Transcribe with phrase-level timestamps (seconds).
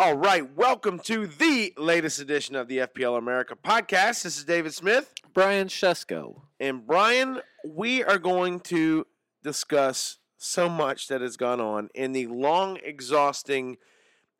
[0.00, 4.22] All right, welcome to the latest edition of the FPL America podcast.
[4.22, 5.12] This is David Smith.
[5.34, 6.40] Brian Shesko.
[6.58, 9.06] And Brian, we are going to
[9.42, 13.76] discuss so much that has gone on in the long, exhausting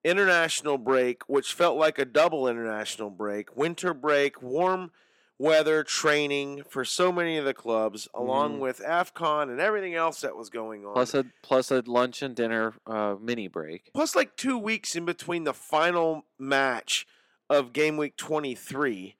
[0.03, 4.93] international break, which felt like a double international break, winter break, warm
[5.41, 8.61] weather training for so many of the clubs, along Mhm.
[8.61, 10.93] with AFCON and everything else that was going on.
[10.93, 13.91] Plus a plus a lunch and dinner uh, mini break.
[13.95, 17.07] plus like two weeks in between the final match
[17.49, 19.17] of game week 23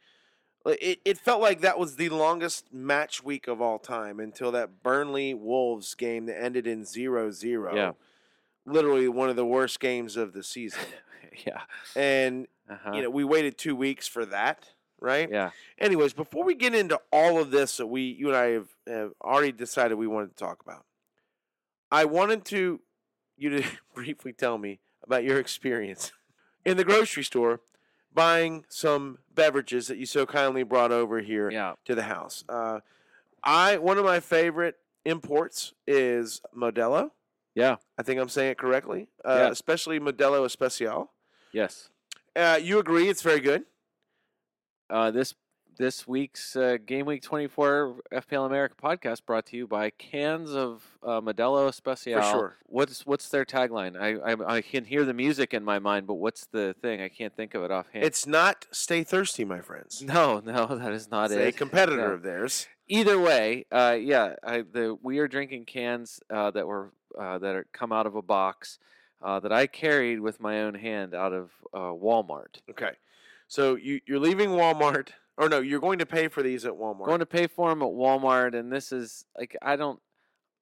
[0.67, 4.83] it, it felt like that was the longest match week of all time until that
[4.83, 7.93] burnley wolves game that ended in 0-0 Yeah.
[8.67, 10.83] literally one of the worst games of the season
[11.47, 11.63] yeah.
[11.97, 12.93] and Uh-huh.
[12.93, 14.69] you know we waited two weeks for that
[15.01, 15.51] right yeah.
[15.79, 19.13] anyways before we get into all of this that we you and i have, have
[19.23, 20.85] already decided we wanted to talk about
[21.91, 22.81] i wanted to
[23.37, 23.63] you to
[23.95, 26.13] briefly tell me about your experience
[26.65, 27.61] in the grocery store
[28.13, 31.75] buying some beverages that you so kindly brought over here Yeah.
[31.87, 32.81] to the house uh,
[33.43, 37.11] i one of my favorite imports is modelo
[37.55, 37.77] Yeah.
[37.97, 39.51] i think i'm saying it correctly uh, Yeah.
[39.51, 41.13] especially modelo especial
[41.53, 41.89] Yes.
[42.37, 43.65] uh, you agree it's very good
[44.91, 45.35] Uh, this
[45.79, 50.83] this week's uh, Game Week 24 FPL America podcast brought to you by cans of
[51.03, 52.21] uh, Modelo Especial.
[52.23, 52.57] sure.
[52.67, 53.97] What's what's their tagline?
[53.99, 57.01] I, I I can hear the music in my mind, but what's the thing?
[57.01, 58.05] I can't think of it offhand.
[58.05, 61.49] it's not stay thirsty my friends no, no, that is not it's it.
[61.49, 62.15] a competitor No.
[62.15, 66.91] of theirs Either way, uh, yeah, I, the we are drinking cans uh, that were
[67.17, 68.81] uh, that are come out of a box
[69.23, 72.57] uh, that I carried with my own hand out of uh, Walmart.
[72.69, 72.91] Okay.
[73.51, 77.07] So you, you're leaving Walmart, or no, you're going to pay for these at Walmart.
[77.07, 79.99] Going to pay for them at Walmart, and this is like I don't,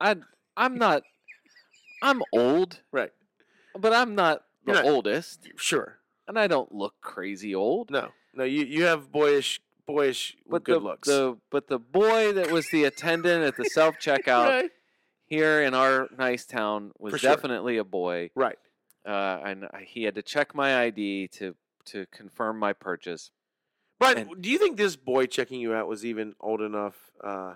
[0.00, 0.16] I
[0.56, 1.02] I'm not,
[2.02, 3.12] I'm old, right.
[3.78, 5.98] but I'm not the not- oldest, Sure.
[6.26, 7.90] and I don't look crazy old.
[7.90, 8.08] No.
[8.34, 11.08] No, you, you have boyish, boyish But good the, looks.
[11.08, 14.70] the but the boy that was the attendant at the self checkout right.
[15.26, 17.34] here in our nice town was sure.
[17.34, 18.30] definitely a boy.
[18.34, 18.58] Right.
[19.06, 21.54] uh, and he had to check my ID to
[21.92, 23.30] to confirm my purchase.
[23.98, 27.10] But And- do you think this boy checking you out was even old enough?
[27.22, 27.54] Uh,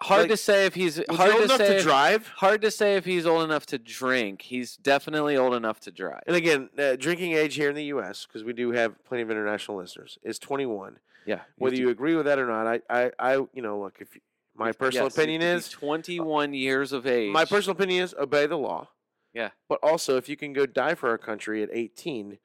[0.00, 2.26] Hard Like, to say if he's hard he old to enough say to if- drive?
[2.26, 4.42] hard to say if he's old enough to drink.
[4.42, 6.24] He's definitely old enough to drive.
[6.26, 9.30] And again, uh, drinking age here in the U.S., because we do have plenty of
[9.30, 10.98] international listeners, is 21.
[11.26, 11.42] Yeah.
[11.56, 14.08] Whether you agree with that or not, I, I, I you know, look, if
[14.56, 17.32] my personal Yes, opinion is be 21 years of age.
[17.32, 18.88] My personal opinion is obey the law.
[19.32, 19.50] Yeah.
[19.68, 22.38] But also, if you can go die for our country at 18, I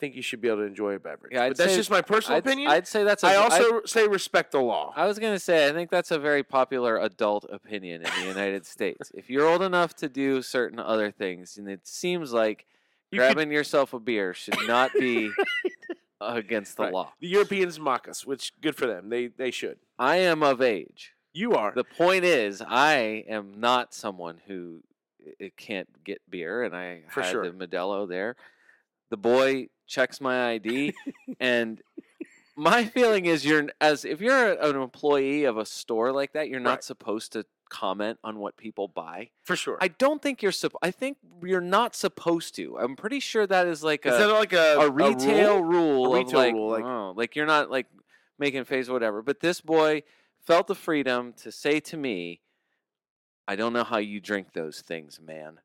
[0.00, 1.32] think you should be able to enjoy a beverage.
[1.32, 2.70] Yeah, I'd but that's say- just my personal I'd, opinion.
[2.70, 3.22] I'd say that's.
[3.22, 4.92] a- I also say respect the law.
[4.96, 8.66] I was gonna say I think that's a very popular adult opinion in the United
[8.66, 9.12] States.
[9.14, 12.66] If you're old enough to do certain other things, and it seems like
[13.12, 15.30] You could- grabbing yourself a beer should not be
[16.20, 16.92] against the Right.
[16.92, 17.12] law.
[17.20, 19.08] the Europeans mock us, which good for them.
[19.08, 19.78] They they should.
[19.98, 21.12] I am of age.
[21.32, 21.72] You are.
[21.72, 24.82] The point is, I am not someone who
[25.24, 27.50] i- i- can't get beer, and I For had sure.
[27.50, 28.34] the Modelo there.
[29.10, 30.94] The boy checks my ID,
[31.40, 31.82] and
[32.56, 36.60] my feeling is, you're as if you're an employee of a store like that, you're
[36.60, 36.84] not Right.
[36.84, 39.30] supposed to comment on what people buy.
[39.44, 39.78] for sure.
[39.80, 40.52] I don't think you're.
[40.52, 42.78] Supp- I think you're not supposed to.
[42.78, 46.04] I'm pretty sure that is like is a that like a, a retail rule?
[46.04, 47.86] rule, A of retail like, rule, like- oh, like you're not like
[48.38, 49.22] making face or whatever.
[49.22, 50.02] But this boy
[50.46, 52.40] felt the freedom to say to me,
[53.46, 55.60] "I don't know how you drink those things, man."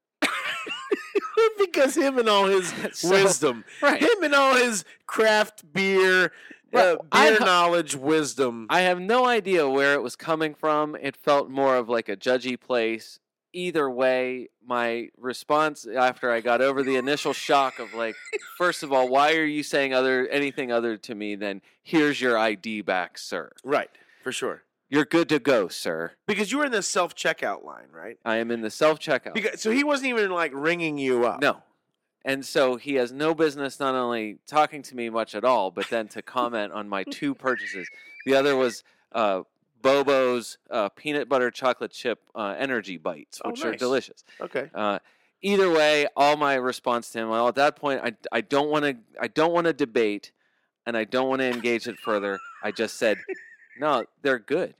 [1.57, 4.01] Because him and all his So- wisdom, Right.
[4.01, 6.31] him and all his craft beer,
[6.73, 8.67] uh, beer ho- knowledge, wisdom.
[8.69, 10.95] I have no idea where it was coming from.
[11.01, 13.19] It felt more of like a judgy place.
[13.53, 18.15] Either way, my response after I got over the initial shock of like,
[18.57, 22.37] first of all, why are you saying other anything other to me than here's your
[22.37, 23.51] ID back, sir?
[23.63, 23.89] right,
[24.23, 24.63] for sure.
[24.95, 26.13] You're good to go, sir.
[26.25, 28.17] Because you were in the self checkout line, right?
[28.23, 29.33] I am in the self checkout.
[29.33, 31.41] Because, so he wasn't even like ringing you up.
[31.41, 31.61] No.
[32.23, 35.89] And so he has no business not only talking to me much at all, but
[35.89, 37.89] then to comment on my two purchases.
[38.25, 39.41] The other was uh,
[39.81, 44.23] Bobo's uh, peanut butter chocolate chip uh, energy bites, Oh, which are delicious.
[44.39, 44.69] Okay.
[44.73, 44.99] Uh,
[45.41, 48.85] either way, all my response to him, well, at that point, I, I don't want
[48.85, 50.31] to I don't want to debate,
[50.85, 52.39] and I don't want to engage it further.
[52.63, 53.17] I just said,
[53.77, 54.73] no, they're good,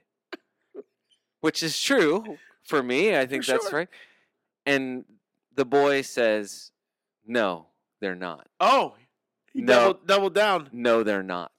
[1.46, 3.16] which is true for me.
[3.16, 3.80] I think that's sure.
[3.80, 3.88] right.
[4.66, 5.06] And
[5.56, 6.72] the boy says,
[7.26, 7.68] no,
[8.02, 8.48] they're not.
[8.60, 8.96] Oh,
[9.54, 9.74] he No.
[9.74, 10.70] doubled, doubled down.
[10.72, 11.52] No, they're not.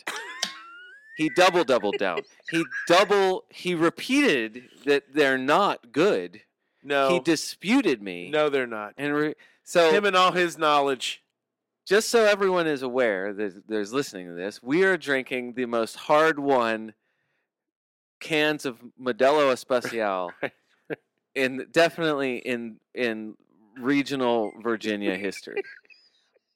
[1.17, 2.21] he double doubled down.
[2.50, 6.43] He double he repeated that they're not good.
[6.83, 8.29] No, He disputed me.
[8.31, 8.93] no, they're not.
[8.99, 9.35] And re-
[9.65, 11.23] so Him and all his knowledge.
[11.87, 15.97] just so everyone is aware that there's listening to this, we are drinking the most
[15.97, 16.93] hard won
[18.20, 20.32] cans of Modelo Especial
[21.34, 23.34] in definitely in in
[23.78, 25.62] regional Virginia history.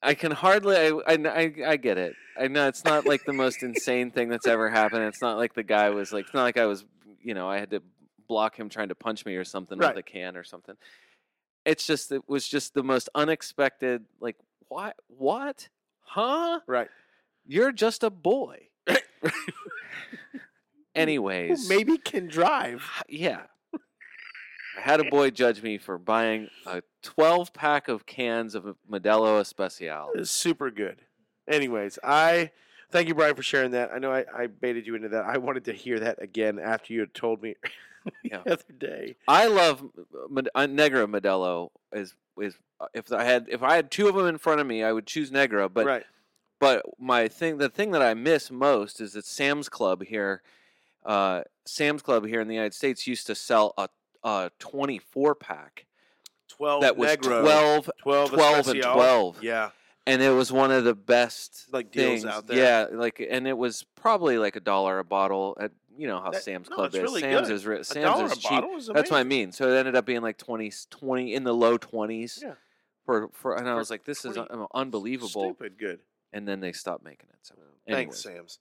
[0.03, 0.77] I can hardly.
[0.77, 2.15] I, I I I get it.
[2.39, 5.05] I know it's not like the most insane thing that's ever happened.
[5.05, 6.25] It's not like the guy was like.
[6.27, 6.85] It's not like I was.
[7.23, 7.83] You know, I had to
[8.27, 9.95] block him trying to punch me or something Right.
[9.95, 10.75] with a can or something.
[11.67, 14.07] It's just it was just the most unexpected.
[14.21, 14.37] Like
[14.69, 14.97] what?
[15.09, 15.69] What?
[16.01, 16.61] Huh?
[16.67, 16.89] Right.
[17.47, 18.69] You're just a boy.
[20.95, 22.85] Anyways, Maybe can drive.
[23.09, 23.43] yeah.
[23.75, 29.41] I had a boy judge me for buying a 12 pack of cans of Modelo
[29.41, 30.11] Especial.
[30.15, 31.03] It's super good.
[31.49, 32.51] Anyways, I
[32.91, 33.91] thank you, Brian, for sharing that.
[33.93, 35.25] I know I, I baited you into that.
[35.25, 37.55] I wanted to hear that again after you had told me
[38.05, 38.43] the Yeah.
[38.47, 39.17] other day.
[39.29, 39.83] I love
[40.55, 41.71] uh, Negra Modelo.
[41.93, 44.67] Is is uh, if I had if I had two of them in front of
[44.67, 45.69] me, I would choose Negra.
[45.69, 46.05] But right.
[46.61, 50.43] but my thing, the thing that I miss most is that Sam's Club here,
[51.05, 53.89] uh, Sam's Club here in the United States used to sell a
[54.23, 55.87] a 24 pack
[56.49, 59.43] 12 that was Negro, 12 12, 12 and 12.
[59.43, 59.71] Yeah.
[60.07, 62.25] and it was one of the best Like deals things.
[62.27, 62.59] out there.
[62.93, 66.31] Yeah, like and it was probably like a dollar a bottle at you know how
[66.33, 67.01] That- Sam's no, Club is.
[67.01, 67.55] really Sam's good.
[67.55, 68.63] is re- Sam's is cheap.
[68.77, 69.53] is That's what I mean.
[69.53, 72.41] So it ended up being like 20, 20 in the low twenties.
[72.43, 72.55] Yeah.
[73.07, 75.55] For for and I was like, this is un- unbelievable.
[75.55, 76.01] Stupid good.
[76.33, 77.39] And then they stopped making it.
[77.43, 77.55] So
[77.89, 78.23] Thanks.
[78.23, 78.59] Sam's.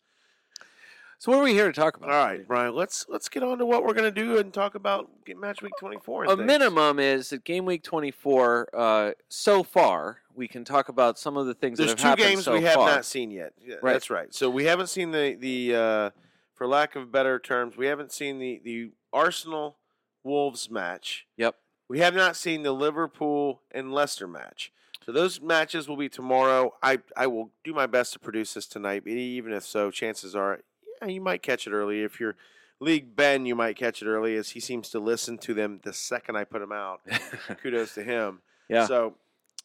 [1.20, 2.10] So what are we here to talk about?
[2.10, 2.48] All right.
[2.48, 2.74] Brian.
[2.74, 5.98] Let's let's get on to what we're gonna do and talk about match week twenty
[6.04, 6.24] four.
[6.24, 11.38] a minimum is that game week 24 uh, so far we can talk about some
[11.38, 12.90] of the things There's that have two happened games so we have far.
[12.90, 13.54] not seen yet.
[13.64, 13.94] Yeah, Right.
[13.94, 14.34] That's right.
[14.34, 16.10] So we haven't seen the the uh,
[16.56, 19.78] for lack of better terms, we haven't seen the the Arsenal
[20.24, 21.28] Wolves match.
[21.38, 21.56] Yep.
[21.90, 24.72] We have not seen the Liverpool and Leicester match.
[25.06, 26.76] So those matches will be tomorrow.
[26.84, 29.04] I I will do my best to produce this tonight.
[29.04, 30.60] but Even if so, chances are
[31.08, 32.02] you might catch it early.
[32.04, 32.36] If you're
[32.80, 35.94] League Ben, you might catch it early as he seems to listen to them the
[35.94, 37.02] second I put them out.
[37.62, 38.40] Kudos to him.
[38.70, 39.16] yeah, So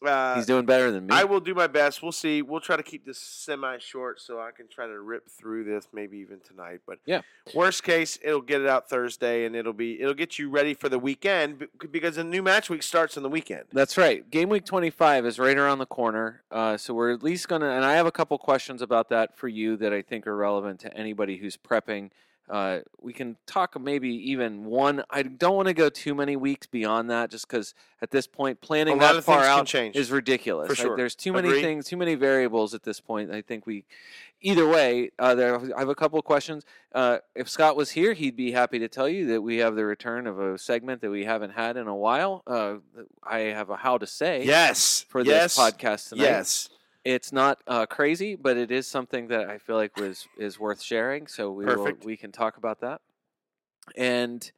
[0.07, 1.15] uh, he's doing better than me.
[1.15, 2.03] I will do my best.
[2.03, 2.43] We'll see.
[2.43, 5.89] We'll try to keep this semi short so I can try to rip through this
[5.93, 6.81] maybe even tonight.
[6.87, 7.23] But Yeah.
[7.55, 10.89] worst case, it'll get it out Thursday and it'll be it'll get you ready for
[10.89, 13.65] the weekend because the new match week starts on the weekend.
[13.73, 14.29] That's right.
[14.31, 16.43] Game week 25 is right around the corner.
[16.51, 19.37] Uh, so we're at least going to, and I have a couple questions about that
[19.37, 22.11] for you that I think are relevant to anybody who's prepping.
[22.49, 25.03] Uh, we can talk maybe even one.
[25.09, 28.61] I don't want to go too many weeks beyond that just because at this point,
[28.61, 29.97] planning that far out change.
[29.97, 30.69] is ridiculous.
[30.69, 30.97] For sure.
[30.97, 31.63] there's too many Agree.
[31.63, 33.31] things, too many variables at this point.
[33.31, 33.85] I think we,
[34.43, 36.65] either way, uh, there, I have a couple of questions.
[36.95, 39.87] Uh, if Scott was here, he'd be happy to tell you that we have the
[39.87, 42.43] return of a segment that we haven't had in a while.
[42.47, 42.75] Uh,
[43.23, 45.07] I have a how to say Yes.
[45.09, 45.57] for yes.
[45.57, 46.25] this podcast tonight.
[46.25, 46.69] Yes.
[47.05, 50.83] It's not uh, crazy, but it is something that I feel like was is worth
[50.83, 51.27] sharing.
[51.27, 53.03] So we will, we can talk about that.
[53.97, 54.51] And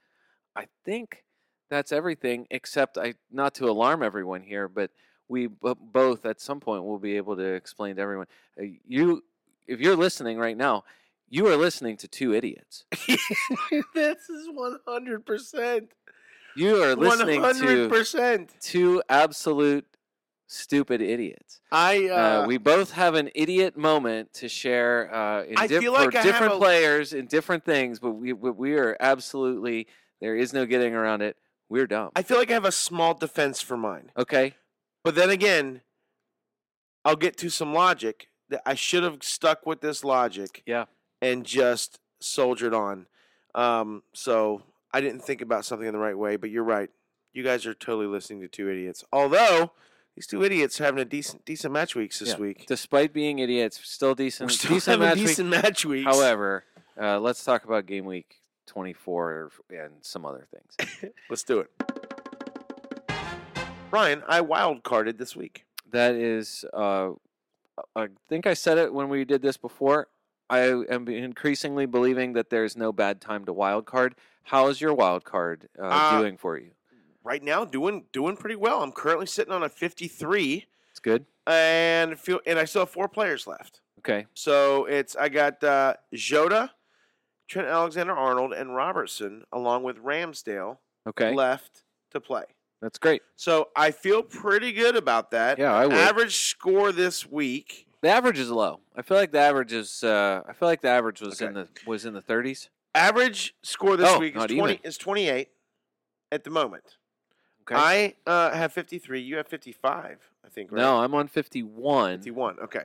[0.54, 1.24] I think
[1.68, 4.90] that's everything, except I not to alarm everyone here, but
[5.28, 8.26] we b- both at some point will be able to explain to everyone.
[8.60, 9.24] Uh, you,
[9.66, 10.84] if you're listening right now,
[11.28, 12.84] you are listening to two idiots.
[13.94, 15.90] this is one hundred percent.
[16.54, 18.54] You are listening hundred to percent.
[18.60, 19.84] two absolute
[20.46, 21.60] stupid idiots.
[21.72, 25.92] I Uh, uh, we both have an idiot moment to share uh, in I feel
[25.92, 29.86] like for I different a- players in different things, but we we we are absolutely
[30.20, 31.36] there is no getting around it.
[31.68, 32.10] We're dumb.
[32.14, 34.12] I feel like I have a small defense for mine.
[34.16, 34.54] okay,
[35.02, 35.82] But then again,
[37.04, 40.84] I'll get to some logic that I should have stuck with this logic yeah,
[41.20, 43.06] and just soldiered on.
[43.54, 44.62] Um, so
[44.92, 46.90] I didn't think about something in the right way, but you're right.
[47.32, 49.04] You guys are totally listening to two idiots.
[49.12, 49.72] Although
[50.16, 52.36] these two idiots are having a decent decent match weeks this Yeah.
[52.38, 52.64] week.
[52.66, 54.50] despite being idiots, still decent.
[54.50, 55.26] We're still decent having match week.
[55.28, 56.04] decent match weeks.
[56.06, 56.64] However,
[57.00, 61.12] uh, let's talk about game week twenty four and some other things.
[61.30, 61.70] let's do it.
[63.90, 65.64] Ryan, I wild carded this week.
[65.92, 67.10] that is, uh,
[67.94, 70.08] I think I said it when we did this before.
[70.50, 74.14] I am increasingly believing that there's no bad time to wild card.
[74.44, 76.72] How is your wild card uh, Uh, doing for you?
[77.26, 78.84] Right now, doing doing pretty well.
[78.84, 81.26] I'm currently sitting on a 53, It's good.
[81.44, 83.80] and feel and I still have four players left.
[83.98, 84.26] Okay.
[84.34, 86.70] So it's I got uh, Jota,
[87.48, 90.78] Trent Alexander-Arnold, and Robertson, along with Ramsdale,
[91.08, 91.34] Okay.
[91.34, 92.44] left to play.
[92.80, 93.22] That's great.
[93.34, 95.58] So I feel pretty good about that.
[95.58, 95.96] Yeah, I would.
[95.96, 97.88] Average score this week.
[98.02, 98.78] The average is low.
[98.94, 100.04] I feel like the average is.
[100.04, 102.68] Uh, I feel like the average was in the was in the 30s.
[102.94, 104.84] Average score this Oh, week is not twenty even.
[104.86, 105.48] is twenty eight
[106.30, 106.84] at the moment.
[107.70, 108.14] Okay.
[108.26, 109.20] I uh, have 53.
[109.20, 110.80] You have 55, I think, right?
[110.80, 112.18] No, I'm on 51.
[112.18, 112.60] 51.
[112.60, 112.84] Okay.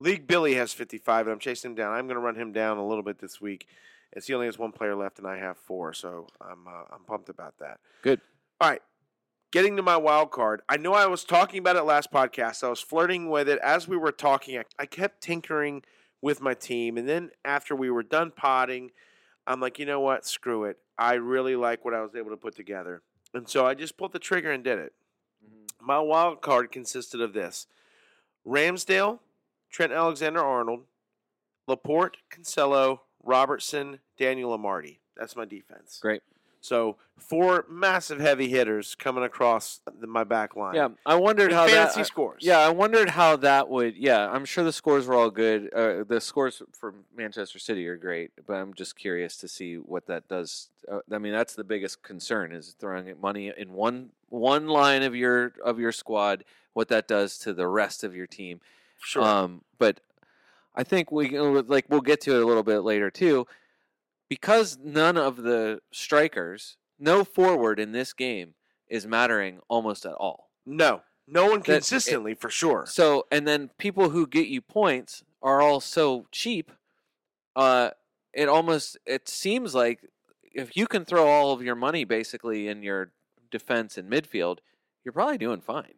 [0.00, 1.92] League Billy has 55, and I'm chasing him down.
[1.92, 3.66] I'm going to run him down a little bit this week.
[4.14, 7.04] As he only has one player left, and I have four, so I'm uh, I'm
[7.06, 7.78] pumped about that.
[8.00, 8.22] Good.
[8.58, 8.80] All right.
[9.52, 12.64] Getting to my wild card, I know I was talking about it last podcast.
[12.64, 14.58] I was flirting with it as we were talking.
[14.58, 15.82] I, I kept tinkering
[16.22, 18.92] with my team, and then after we were done potting,
[19.46, 20.26] I'm like, you know what?
[20.26, 20.78] Screw it.
[20.98, 23.02] I really like what I was able to put together,
[23.34, 24.94] and so I just pulled the trigger and did it.
[25.44, 25.68] Mhm.
[25.80, 27.66] My wild card consisted of this:
[28.46, 29.20] Ramsdale,
[29.70, 30.86] Trent Alexander-Arnold,
[31.66, 34.98] Laporte, Cancelo, Robertson, Daniel Amartey.
[35.16, 35.98] That's my defense.
[36.00, 36.22] Great.
[36.60, 40.74] So four massive heavy hitters coming across the, my back line.
[40.74, 41.72] Yeah, I wondered how that.
[41.72, 42.42] fantasy I- scores.
[42.44, 43.96] Yeah, I wondered how that would.
[43.96, 45.72] Yeah, I'm sure the scores were all good.
[45.72, 50.06] Uh, the scores for Manchester City are great, but I'm just curious to see what
[50.06, 50.68] that does.
[50.90, 55.14] Uh, I mean, that's the biggest concern is throwing money in one one line of
[55.14, 56.44] your of your squad.
[56.74, 58.60] What that does to the rest of your team.
[59.00, 59.22] sure.
[59.24, 60.00] Um, but
[60.76, 63.46] I think we uh, like we'll get to it a little bit later too,
[64.28, 68.54] because none of the strikers, no forward in this game
[68.88, 70.50] is mattering almost at all.
[70.64, 72.86] no, no one consistently for sure.
[72.86, 76.72] So, and then people who get you points are all so cheap.
[77.54, 77.90] Uh,
[78.32, 80.00] it almost it seems like
[80.42, 83.12] if you can throw all of your money basically in your
[83.50, 84.58] defense and midfield,
[85.04, 85.94] you're probably doing fine.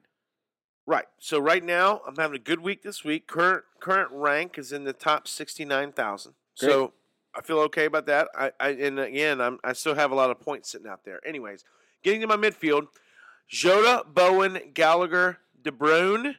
[0.87, 1.07] Right.
[1.19, 3.29] So right now, I'm having a good week this week.
[3.29, 6.35] Current current rank is in the top sixty nine thousand.
[6.55, 6.93] So
[7.35, 8.29] I feel okay about that.
[8.37, 11.21] I, I and again, I'm I still have a lot of points sitting out there.
[11.27, 11.65] Anyways,
[12.03, 12.89] getting to my midfield,
[13.49, 16.35] Jota, Bowen, Gallagher, De Bruyne,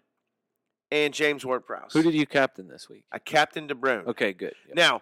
[0.92, 1.94] and James Ward-Prowse.
[1.94, 3.06] Who did you captain this week?
[3.12, 4.06] I captain De Bruyne.
[4.08, 4.54] Okay, good.
[4.68, 4.76] Yep.
[4.76, 5.02] Now,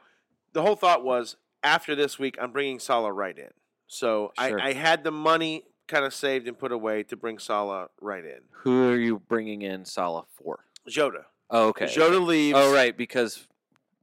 [0.53, 3.49] the whole thought was after this week, I'm bringing Salah right in.
[3.87, 4.59] So Sure.
[4.61, 8.23] I, I had the money kind of saved and put away to bring Salah right
[8.23, 8.41] in.
[8.63, 10.65] Who are you bringing in Salah for?
[10.87, 11.25] Jota.
[11.49, 11.87] Oh, okay.
[11.87, 12.57] Jota leaves.
[12.59, 13.47] Oh, right, because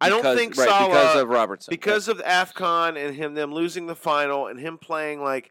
[0.00, 1.72] I don't think right, Salah because of Robertson.
[1.72, 5.50] Because of AFCON and him them losing the final and him playing like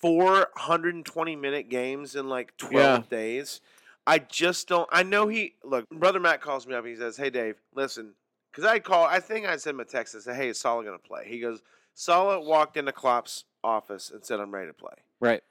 [0.00, 3.02] 420 minute games in like 12 Yeah.
[3.08, 3.60] days.
[4.06, 4.88] I just don't.
[4.92, 5.88] I know he look.
[5.88, 6.84] Brother Matt calls me up.
[6.84, 8.14] He says, "Hey Dave, listen."
[8.50, 9.04] Because I call.
[9.04, 11.26] I think I sent him a text and said, "Hey, is Salah going to play?"
[11.26, 11.62] He goes,
[11.94, 15.42] "Salah walked into Klopp's office and said, I'm ready to play." right.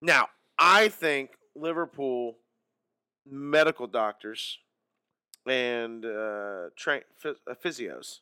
[0.00, 0.28] Now,
[0.58, 2.38] I think Liverpool
[3.26, 4.58] medical doctors
[5.50, 8.20] and uh, tra- uh, physios.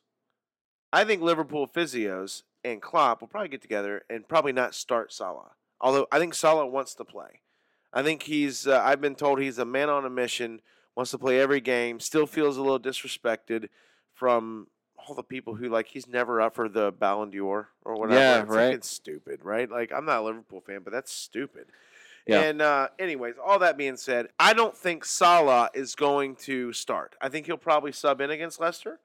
[0.91, 5.51] I think Liverpool physios and Klopp will probably get together and probably not start Salah.
[5.79, 7.41] Although I think Salah wants to play.
[7.93, 8.67] I think he's.
[8.67, 10.61] Uh, I've been told he's a man on a mission.
[10.95, 11.99] Wants to play every game.
[11.99, 13.69] Still feels a little disrespected
[14.13, 14.67] from
[14.97, 18.19] all the people who like he's never up for the Ballon d'Or or whatever.
[18.19, 18.65] Yeah, it's right.
[18.67, 19.69] Like, it's stupid, right?
[19.69, 21.67] Like I'm not a Liverpool fan, but that's stupid.
[22.27, 22.41] Yeah.
[22.41, 27.15] And uh, anyways, all that being said, I don't think Salah is going to start.
[27.21, 28.99] I think he'll probably sub in against Leicester.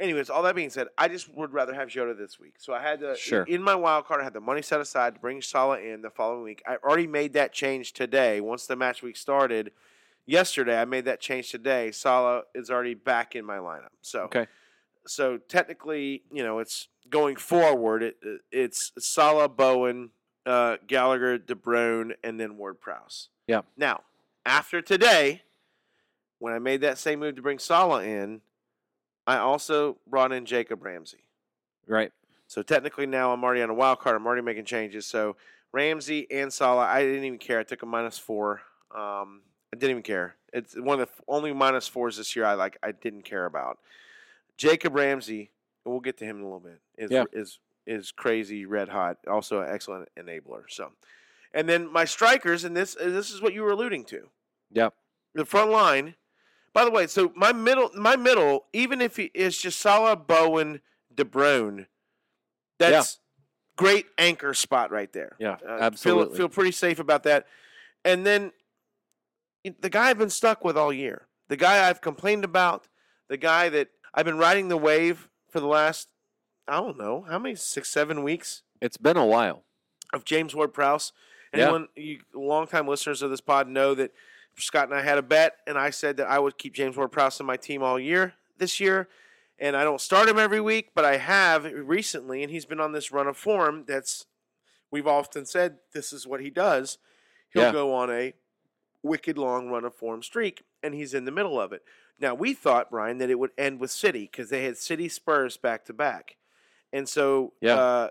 [0.00, 2.54] Anyways, all that being said, I just would rather have Jota this week.
[2.58, 3.42] So I had to Sure.
[3.42, 4.20] in my wild card.
[4.20, 6.62] I had the money set aside to bring Salah in the following week.
[6.66, 8.40] I already made that change today.
[8.40, 9.72] Once the match week started
[10.24, 11.90] yesterday, I made that change today.
[11.90, 13.88] Salah is already back in my lineup.
[14.00, 14.46] So Okay.
[15.04, 18.02] so technically, you know, it's going forward.
[18.04, 20.10] It, it- it's Salah, Bowen,
[20.48, 23.28] uh, Gallagher, De Bruyne, and then Ward Prowse.
[23.46, 23.60] Yeah.
[23.76, 24.02] Now,
[24.46, 25.42] after today,
[26.38, 28.40] when I made that same move to bring Salah in,
[29.26, 31.24] I also brought in Jacob Ramsey.
[31.86, 32.12] Right.
[32.46, 34.16] So technically now I'm already on a wild card.
[34.16, 35.04] I'm already making changes.
[35.04, 35.36] So
[35.72, 37.58] Ramsey and Salah, I didn't even care.
[37.60, 38.62] I took a minus four.
[38.94, 40.36] Um, I didn't even care.
[40.54, 42.78] It's one of the only minus fours this year I like.
[42.82, 43.78] I didn't care about.
[44.56, 45.50] Jacob Ramsey,
[45.84, 46.80] and we'll get to him in a little bit.
[46.96, 47.24] Is Yeah.
[47.32, 49.16] is is crazy, red hot.
[49.28, 50.64] Also an excellent enabler.
[50.68, 50.92] So,
[51.54, 54.28] and then my strikers, and this this is what you were alluding to
[54.72, 54.94] Yep.
[55.34, 56.14] the front line.
[56.74, 60.80] By the way, so my middle, my middle, even if he is just Salah, Bowen,
[61.12, 61.86] De Bruyne,
[62.78, 63.18] that's
[63.76, 65.34] great anchor spot right there.
[65.40, 65.56] Yeah.
[65.66, 66.36] Uh, absolutely.
[66.36, 67.46] Feel, feel pretty safe about that.
[68.04, 68.52] And then
[69.80, 72.86] the guy I've been stuck with all year, the guy I've complained about,
[73.28, 76.08] the guy that I've been riding the wave for the last,
[76.68, 79.62] I don't know, how many, six, seven weeks it's been a while.
[80.12, 81.12] of James Ward Prowse.
[81.54, 81.64] Yeah.
[81.64, 84.12] Anyone, you longtime listeners of this pod know that
[84.58, 87.10] Scott and I had a bet, and I said that I would keep James Ward
[87.12, 89.08] Prowse in my team all year this year.
[89.60, 92.92] And I don't start him every week, but I have recently, and he's been on
[92.92, 94.26] this run of form that's
[94.90, 96.98] we've often said this is what he does.
[97.50, 97.72] He'll Yeah.
[97.72, 98.34] go on a
[99.02, 101.82] wicked long run of form streak, and he's in the middle of it.
[102.20, 105.56] Now we thought, Brian, that it would end with City because they had City Spurs
[105.56, 106.36] back to back.
[106.92, 107.76] And so Yeah.
[107.76, 108.08] uh,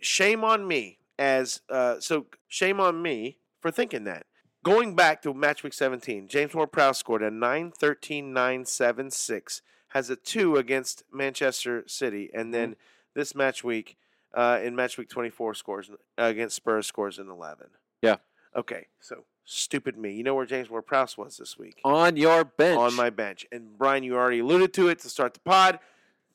[0.00, 2.26] shame on me as uh, so.
[2.48, 4.26] Shame on me for thinking that.
[4.64, 9.10] Going back to match week 17, James Ward Prowse scored a 9 13 9 7
[9.10, 12.76] 6, has a 2 against Manchester City, and then
[13.14, 13.96] this match week,
[14.34, 17.68] uh, in match week 24, scores against Spurs, scores an 11.
[18.02, 18.16] Yeah.
[18.54, 20.12] Okay, so stupid me.
[20.12, 21.80] You know where James Ward Prowse was this week?
[21.84, 22.78] On your bench.
[22.78, 23.46] On my bench.
[23.50, 25.80] And Brian, you already alluded to it to start the pod.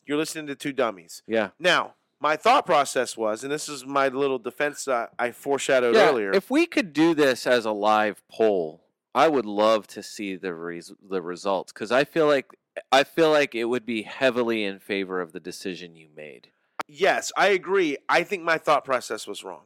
[0.07, 1.21] You're listening to two dummies.
[1.27, 1.49] yeah.
[1.59, 6.09] Now, my thought process was, and this is my little defense uh, I foreshadowed yeah.
[6.09, 6.31] earlier.
[6.31, 8.81] If we could do this as a live poll,
[9.13, 12.47] I would love to see the res- the results because I feel like
[12.91, 16.49] I feel like it would be heavily in favor of the decision you made.
[16.87, 17.97] yes, I agree.
[18.07, 19.63] I think my thought process was wrong.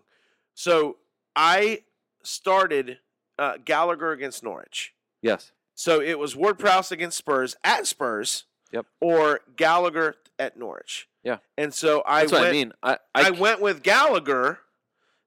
[0.53, 0.97] So
[1.35, 1.83] I
[2.23, 2.99] started
[3.37, 4.93] uh, Gallagher against Norwich.
[5.21, 5.51] Yes.
[5.75, 8.45] So it was Ward Prowse against Spurs at Spurs.
[8.71, 8.85] Yep.
[8.99, 11.07] Or Gallagher at Norwich.
[11.23, 11.37] Yeah.
[11.57, 12.41] And so I That's went.
[12.41, 12.73] what I mean.
[12.81, 14.59] I I, I, went with Gallagher,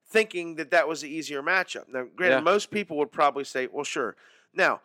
[0.07, 1.87] thinking that that was the easier matchup.
[1.87, 2.41] Now, granted, Yeah.
[2.41, 4.15] most people would probably say, "Well, sure."
[4.53, 4.81] Now,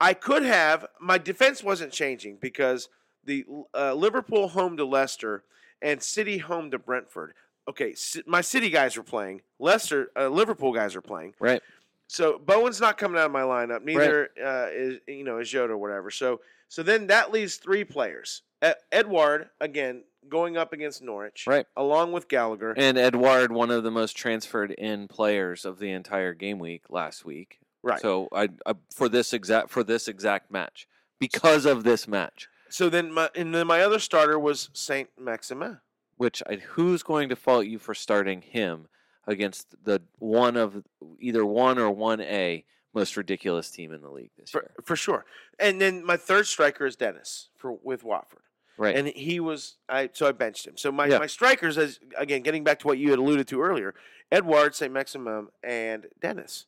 [0.00, 2.88] I could have my defense wasn't changing because
[3.24, 5.42] the uh, Liverpool home to Leicester
[5.82, 7.34] and City home to Brentford.
[7.68, 7.94] Okay,
[8.26, 9.42] my City guys are playing.
[9.58, 11.34] Leicester, uh, Liverpool guys are playing.
[11.40, 11.62] right.
[12.08, 13.82] So Bowen's not coming out of my lineup.
[13.82, 16.10] Neither uh, is you know is Jota or whatever.
[16.10, 18.42] So so then that leaves three players.
[18.90, 21.66] Edouard again going up against Norwich, Right.
[21.76, 22.74] along with Gallagher.
[22.76, 27.24] And Edouard, one of the most transferred in players of the entire game week last
[27.24, 27.60] week.
[27.82, 28.00] Right.
[28.00, 30.88] So I, I for this exact for this exact match
[31.20, 35.78] because of this match, So then my and then my other starter was Saint Maximin.
[36.16, 38.88] which I, who's going to fault you for starting him
[39.26, 40.82] against the one of
[41.20, 42.64] either one or one A
[42.96, 44.70] most ridiculous team in the league this For, year?
[44.84, 45.24] for sure.
[45.60, 48.40] And then my third striker is Dennis for with Watford.
[48.78, 48.96] Right.
[48.96, 50.76] And he was I so I benched him.
[50.76, 51.18] So my, Yeah.
[51.18, 53.94] my strikers as again getting back to what you had alluded to earlier,
[54.32, 56.66] Edouard, Saint Maximin, and Dennis.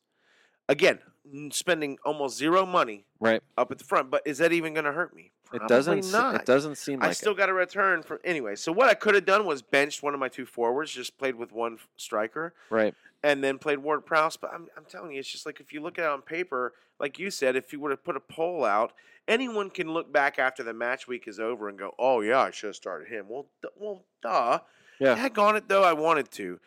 [0.71, 0.99] Again,
[1.51, 3.43] spending almost zero money right.
[3.57, 5.33] up at the front, but is that even going to hurt me?
[5.53, 6.11] It doesn't.
[6.13, 6.35] Not.
[6.37, 7.39] It doesn't seem Like I still it.
[7.39, 8.55] got a return for anyway.
[8.57, 11.35] So what I could have done was benched one of my two forwards, just played
[11.37, 12.95] with one striker, Right.
[13.23, 14.37] and then played Ward Prowse.
[14.37, 16.75] But I'm, I'm telling you, it's just like if you look at it on paper,
[17.01, 18.93] like you said, if you were to put a poll out,
[19.27, 22.51] anyone can look back after the match week is over and go, "Oh yeah, I
[22.51, 24.61] should have started him." Well, d- well, duh.
[25.01, 25.15] Yeah.
[25.15, 26.59] Heck on it though, I wanted to.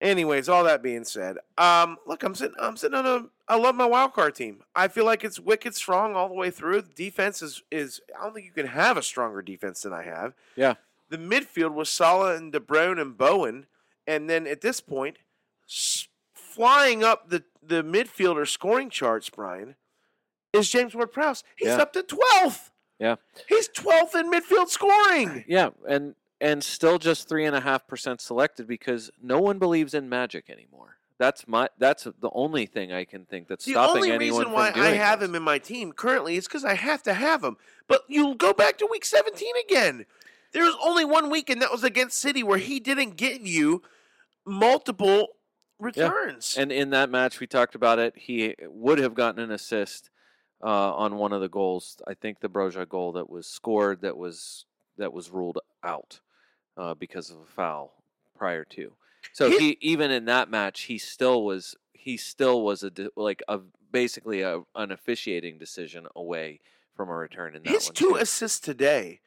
[0.00, 3.26] Anyways, all that being said, um, look, I'm sitting, I'm sitting on a.
[3.46, 4.62] I love my wild card team.
[4.74, 6.82] I feel like it's wicked strong all the way through.
[6.82, 8.00] The defense is is.
[8.18, 10.34] I don't think you can have a stronger defense than I have.
[10.56, 10.74] Yeah.
[11.10, 13.66] The midfield was Salah and De Bruyne and Bowen,
[14.06, 15.18] and then at this point,
[16.34, 19.76] flying up the the midfielder scoring charts, Brian,
[20.52, 21.42] is James Ward-Prowse.
[21.56, 21.76] He's Yeah.
[21.76, 22.70] up to twelfth.
[22.98, 23.16] Yeah.
[23.48, 25.44] He's twelfth in midfield scoring.
[25.48, 29.94] Yeah, and and still just three and a half percent selected because no one believes
[29.94, 30.96] in magic anymore.
[31.24, 31.68] That's my.
[31.78, 34.72] That's the only thing I can think that's The stopping only anyone reason from why
[34.72, 35.28] doing I have this.
[35.30, 37.56] him in my team currently is because I have to have him.
[37.88, 40.04] But you go back to week 17 again.
[40.52, 43.80] There was only one week, and that was against City, where he didn't give you
[44.44, 45.28] multiple
[45.78, 46.56] returns.
[46.58, 48.12] And in that match, we talked about it.
[48.18, 50.10] He would have gotten an assist
[50.62, 52.02] uh, on one of the goals.
[52.06, 54.66] I think the Broja goal that was scored that was
[54.98, 56.20] that was ruled out
[56.76, 57.94] uh, because of a foul
[58.36, 58.92] prior to.
[59.32, 63.42] So His- he even in that match, he still was he still was a like
[63.48, 63.60] a
[63.90, 66.60] basically a, an officiating decision away
[66.94, 68.16] from a return in that His two too.
[68.16, 69.20] assists today,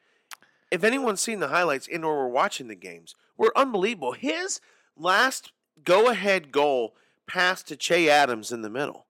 [0.70, 4.12] if anyone's seen the highlights and or were watching the games, were unbelievable.
[4.12, 4.60] His
[4.96, 5.52] last
[5.84, 6.94] go-ahead goal
[7.26, 9.06] pass to Che Adams in the middle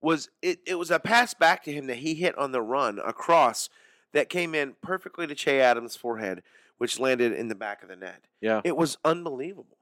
[0.00, 2.98] was it, it was a pass back to him that he hit on the run
[2.98, 3.68] across
[4.12, 6.42] that came in perfectly to Che Adams' forehead,
[6.78, 8.22] which landed in the back of the net.
[8.40, 8.60] yeah.
[8.64, 9.76] It was unbelievable.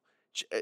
[0.52, 0.58] Uh,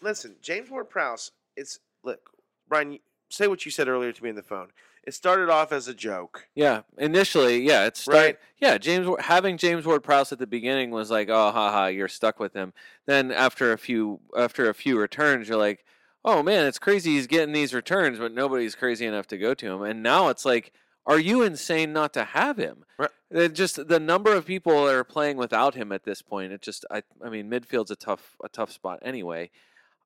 [0.00, 2.30] Listen, James Ward Prowse, it's look,
[2.68, 2.98] Brian,
[3.30, 4.68] say what you said earlier to me on the phone.
[5.04, 6.46] It started off as a joke.
[6.54, 8.38] Yeah, initially, yeah, it's Right.
[8.58, 12.38] Yeah, James having James Ward Prowse at the beginning was like, oh, haha, you're stuck
[12.38, 12.72] with him.
[13.06, 15.84] Then after a few after a few returns, you're like,
[16.24, 19.66] oh man, it's crazy he's getting these returns, but nobody's crazy enough to go to
[19.66, 19.82] him.
[19.82, 20.72] And now it's like,
[21.06, 22.84] are you insane not to have him?
[22.98, 23.52] Right.
[23.52, 26.52] Just the number of people that are playing without him at this point.
[26.52, 29.50] It just, I, I mean, midfield's a tough a tough spot anyway.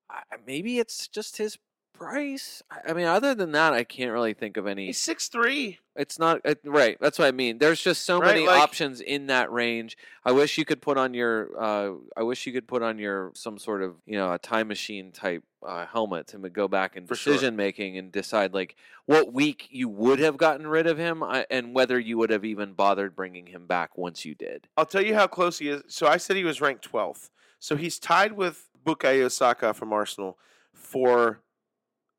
[0.08, 1.58] I, maybe it's just his
[1.98, 2.62] price.
[2.86, 4.86] I mean, other than that, I can't really think of any.
[4.86, 5.78] He's six three.
[5.94, 6.98] It's not it, right.
[7.00, 7.58] That's what I mean.
[7.58, 9.96] There's just so Right, many like- options in that range.
[10.24, 11.50] I wish you could put on your.
[11.58, 14.68] Uh, I wish you could put on your some sort of you know a time
[14.68, 17.32] machine type uh, helmet to go back in For sure.
[17.32, 21.74] decision making and decide like what week you would have gotten rid of him and
[21.74, 24.68] whether you would have even bothered bringing him back once you did.
[24.76, 25.82] I'll tell you how close he is.
[25.88, 27.30] So I said he was ranked twelfth.
[27.58, 30.38] So he's tied with Bukayo Saka from Arsenal
[30.74, 31.40] for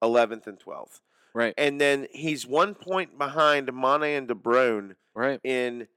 [0.04, 1.00] 11th and 12th.
[1.34, 1.54] Right.
[1.58, 5.40] And then he's one point behind Mane and De Bruyne Right.
[5.44, 5.88] in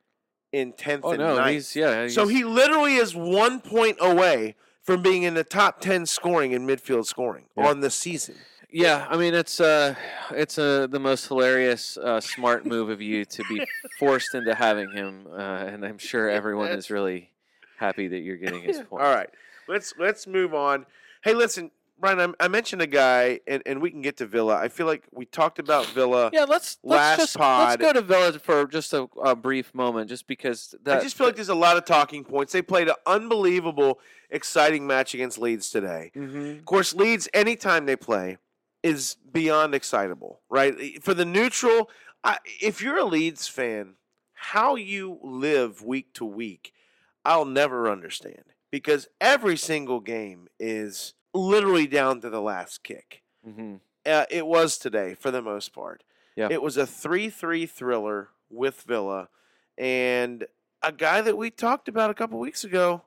[0.53, 1.51] in 10th Oh and no, 9th.
[1.53, 2.09] he's yeah.
[2.09, 6.67] so he literally is one point away from being in the top 10 scoring in
[6.67, 7.69] midfield scoring Yeah.
[7.69, 8.35] on the season.
[8.73, 9.95] Yeah, I mean it's uh
[10.33, 13.65] it's uh, the most hilarious uh, smart move of you to be
[13.99, 17.31] forced into having him, uh, and I'm sure everyone is really
[17.79, 19.03] happy that you're getting his point.
[19.03, 19.29] All right,
[19.69, 20.87] let's let's move on.
[21.25, 24.57] Hey, listen, Brian, I, I mentioned a guy, and, and we can get to Villa.
[24.57, 26.31] I feel like we talked about Villa.
[26.33, 29.75] Yeah, let's Last let's just pod- let's go to Villa for just a, a brief
[29.75, 32.53] moment, just because that I just feel like there's a lot of talking points.
[32.53, 36.11] They played an unbelievable, exciting match against Leeds today.
[36.17, 36.59] Mhm.
[36.59, 38.39] Of course, Leeds, anytime they play,
[38.83, 41.03] is beyond excitable, right?
[41.03, 41.91] For the neutral,
[42.25, 43.95] I, if you're a Leeds fan,
[44.33, 46.73] how you live week to week,
[47.25, 53.23] I'll never understand because every single game is literally down to the last kick.
[53.47, 53.81] Mhm.
[54.07, 56.03] Uh, it was today for the most part.
[56.37, 56.49] Yeah.
[56.51, 59.29] It was a 3 3 thriller with Villa
[59.79, 60.47] and
[60.83, 63.03] a guy that we talked about a couple weeks ago.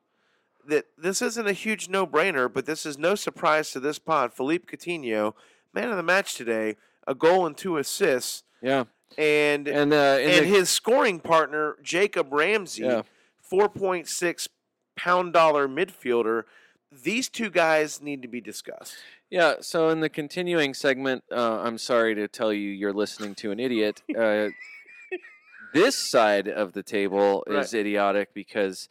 [0.65, 4.33] That this isn't a huge no brainer, but this is no surprise to this pod.
[4.33, 5.33] Philippe Coutinho,
[5.73, 8.85] man of the match today, a goal and two assists, yeah,
[9.17, 13.01] and and uh, and the- his scoring partner Jacob Ramsey, Yeah.
[13.41, 14.47] four point six
[14.95, 16.43] pound dollar midfielder.
[17.01, 18.95] These two guys need to be discussed.
[19.29, 23.51] Yeah, so in the continuing segment, uh, I'm sorry to tell you you're listening to
[23.51, 24.01] an idiot.
[24.17, 24.49] Uh,
[25.73, 28.89] this side of the table is idiotic because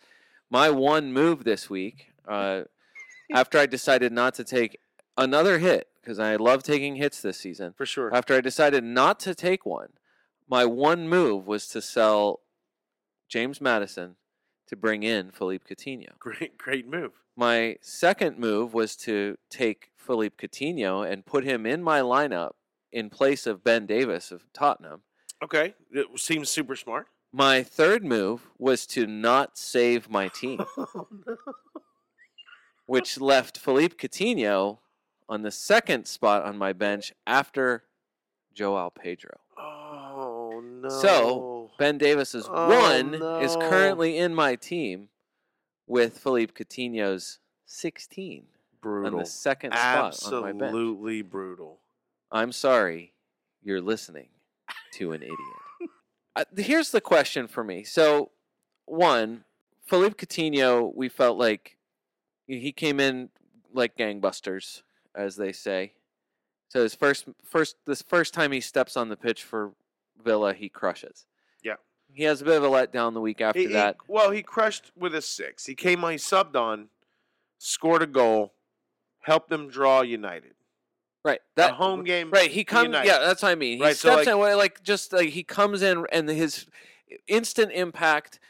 [0.51, 2.63] my one move this week, uh,
[3.33, 4.81] after I decided not to take
[5.17, 8.13] another hit, because I love taking hits this season, For sure.
[8.13, 9.91] after I decided not to take one,
[10.49, 12.41] my one move was to sell
[13.29, 14.17] James Maddison
[14.73, 16.19] to bring in Philippe Coutinho.
[16.19, 17.13] Great, great move.
[17.37, 22.53] My second move was to take Philippe Coutinho and put him in my lineup
[22.91, 25.03] in place of Ben Davies of Tottenham.
[25.45, 27.09] Okay, it seems super smart.
[27.35, 31.07] My third move was to not save my team, oh,
[32.87, 34.79] which left Philippe Coutinho
[35.29, 37.85] on the second spot on my bench after
[38.55, 39.39] Joao Pedro.
[39.59, 40.89] Oh no!
[40.89, 45.09] So, Ben Davies's Oh, one is currently in my team
[45.87, 48.47] with Philippe Coutinho's 16
[48.81, 50.63] brutal, on the second spot on my bench.
[50.63, 51.81] absolutely brutal.
[52.31, 53.15] I'm sorry,
[53.63, 54.29] you're listening
[54.95, 55.39] to an idiot.
[56.37, 57.85] uh, here's the question for me.
[57.85, 58.31] So,
[58.87, 59.45] one,
[59.85, 61.77] Philippe Coutinho, we felt like
[62.47, 63.31] he came in
[63.73, 64.83] like gangbusters,
[65.15, 65.93] as they say.
[66.69, 69.73] So his first, first, this first time he steps on the pitch for
[70.23, 71.27] Villa, he crushes.
[72.15, 73.97] He has a bit of a letdown the week after He- he- that.
[74.07, 75.67] well, he crushed with a six.
[75.67, 76.89] He came on, he subbed on,
[77.59, 78.53] scored a goal,
[79.21, 80.55] helped them draw United.
[81.25, 81.41] Right.
[81.55, 82.87] That That home game, Right, he comes.
[82.87, 83.07] United.
[83.09, 83.79] Yeah, that's what I mean.
[83.79, 86.67] He Right, so, like- in, like just like he comes in and his
[87.29, 88.41] instant impact,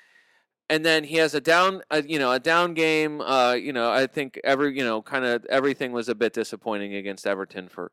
[0.70, 3.20] and then he has a down, uh, you know, a down game.
[3.20, 6.94] Uh, you know, I think every, you know, kind of everything was a bit disappointing
[6.94, 7.92] against Everton for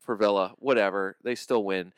[0.00, 0.54] for Villa.
[0.58, 1.92] Whatever, they still win,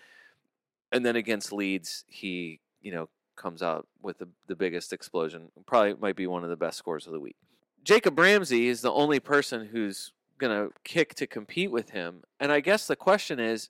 [0.90, 5.50] and then against Leeds, he, you know, comes out with the the biggest explosion.
[5.66, 7.36] Probably might be one of the best scores of the week.
[7.82, 12.22] Jacob Ramsey is the only person who's going to kick to compete with him.
[12.38, 13.68] And I guess the question is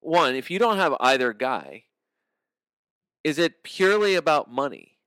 [0.00, 1.84] one, if you don't have either guy,
[3.24, 4.98] is it purely about money?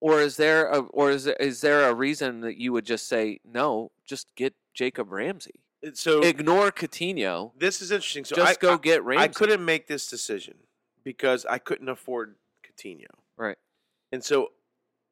[0.00, 3.08] Or is there a, or is there, is there a reason that you would just
[3.08, 5.60] say no, just get Jacob Ramsey.
[5.94, 7.52] So Ignore Coutinho.
[7.58, 8.24] this is interesting.
[8.24, 9.24] So just I, go I, get Ramsey.
[9.24, 10.54] I couldn't make this decision
[11.04, 12.36] because I couldn't afford
[12.78, 13.06] Coutinho.
[13.36, 13.56] Right.
[14.12, 14.52] And so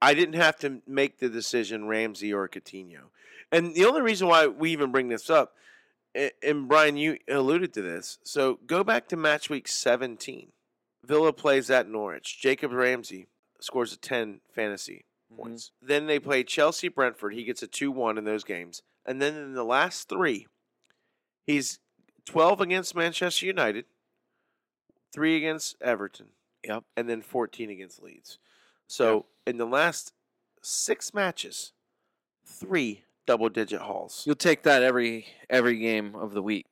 [0.01, 3.11] I didn't have to make the decision Ramsey or Coutinho.
[3.53, 5.55] And the only reason why we even bring this up,
[6.43, 8.19] and Brian, you alluded to this.
[8.25, 10.53] So go back to match week 17.
[11.05, 12.41] Villa plays at Norwich.
[12.41, 13.29] Jacob Ramsey
[13.61, 15.37] scores a 10 fantasy Mhm.
[15.37, 15.71] points.
[15.81, 17.35] Then they play Chelsea Brentford.
[17.35, 18.83] He gets a 2 1 in those games.
[19.05, 20.49] And then in the last three,
[21.47, 21.79] he's
[22.25, 23.87] 12 against Manchester United,
[25.13, 26.33] 3 against Everton,
[26.67, 26.85] Yep.
[26.97, 28.39] and then 14 against Leeds.
[28.87, 30.13] So in the last
[30.63, 31.73] six matches,
[32.45, 34.23] three double digit hauls.
[34.27, 36.67] You'll take that every every game of the week.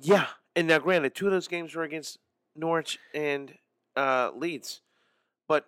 [0.00, 0.26] Yeah.
[0.54, 2.18] And now, granted, two of those games were against
[2.54, 3.54] Norwich and
[3.96, 4.80] uh, Leeds.
[5.48, 5.66] But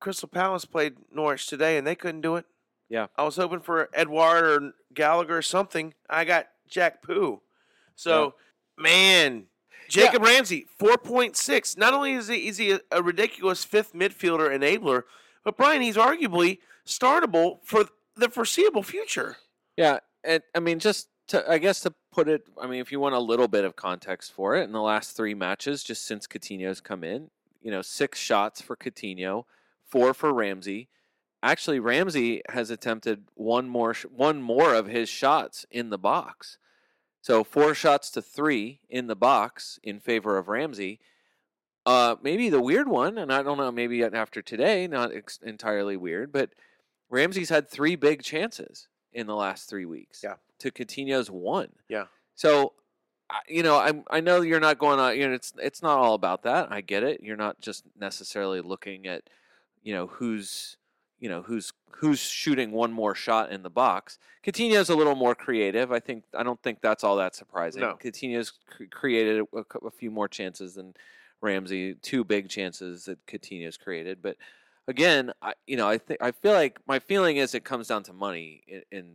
[0.00, 2.46] Crystal Palace played Norwich today and they couldn't do it.
[2.88, 3.06] Yeah.
[3.16, 5.94] I was hoping for Edouard or Gallagher or something.
[6.10, 7.40] I got Jack Poo.
[7.94, 8.34] So,
[8.76, 9.44] man,
[9.88, 11.76] Jacob Ramsey, 4.6.
[11.76, 15.02] Not only is he, is he a, a ridiculous fifth midfielder enabler,
[15.44, 19.36] but Brian, he's arguably startable for the foreseeable future.
[19.76, 23.00] Yeah, and I mean, just to, I guess to put it, I mean, if you
[23.00, 26.26] want a little bit of context for it, in the last three matches, just since
[26.26, 29.44] Coutinho's come in, you know, six shots for Coutinho,
[29.84, 30.88] four for Ramsey.
[31.42, 36.58] Actually, Ramsey has attempted one more, sh- one more of his shots in the box.
[37.22, 41.00] So four shots to three in the box in favor of Ramsey.
[41.86, 45.96] Uh, maybe the weird one, and I don't know, maybe after today, not ex- entirely
[45.96, 46.50] weird, but
[47.08, 50.20] Ramsey's had three big chances in the last three weeks.
[50.22, 50.34] Yeah.
[50.60, 51.70] To Coutinho's one.
[51.88, 52.06] Yeah.
[52.34, 52.74] So,
[53.48, 55.16] you know, I'm, I know you're not going on.
[55.16, 56.70] You know, it's it's not all about that.
[56.70, 57.20] I get it.
[57.22, 59.22] You're not just necessarily looking at,
[59.82, 60.76] you know, who's
[61.22, 64.18] you know who's who's shooting one more shot in the box.
[64.44, 65.92] Coutinho's a little more creative.
[65.92, 67.80] I think I don't think that's all that surprising.
[67.80, 67.94] No.
[67.94, 70.94] Coutinho's cr- created a, a few more chances than
[71.40, 71.94] Ramsey.
[71.94, 74.36] Two big chances that Coutinho's created, but
[74.88, 78.02] again, I you know I think I feel like my feeling is it comes down
[78.04, 79.14] to money in, in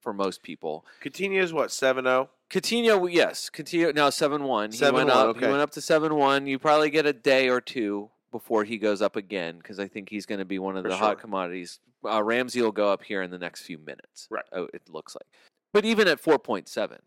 [0.00, 0.86] for most people.
[1.04, 2.10] Coutinho's what seven oh?
[2.10, 2.30] zero.
[2.50, 4.72] Coutinho, yes, Coutinho now seven one.
[4.72, 5.28] He went up.
[5.28, 5.40] okay.
[5.40, 6.46] He went up to seven one.
[6.46, 10.08] You probably get a day or two before he goes up again because I think
[10.10, 11.06] he's going to be one of For the sure.
[11.06, 11.78] hot commodities.
[12.04, 14.26] Uh, Ramsey will go up here in the next few minutes.
[14.28, 14.44] Right.
[14.52, 15.26] Oh, it looks like.
[15.72, 16.98] But even at four point seven,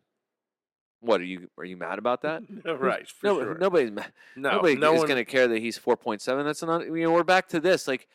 [1.01, 2.43] what are you are you mad about that?
[2.79, 3.05] right.
[3.09, 3.57] For No, sure.
[3.57, 4.13] nobody's mad.
[4.37, 5.07] no, Nobody no is one.
[5.09, 6.45] going to care that he's 4.7.
[6.45, 7.89] That's not, you know, we're back to this.
[7.89, 8.07] Like,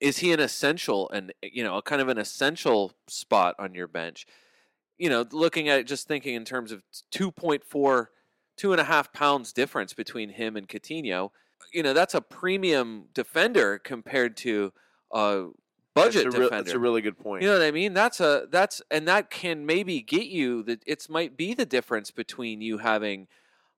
[0.00, 4.26] is he an essential and, you know, kind of an essential spot on your bench?
[4.98, 6.82] You know, looking at it, just thinking in terms of
[7.14, 8.06] 2.4,
[8.56, 11.30] two and a half pounds difference between him and Coutinho,
[11.72, 14.72] you know, that's a premium defender compared to
[15.12, 15.48] a
[15.94, 16.62] budget that's a, defender.
[16.64, 17.42] that's a really good point.
[17.42, 17.94] You know what I mean?
[17.94, 22.10] That's a that's and that can maybe get you that it's might be the difference
[22.10, 23.28] between you having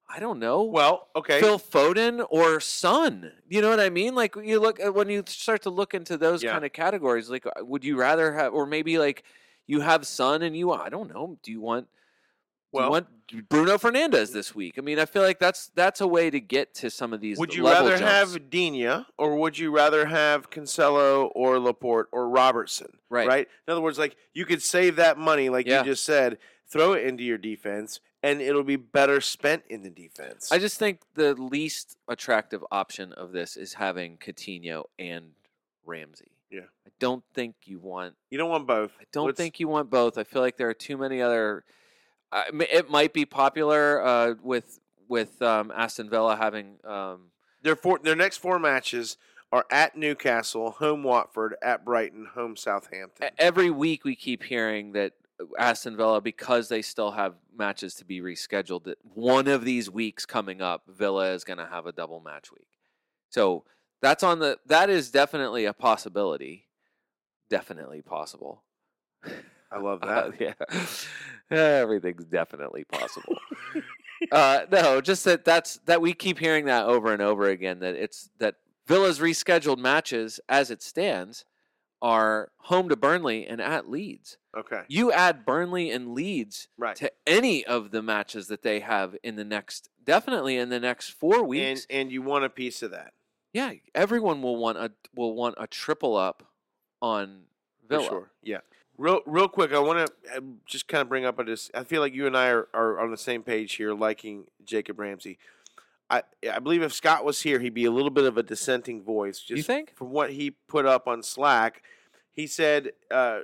[0.08, 1.40] I don't know well, okay.
[1.40, 3.32] Phil Foden or Son.
[3.48, 4.14] You know what I mean?
[4.14, 6.52] Like you look at when you start to look into those Yeah.
[6.52, 9.24] kind of categories, like uh, would you rather have or maybe like
[9.66, 11.88] you have Son and you I don't know, do you want
[12.74, 14.74] Well- you want Bruno Fernandes this week?
[14.78, 17.38] I mean, I feel like that's that's a way to get to some of these
[17.38, 18.10] would you rather jumps.
[18.34, 22.98] have Digne or would you rather have Cancelo or Laporte or Robertson?
[23.08, 23.26] Right.
[23.26, 23.48] Right.
[23.66, 25.80] In other words, like you could save that money, like Yeah.
[25.80, 29.90] you just said, throw it into your defense, and it'll be better spent in the
[29.90, 30.50] defense.
[30.52, 35.32] I just think the least attractive option of this is having Coutinho and
[35.84, 36.30] Ramsey.
[36.50, 36.62] Yeah.
[36.86, 38.14] I don't think you want.
[38.30, 38.92] you don't want both.
[39.00, 40.18] I don't Let's- think you want both.
[40.18, 41.64] I feel like there are too many other.
[42.34, 46.76] I it might be popular uh, with with um, Aston Villa having.
[46.84, 47.30] Um,
[47.62, 49.16] their four, their next four matches
[49.50, 53.30] are at Newcastle, home Watford, at Brighton, home Southampton.
[53.38, 55.12] every week we keep hearing that
[55.58, 60.26] Aston Villa, because they still have matches to be rescheduled, that one of these weeks
[60.26, 62.68] coming up, Villa is going to have a double match week.
[63.30, 63.64] So
[64.00, 64.58] that's on the.
[64.66, 66.66] That is definitely a possibility.
[67.48, 68.62] Definitely possible.
[69.74, 70.40] I love Uh, that.
[71.50, 73.36] yeah, everything's definitely possible.
[74.32, 77.80] uh, no, just that that's that we keep hearing that over and over again.
[77.80, 78.56] That it's that
[78.86, 81.44] Villa's rescheduled matches, as it stands,
[82.02, 84.36] are home to Burnley and at Leeds.
[84.56, 84.82] okay.
[84.88, 86.96] You add Burnley and Leeds Right.
[86.96, 91.10] to any of the matches that they have in the next, definitely in the next
[91.10, 91.86] four weeks.
[91.90, 93.14] and you want a piece of that.
[93.52, 96.42] yeah, everyone will want a will want a triple up
[97.00, 97.44] on
[97.82, 98.08] For Villa.
[98.08, 98.30] sure.
[98.42, 98.58] Yeah.
[98.96, 102.00] Real, real quick, I want to just kind of bring up a just, I feel
[102.00, 105.38] like you and I are, are on the same page here, liking Jacob Ramsey.
[106.10, 109.02] I I believe if Scott was here, he'd be a little bit of a dissenting
[109.02, 109.40] voice.
[109.40, 109.96] Just You think?
[109.96, 111.82] from what he put up on Slack,
[112.30, 113.40] he said, uh,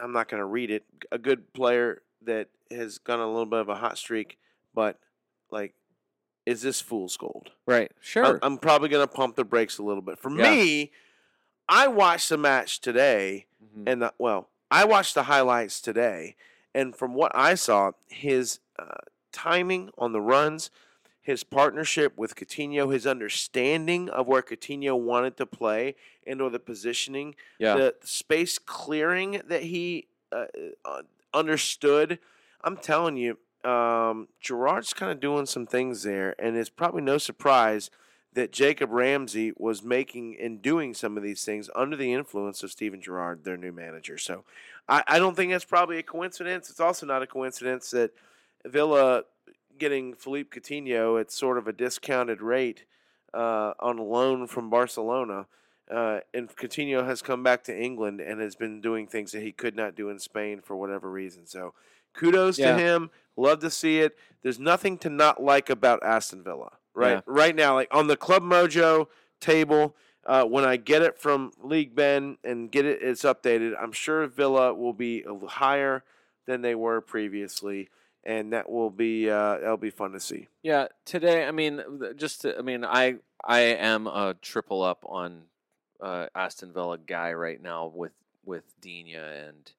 [0.00, 3.60] "I'm not going to read it." A good player that has gone a little bit
[3.60, 4.38] of a hot streak,
[4.74, 4.98] but
[5.50, 5.74] like,
[6.44, 7.50] is this fool's gold?
[7.66, 7.90] Right.
[8.00, 8.38] Sure.
[8.42, 10.18] I'm probably going to pump the brakes a little bit.
[10.18, 10.50] For Yeah.
[10.50, 10.92] me,
[11.68, 13.84] I watched the match today Mhm.
[13.86, 16.36] and the, well, I watched the highlights today,
[16.74, 18.98] and from what I saw, his uh,
[19.32, 20.70] timing on the runs,
[21.20, 25.94] his partnership with Coutinho, his understanding of where Coutinho wanted to play
[26.26, 27.74] and or the positioning, yeah.
[27.74, 30.46] the space clearing that he uh,
[30.84, 31.02] uh,
[31.34, 32.18] understood.
[32.62, 37.18] I'm telling you, um, Gerrard's kind of doing some things there, and it's probably no
[37.18, 37.90] surprise
[38.38, 42.70] that Jacob Ramsey was making and doing some of these things under the influence of
[42.70, 44.16] Steven Gerrard, their new manager.
[44.16, 44.44] So
[44.88, 46.70] I, I don't think that's probably a coincidence.
[46.70, 48.12] It's also not a coincidence that
[48.64, 49.24] Villa
[49.76, 52.84] getting Philippe Coutinho at sort of a discounted rate
[53.34, 55.46] uh, on loan from Barcelona.
[55.90, 59.50] Uh, and Coutinho has come back to England and has been doing things that he
[59.52, 61.44] could not do in Spain for whatever reason.
[61.46, 61.74] So
[62.14, 62.76] kudos Yeah.
[62.76, 63.10] to him.
[63.36, 64.16] Love to see it.
[64.42, 67.12] There's nothing to not like about Aston Villa, right?
[67.12, 67.20] Yeah.
[67.26, 69.06] Right now, like on the Club Mojo
[69.40, 69.94] table,
[70.26, 73.72] Uh, when I get it from League Ben and get it, it's updated.
[73.80, 76.04] I'm sure Villa will be higher
[76.44, 77.88] than they were previously,
[78.24, 80.48] and that will be uh, that'll be fun to see.
[80.62, 81.46] Yeah, today.
[81.46, 81.80] I mean,
[82.16, 85.44] just to, I mean, I I am a triple up on
[85.98, 88.12] uh, Aston Villa guy right now with
[88.44, 89.72] with Digne and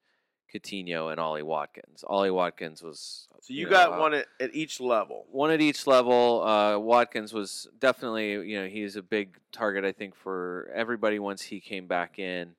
[0.52, 2.04] Coutinho and Ollie Watkins.
[2.06, 5.26] Ollie Watkins was So you, know, got uh, one at, at each level.
[5.30, 6.42] one at each level.
[6.42, 9.84] Uh, Watkins was definitely, you know, he's a big target.
[9.84, 12.54] I think for everybody once he came back in.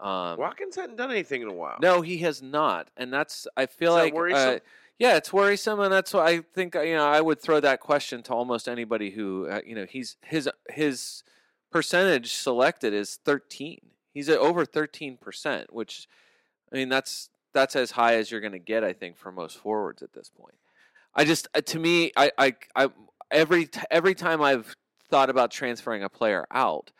[0.00, 1.76] Um, Watkins hadn't done anything in a while.
[1.80, 4.58] no, he has not, and that's I feel Is that like uh,
[4.98, 7.80] yeah, it's worrisome, and that's why I think uh, you know I would throw that
[7.80, 11.22] question to almost anybody who uh, you know he's his his
[11.70, 13.80] percentage selected is thirteen.
[14.12, 16.06] He's at over thirteen percent, which
[16.72, 19.58] I mean that's that's as high as you're going to get, I think, for most
[19.58, 20.54] forwards at this point.
[21.14, 22.88] I just uh, to me, I I, I
[23.30, 24.74] every every time I've
[25.08, 26.92] thought about transferring a player out,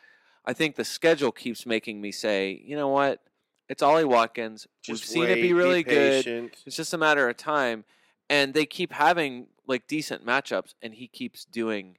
[0.45, 3.21] I think the schedule keeps making me say, you know what,
[3.69, 4.67] it's Ollie Watkins.
[4.83, 6.27] Just We've seen it be really good.
[6.67, 7.85] It's just a matter of time,
[8.29, 11.97] and they keep having like decent matchups, and he keeps doing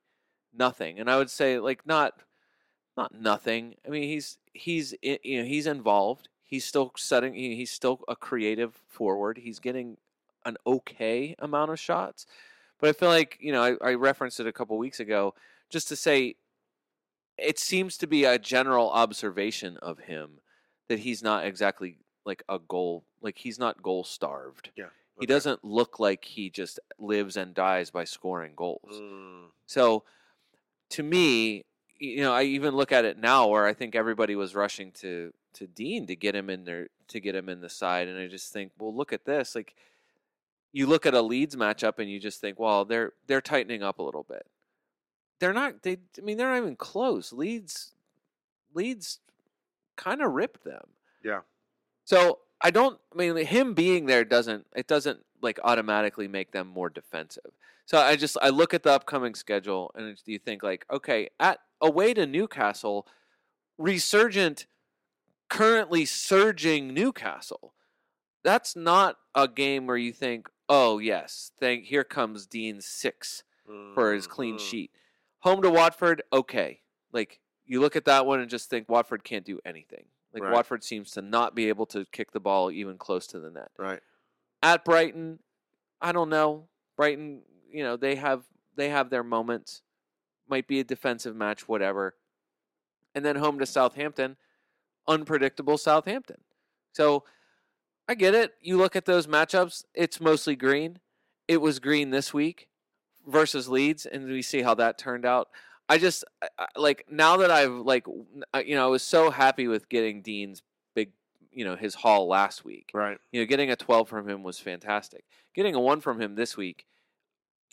[0.53, 0.99] nothing.
[0.99, 2.13] And I would say like not
[2.97, 3.75] not nothing.
[3.85, 6.27] I mean, he's he's you know he's involved.
[6.51, 7.33] He's still setting.
[7.33, 9.37] he- He's still a creative forward.
[9.39, 9.97] He's getting
[10.45, 12.25] an okay amount of shots,
[12.79, 15.33] but I feel like you know I, I referenced it a couple weeks ago
[15.69, 16.35] just to say
[17.37, 20.41] it seems to be a general observation of him
[20.89, 24.71] that he's not exactly like a goal like he's not goal starved.
[24.75, 24.87] Yeah.
[25.19, 28.91] He doesn't look like he just lives and dies by scoring goals.
[28.93, 30.03] Mm, So
[30.89, 31.63] to me,
[31.99, 35.31] you know, I even look at it now where I think everybody was rushing to
[35.53, 38.27] to Digne to get him in there to get him in the side and I
[38.27, 39.55] just think, well, look at this.
[39.55, 39.75] Like
[40.71, 43.99] you look at a Leeds matchup and you just think, well, they're they're tightening up
[43.99, 44.45] a little bit.
[45.39, 47.33] They're not they I mean, they're not even close.
[47.33, 47.93] Leeds
[48.73, 49.19] Leeds
[49.95, 50.87] kind of ripped them.
[51.23, 51.41] Yeah.
[52.05, 52.99] So I don't.
[53.13, 54.65] I mean, him being there doesn't.
[54.75, 57.51] It doesn't like automatically make them more defensive.
[57.85, 61.59] So I just I look at the upcoming schedule and you think like, okay, at
[61.81, 63.07] away to Newcastle,
[63.77, 64.67] resurgent,
[65.51, 67.73] currently surging Newcastle.
[68.41, 73.43] That's not a game where you think, oh yes, thank here comes Digne six
[73.93, 74.59] for his clean mhm.
[74.59, 74.91] sheet.
[75.39, 76.79] Home to Watford, okay.
[77.11, 80.05] Like you look at that one and just think Watford can't do anything.
[80.33, 80.53] Like Right.
[80.53, 83.71] Watford seems to not be able to kick the ball even close to the net.
[83.77, 83.99] Right.
[84.63, 85.39] At Brighton,
[86.01, 86.69] I don't know.
[86.95, 89.81] Brighton, you know, they have they have their moments.
[90.49, 92.15] Might be a defensive match, whatever.
[93.13, 94.37] And then home to Southampton,
[95.07, 96.41] unpredictable Southampton.
[96.93, 97.23] So
[98.07, 98.53] I get it.
[98.61, 100.99] You look at those matchups, it's mostly green.
[101.47, 102.67] It was green this week
[103.27, 105.49] versus Leeds, and we see how that turned out.
[105.89, 106.23] I just
[106.77, 108.05] like now that I've like
[108.53, 110.61] uh, you know I was so happy with getting Digne's
[110.95, 111.11] big
[111.51, 112.91] you know his haul last week.
[112.93, 113.17] Right.
[113.31, 115.25] You know, getting a 12 from him was fantastic.
[115.53, 116.85] Getting a one from him this week,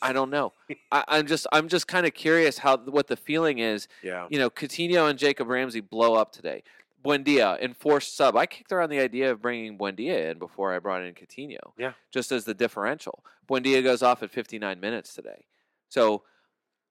[0.01, 0.53] I don't know.
[0.91, 3.87] I, I'm just I'm just kind of curious how what the feeling is.
[4.03, 4.27] Yeah.
[4.29, 6.63] You know, Coutinho and Jacob Ramsey blow up today.
[7.03, 8.35] Buendia enforced sub.
[8.35, 11.73] I kicked around the idea of bringing Buendia in before I brought in Coutinho.
[11.77, 11.93] Yeah.
[12.11, 13.23] Just as the differential.
[13.49, 15.45] Buendia goes off at 59 minutes today.
[15.89, 16.23] So,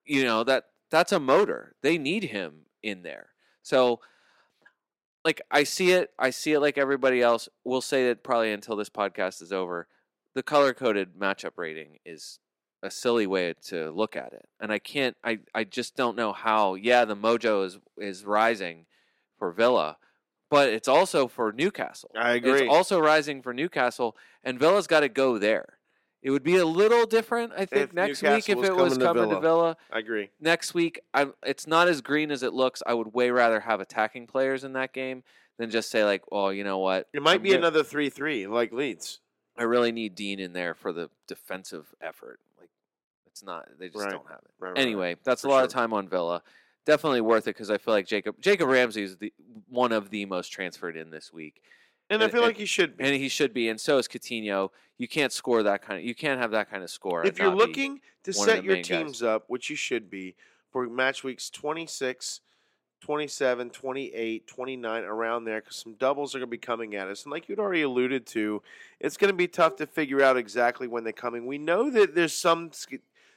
[0.04, 1.74] you know that that's a motor.
[1.82, 3.28] They need him in there.
[3.62, 4.00] So,
[5.24, 7.48] like I see it, I see it like everybody else.
[7.64, 9.86] We'll say that probably until this podcast is over.
[10.34, 12.38] The color coded matchup rating is
[12.82, 15.16] a silly way to look at it, and I can't.
[15.22, 16.74] I I just don't know how.
[16.74, 18.86] Yeah, the mojo is is rising
[19.38, 19.96] for Villa,
[20.50, 22.10] but it's also for Newcastle.
[22.16, 22.62] I agree.
[22.62, 25.78] It's also rising for Newcastle, and Villa's got to go there.
[26.20, 28.76] It would be a little different, I think, If next Newcastle week if was it
[28.76, 30.30] was coming to coming to Villa I agree.
[30.40, 33.80] next week I'm, it's not as green as it looks i would way rather have
[33.80, 35.22] attacking players in that game
[35.58, 38.72] than just say like well you know what It might I'm be another three-three like
[38.72, 39.20] Leeds.
[39.56, 42.68] i really need Digne in there for the defensive effort like
[43.28, 44.10] it's not they just Right.
[44.10, 44.78] don't have it Right, right, right.
[44.82, 45.80] anyway that's For a lot of sure.
[45.80, 46.42] time on villa
[46.88, 49.30] definitely worth it because i feel like jacob jacob ramsey is the
[49.68, 51.60] one of the most transferred in this week
[52.10, 53.04] And I feel and- like he should be.
[53.04, 54.70] and he should be and so is Coutinho.
[54.96, 57.54] you can't score that kind of you can't have that kind of score if you're
[57.54, 58.88] looking to set your main guys.
[58.88, 60.34] teams up, which you should be,
[60.72, 62.40] for match weeks 26,
[63.00, 67.22] 27, 28, 29, around there, because some doubles are going to be coming at us.
[67.24, 68.60] And like you'd already alluded to,
[69.00, 71.46] it's going to be tough to figure out exactly when they're coming.
[71.46, 72.70] We know that there's some.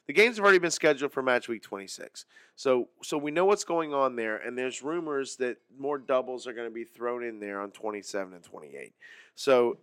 [0.08, 2.26] The games have already been scheduled for match week 26.
[2.56, 6.54] So so we know what's going on there and there's rumors that more doubles are
[6.54, 8.94] going to be thrown in there on 27 and 28.
[9.36, 9.78] So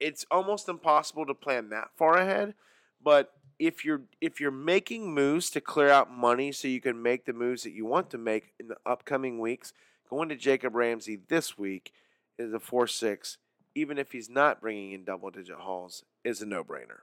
[0.00, 2.54] it's almost impossible to plan that far ahead,
[3.02, 7.24] but if you're if you're making moves to clear out money so you can make
[7.24, 9.72] the moves that you want to make in the upcoming weeks,
[10.10, 11.92] going to Jacob Ramsey this week
[12.38, 13.38] is a four six,
[13.74, 17.00] even if he's not bringing in double digit hauls, is a no brainer.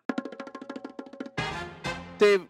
[2.21, 2.47] Dave,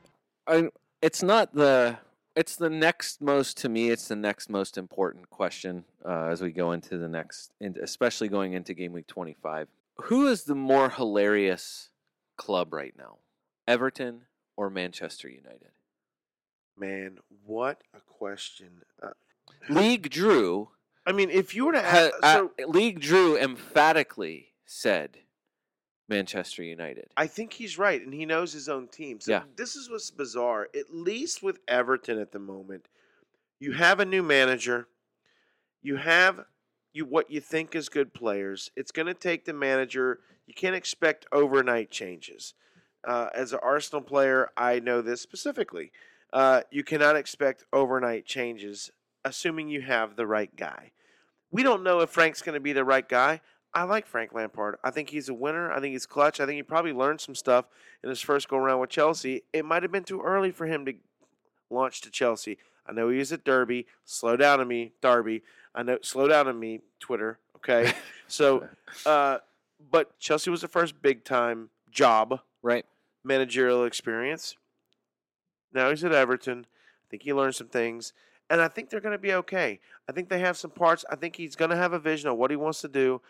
[0.47, 0.69] I,
[1.01, 1.97] it's not the.
[2.35, 3.89] It's the next most to me.
[3.89, 8.51] It's the next most important question uh, as we go into the next, especially going
[8.51, 9.69] into game week twenty five.
[10.03, 11.89] Who is the more hilarious
[12.35, 13.19] club right now,
[13.65, 14.23] Everton
[14.57, 15.71] or Manchester United?
[16.77, 18.83] Man, what a question!
[19.01, 19.11] Uh,
[19.69, 20.69] League Drew,
[21.05, 25.19] I mean, if you were to ha, so uh, League Drew emphatically said
[26.11, 27.07] Manchester United.
[27.17, 29.19] I think he's right, and he knows his own team.
[29.19, 29.43] So Yeah.
[29.55, 30.69] this is what's bizarre.
[30.75, 32.87] At least with Everton at the moment,
[33.59, 34.87] you have a new manager.
[35.81, 36.45] You have
[36.93, 38.69] you what you think is good players.
[38.75, 40.19] It's going to take the manager.
[40.45, 42.53] You can't expect overnight changes.
[43.07, 45.91] Uh, as an Arsenal player, I know this specifically.
[46.33, 48.91] Uh, you cannot expect overnight changes,
[49.23, 50.91] assuming you have the right guy.
[51.49, 53.41] We don't know if Frank's going to be the right guy.
[53.73, 54.75] I like Frank Lampard.
[54.83, 55.71] I think he's a winner.
[55.71, 56.39] I think he's clutch.
[56.39, 57.65] I think he probably learned some stuff
[58.03, 59.43] in his first go around with Chelsea.
[59.53, 60.93] It might have been too early for him to
[61.69, 62.57] launch to Chelsea.
[62.85, 63.87] I know he was at Derby.
[64.03, 65.43] Slow down on me, Derby.
[65.73, 65.99] I know.
[66.01, 67.39] Slow down on me, Twitter.
[67.55, 67.93] Okay.
[68.27, 68.67] so,
[69.05, 69.37] uh,
[69.89, 72.85] but Chelsea was the first big time job Right.
[73.23, 74.57] managerial experience.
[75.73, 76.65] Now he's at Everton.
[76.69, 78.13] I think he learned some things,
[78.49, 79.79] and I think they're going to be okay.
[80.09, 81.05] I think they have some parts.
[81.09, 83.21] I think he's going to have a vision of what he wants to do.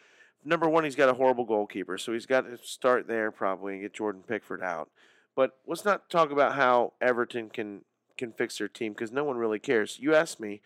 [0.43, 3.81] Number one, he's got a horrible goalkeeper, so he's got to start there probably and
[3.81, 4.89] get Jordan Pickford out.
[5.35, 7.85] But let's not talk about how Everton can
[8.17, 9.97] can fix their team because no one really cares.
[9.99, 10.61] You asked me,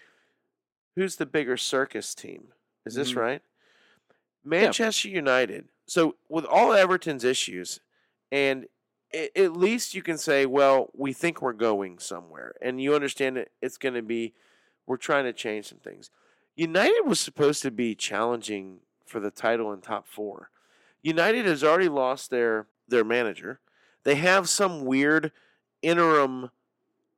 [0.96, 2.50] who's the bigger circus team?
[2.86, 3.18] Is this Mhm.
[3.22, 3.42] right?
[4.44, 5.70] Manchester United.
[5.88, 7.80] So with all Everton's issues,
[8.32, 8.68] and
[9.14, 13.38] a- at least you can say, well, we think we're going somewhere, and you understand
[13.38, 14.34] that it's going to be,
[14.86, 16.10] we're trying to change some things.
[16.56, 20.50] United was supposed to be challenging for the title in top four.
[21.02, 23.60] United has already lost their their manager.
[24.04, 25.32] They have some weird
[25.82, 26.52] interim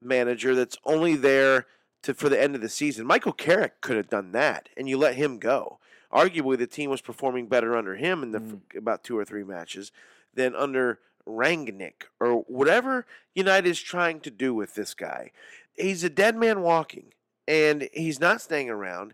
[0.01, 1.65] manager that's only there
[2.03, 3.05] to for the end of the season.
[3.05, 5.79] Michael Carrick could have done that, and you let him go.
[6.13, 8.61] Arguably, the team was performing better under him in the Mm.
[8.77, 9.91] about two or three matches
[10.33, 15.31] than under Rangnick or whatever United is trying to do with this guy.
[15.73, 17.13] He's a dead man walking,
[17.45, 19.13] and he's not staying around.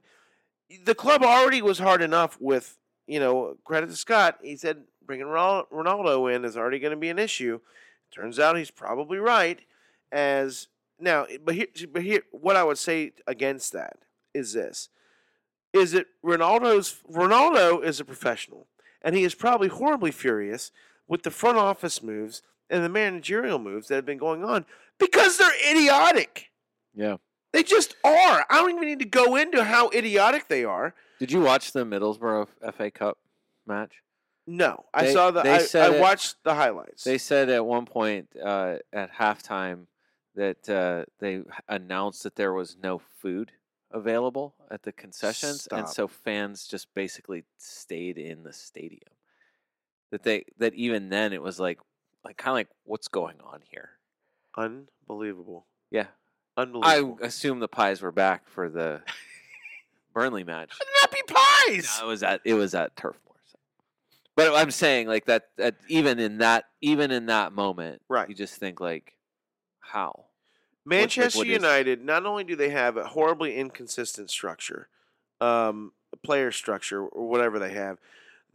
[0.86, 4.40] The club already was hard enough with, you know, credit to Scott.
[4.42, 7.60] He said bringing Ronaldo in is already going to be an issue.
[8.12, 9.60] Turns out he's probably right.
[10.12, 10.68] As
[11.00, 13.98] now, but here, but here, what I would say against that
[14.34, 14.90] is this:
[15.74, 18.68] is that Ronaldo's Ronaldo is a professional,
[19.02, 20.72] and he is probably horribly furious
[21.08, 24.66] with the front office moves and the managerial moves that have been going on
[25.00, 26.52] because they're idiotic.
[26.94, 27.18] Yeah.
[27.54, 28.46] They just are.
[28.50, 30.94] I don't even need to go into how idiotic they are.
[31.20, 33.18] Did you watch the Middlesbrough FA Cup
[33.66, 34.02] match?
[34.46, 35.42] No, I They- saw the.
[35.44, 37.04] they I, said I it- watched the highlights.
[37.06, 39.86] They said at one point uh, at halftime
[40.36, 43.52] that uh, they h- announced that there was no food
[43.92, 45.96] available at the concessions, and Stop.
[45.96, 49.14] so fans just basically stayed in the stadium.
[50.12, 51.80] That they that even then it was like
[52.26, 53.92] like kind of like what's going on here?
[54.58, 55.68] Unbelievable.
[55.92, 56.08] Yeah,
[56.58, 59.02] I assume the pies were back for the
[60.14, 60.72] Burnley match.
[60.72, 61.98] How did that be pies?
[62.00, 63.36] No, it was at it was at Turf Moor.
[63.52, 63.58] so.
[64.36, 68.30] But I'm saying like that, that even in that even in that moment, Right.
[68.30, 69.14] You just think like,
[69.80, 70.26] how?
[70.86, 74.90] Manchester what is- United, not only do they have a horribly inconsistent structure,
[75.40, 75.94] um,
[76.24, 77.98] player structure, or whatever they have,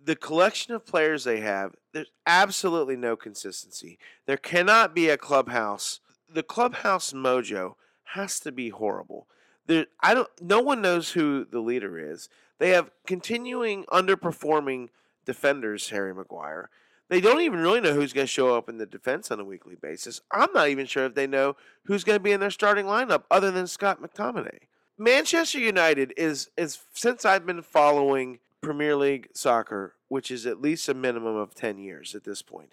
[0.04, 3.98] the collection of players they have, there's absolutely no consistency.
[4.26, 6.00] There cannot be a clubhouse.
[6.32, 7.74] The clubhouse mojo
[8.14, 9.26] has to be horrible.
[9.66, 10.28] There, I don't.
[10.40, 12.28] No one knows who the leader is.
[12.58, 14.88] They have continuing underperforming
[15.24, 15.90] defenders.
[15.90, 16.70] Harry Maguire.
[17.08, 19.44] They don't even really know who's going to show up in the defense on a
[19.44, 20.20] weekly basis.
[20.30, 23.22] I'm not even sure if they know who's going to be in their starting lineup
[23.30, 24.58] other than Scott McTominay.
[24.98, 30.88] Manchester United is is since I've been following Premier League soccer, which is at least
[30.88, 32.72] a minimum of 10 years at this point,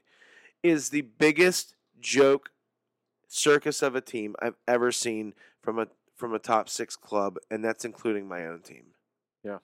[0.64, 2.50] is the biggest joke
[3.36, 7.64] circus of a team I've ever seen from a from a top 6 club and
[7.64, 8.86] that's including my own team.
[9.44, 9.58] Yeah.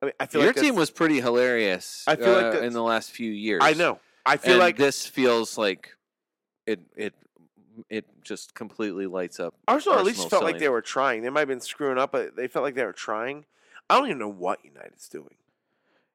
[0.00, 2.04] I mean, I feel like Your like team was pretty hilarious.
[2.06, 3.62] I feel like uh, that's- in the last few years.
[3.64, 3.98] I know.
[4.24, 5.96] I feel and like this feels like
[6.66, 7.14] it it
[7.88, 9.54] it just completely lights up.
[9.68, 11.22] Arsenal at least Arsenal felt like they were trying.
[11.22, 13.44] They might have been screwing up, but they felt like they were trying.
[13.88, 15.36] I don't even know what United's doing.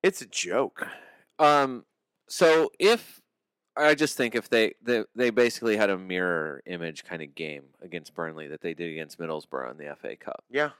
[0.03, 0.88] It's a joke.
[1.39, 1.86] Um,
[2.28, 3.20] so if
[3.78, 7.63] I just think if they, they they basically had a mirror image kind of game
[7.82, 10.72] against Burnley that they did against Middlesbrough in the FA Cup, Yeah.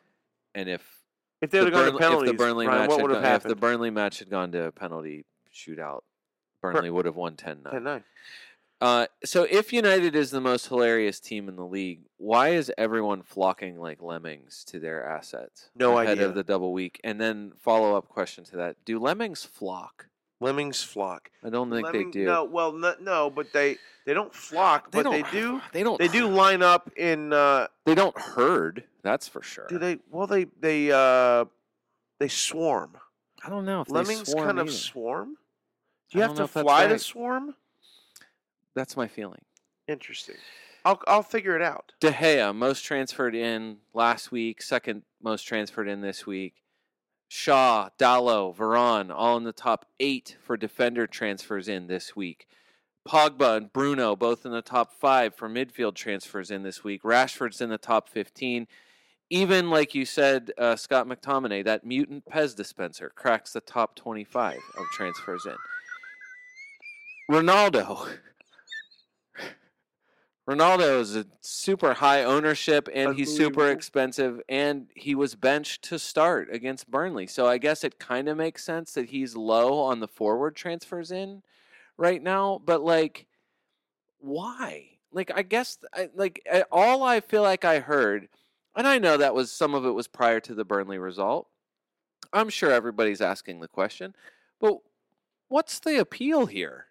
[0.56, 1.00] and if
[1.42, 2.96] If they the would have gone to Burnley- penalties, if the Burnley Ryan, match what
[2.98, 3.56] had would have gone, if the?
[3.56, 6.02] Burnley match had gone to a penalty shootout,
[6.62, 7.72] Burnley would have won 10-9.
[7.72, 8.04] 10-9.
[8.82, 13.22] Uh, so if United is the most hilarious team in the league, why is everyone
[13.22, 15.70] flocking like lemmings to their assets?
[15.76, 16.28] No ahead idea.
[16.28, 17.00] of the double week.
[17.04, 20.08] And then follow up question to that: Do lemmings flock?
[20.42, 21.30] Lemmings flock.
[21.44, 22.26] I don't think Lemming- they do.
[22.26, 25.14] No, well, no, no, but they they don't flock, they but don't.
[25.24, 25.62] they do.
[25.72, 25.98] They don't.
[26.00, 27.32] They do line up in.
[27.32, 28.84] Uh, They don't herd.
[29.04, 29.68] That's for sure.
[29.70, 30.00] do they?
[30.10, 31.46] Well, they they uh,
[32.20, 32.98] they swarm.
[33.44, 34.76] I don't know if they Lemmings swarm kind of either.
[34.76, 35.36] swarm.
[36.12, 37.02] Do you have don't to know if that's fly to right.
[37.02, 37.56] swarm?
[38.76, 39.42] That's my feeling.
[39.88, 40.36] Interesting.
[40.84, 41.92] I'll I'll figure it out.
[42.00, 46.56] De Gea, most transferred in last week, second most transferred in this week.
[47.34, 52.46] Shaw, Dalot, Varane, all in the top eight for defender transfers in this week.
[53.08, 57.04] Pogba and Bruno, both in the top five for midfield transfers in this week.
[57.04, 58.68] Rashford's in the top 15.
[59.30, 64.58] Even like you said, uh, Scott McTominay, that mutant Pez dispenser cracks the top 25
[64.78, 65.56] of transfers in.
[67.34, 68.10] Ronaldo.
[70.50, 76.00] Ronaldo is a super high ownership and he's super expensive and he was benched to
[76.00, 77.28] start against Burnley.
[77.28, 81.12] So I guess it kind of makes sense that he's low on the forward transfers
[81.12, 81.44] in
[81.96, 83.28] right now, but like
[84.20, 84.98] why?
[85.12, 88.28] Like I guess I, like all I feel like I heard
[88.76, 91.48] and I know that was some of it was prior to the Burnley result.
[92.34, 94.16] I'm sure everybody's asking the question,
[94.60, 94.80] but
[95.50, 96.88] what's the appeal here?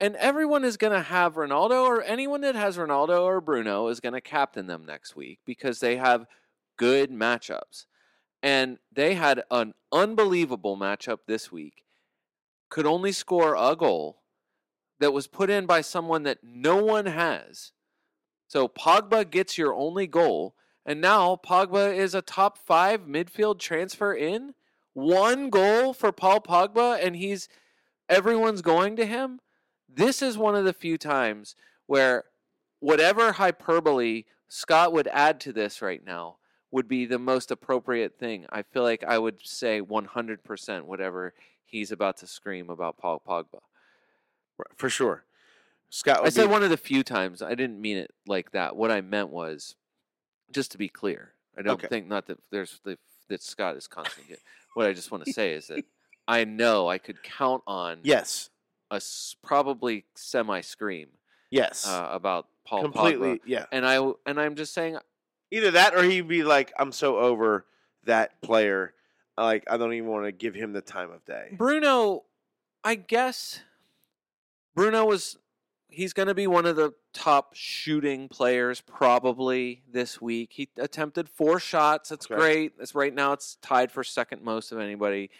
[0.00, 4.00] And everyone is going to have Ronaldo, or anyone that has Ronaldo or Bruno is
[4.00, 6.26] going to captain them next week because they have
[6.78, 7.84] good matchups.
[8.42, 11.84] And they had an unbelievable matchup this week.
[12.70, 14.22] Could only score a goal
[15.00, 17.72] that was put in by someone that no one has.
[18.48, 20.54] So Pogba gets your only goal,
[20.86, 24.54] and now Pogba is a top five midfield transfer in.
[24.94, 27.48] One goal for Paul Pogba, and he's
[28.08, 29.40] everyone's going to him.
[29.92, 32.24] This is one of the few times where
[32.78, 36.36] whatever hyperbole Scott would add to this right now
[36.70, 38.46] would be the most appropriate thing.
[38.50, 41.34] I feel like I would say 100% whatever
[41.64, 43.60] he's about to scream about Paul Pogba.
[44.76, 45.24] For sure.
[45.88, 47.42] Scott I said be- one of the few times.
[47.42, 48.76] I didn't mean it like that.
[48.76, 49.74] What I meant was,
[50.52, 51.88] just to be clear, I don't Okay.
[51.88, 52.96] think not that there's the,
[53.28, 54.36] that Scott is constantly.
[54.74, 55.84] what I just want to say is that
[56.28, 58.50] I know I could count on Yes.
[58.90, 59.00] A
[59.42, 61.08] probably semi scream
[61.50, 61.86] Yes.
[61.86, 63.36] uh, about Paul Completely.
[63.38, 63.66] Pogba, Yeah.
[63.72, 64.98] and I and I'm just saying
[65.52, 67.66] Either that or he'd be like, I'm so over
[68.04, 68.94] that player.
[69.36, 71.48] Like, I don't even want to give him the time of day.
[71.56, 72.24] Bruno.
[72.84, 73.60] I guess
[74.74, 75.36] Bruno was
[75.88, 80.50] he's going to be one of the top shooting players probably this week.
[80.52, 82.10] He attempted four shots.
[82.10, 82.36] That's Okay.
[82.36, 82.72] great.
[82.78, 85.30] It's right now it's tied for second most of anybody.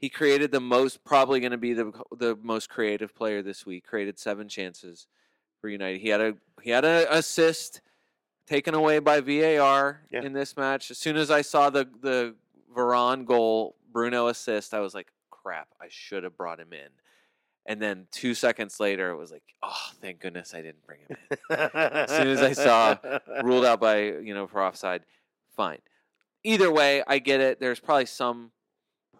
[0.00, 3.86] He created the most probably going to be the the most creative player this week.
[3.86, 5.06] Created seven chances
[5.60, 6.00] for United.
[6.00, 7.82] He had a he had an assist
[8.46, 10.22] taken away by VAR Yeah.
[10.22, 10.90] in this match.
[10.90, 12.34] As soon as I saw the the
[12.74, 15.68] Varane goal, Bruno assist, I was like, "Crap!
[15.80, 16.88] I should have brought him in."
[17.66, 21.16] And then two seconds later, it was like, "Oh, thank goodness I didn't bring him
[21.30, 22.96] in." as soon as I saw
[23.42, 25.02] Ruled out by you know for offside.
[25.54, 25.80] Fine.
[26.42, 27.60] Either way, I get it.
[27.60, 28.50] There's probably some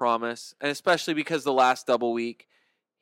[0.01, 2.49] promise, and especially because the last double week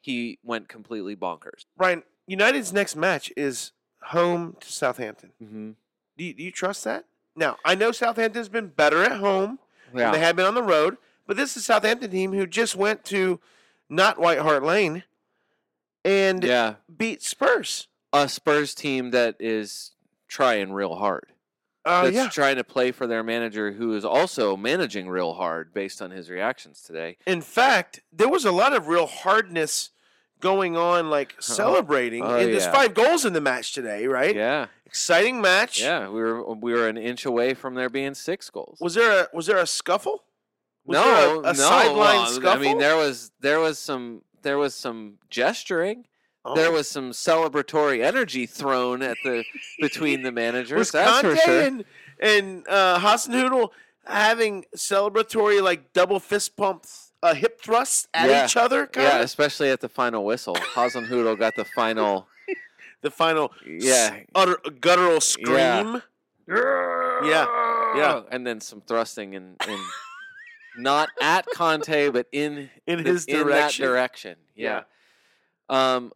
[0.00, 1.64] he went completely bonkers.
[1.76, 3.70] Brian, United's next match is
[4.06, 5.30] home to Southampton.
[5.40, 5.70] Mm-hmm.
[6.16, 7.04] Do you, do you trust that?
[7.36, 9.60] Now, I know Southampton's been better at home
[9.92, 10.10] than Yeah.
[10.10, 13.04] they have been on the road, but this is a Southampton team who just went
[13.04, 13.38] to
[13.88, 15.04] not White Hart Lane
[16.04, 16.74] and yeah.
[16.96, 17.86] beat Spurs.
[18.12, 19.92] A Spurs team that is
[20.26, 21.26] trying real hard.
[21.88, 22.28] Uh, that's yeah.
[22.28, 26.28] trying to play for their manager, who is also managing real hard based on his
[26.28, 27.16] reactions today.
[27.26, 29.90] In fact, there was a lot of real hardness
[30.40, 32.22] going on, like celebrating.
[32.22, 32.72] Oh, and there's yeah.
[32.72, 34.36] five goals in the match today, right?
[34.36, 35.80] Yeah, Exciting match.
[35.80, 36.08] yeah.
[36.08, 38.78] We were we were an inch away from there being six goals.
[38.80, 40.24] Was there a was there a scuffle?
[40.84, 41.52] Was no, a, a no.
[41.52, 42.50] sideline well, scuffle?
[42.50, 46.06] I mean, there was there was some there was some gesturing.
[46.50, 46.54] Oh.
[46.54, 49.44] There was some celebratory energy thrown at the
[49.80, 50.78] between the managers.
[50.78, 51.60] was that's Conte for sure.
[51.62, 51.84] and
[52.20, 53.70] and uh, Hasenhüttl
[54.04, 58.44] having celebratory like double fist pumps, uh, hip thrusts at Yeah.
[58.44, 58.86] each other.
[58.86, 60.54] Kind yeah, especially at the final whistle.
[60.56, 62.26] Hasenhüttl got the final.
[63.02, 66.02] the final Yeah, s- utter, guttural scream.
[66.48, 67.46] Yeah,
[67.96, 68.22] yeah.
[68.30, 69.80] and then some thrusting and, and
[70.78, 73.86] not at Conte, but in In his in that direction.
[73.86, 74.36] direction.
[74.56, 74.82] Yeah.
[75.68, 76.12] Um,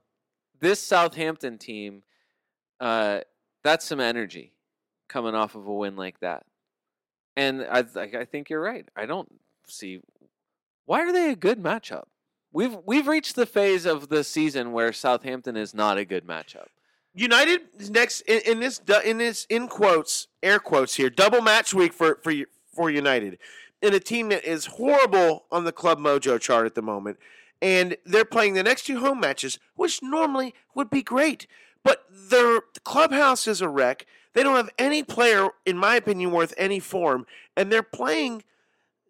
[0.63, 2.05] this Southampton team,
[2.81, 3.21] uh,
[3.63, 4.53] that's some energy
[5.09, 6.47] coming off of a win like that.
[7.37, 8.89] And I, I think you're right.
[8.97, 9.29] I don't
[9.67, 10.01] see
[10.87, 12.05] why are they a good matchup.
[12.53, 16.67] We've we've reached the phase of the season where Southampton is not a good matchup.
[17.15, 17.61] United
[17.91, 22.19] next in, in this in this in quotes air quotes here double match week for
[22.23, 22.33] for
[22.75, 23.39] for United
[23.81, 27.19] in a team that is horrible on the club mojo chart at the moment
[27.63, 31.47] and they're playing the next two home matches which normally would be great
[31.83, 34.05] but their clubhouse is a wreck
[34.35, 37.25] they don't have any player in my opinion worth any form
[37.57, 38.43] and they're playing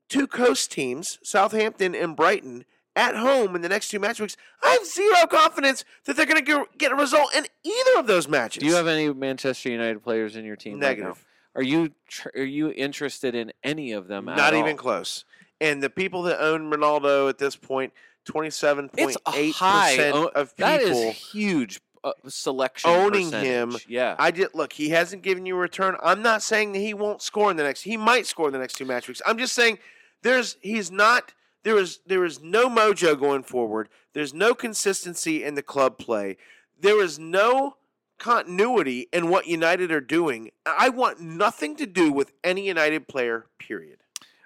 [0.08, 4.72] two coast teams Southampton and Brighton at home in the next two match weeks, I
[4.72, 8.60] have zero confidence that they're going to get a result in either of those matches.
[8.60, 10.74] Do you have any Manchester United players in your team?
[10.74, 10.88] right now?
[10.88, 11.24] negative?
[11.54, 14.28] Are you tr- are you interested in any of them?
[14.28, 14.76] at Not even all?
[14.76, 15.24] close.
[15.60, 17.92] And the people that own Ronaldo at this point,
[18.24, 19.96] twenty-seven point It's a eight high.
[19.96, 22.90] percent of people is huge uh, selection.
[22.90, 23.76] owning him.
[23.88, 24.16] Yeah.
[24.18, 24.72] I did look.
[24.72, 25.96] He hasn't given you a return.
[26.02, 27.82] I'm not saying that he won't score in the next.
[27.82, 29.22] He might score in the next two match weeks.
[29.24, 29.78] I'm just saying
[30.22, 31.32] there's he's not.
[31.64, 33.88] There is there is no mojo going forward.
[34.14, 36.36] There's no consistency in the club play.
[36.80, 37.76] There is no
[38.18, 40.50] continuity in what United are doing.
[40.66, 43.46] I want nothing to do with any United player.
[43.58, 43.98] Period.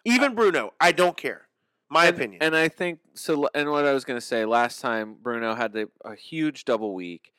[0.05, 0.73] Even Bruno.
[0.81, 1.46] I don't care.
[1.89, 2.43] My and, opinion.
[2.43, 3.49] And I think so.
[3.55, 6.95] And what I was going to say last time, Bruno had the, a huge double
[6.95, 7.33] week.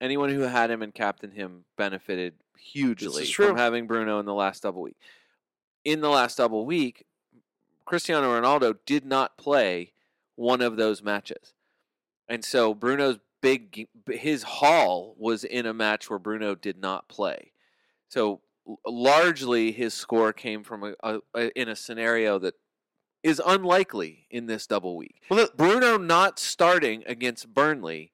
[0.00, 4.62] Anyone who had him and captained him benefited hugely from having Bruno in the last
[4.62, 4.96] double week.
[5.84, 7.06] In the last double week,
[7.84, 9.92] Cristiano Ronaldo did not play
[10.36, 11.52] one of those matches,
[12.28, 17.52] and so Bruno's big his haul was in a match where Bruno did not play.
[18.08, 18.40] So
[18.86, 22.54] largely, his score came from a, a, a in a scenario that
[23.24, 25.22] is unlikely in this double week.
[25.30, 28.12] well, Bruno not starting against Burnley,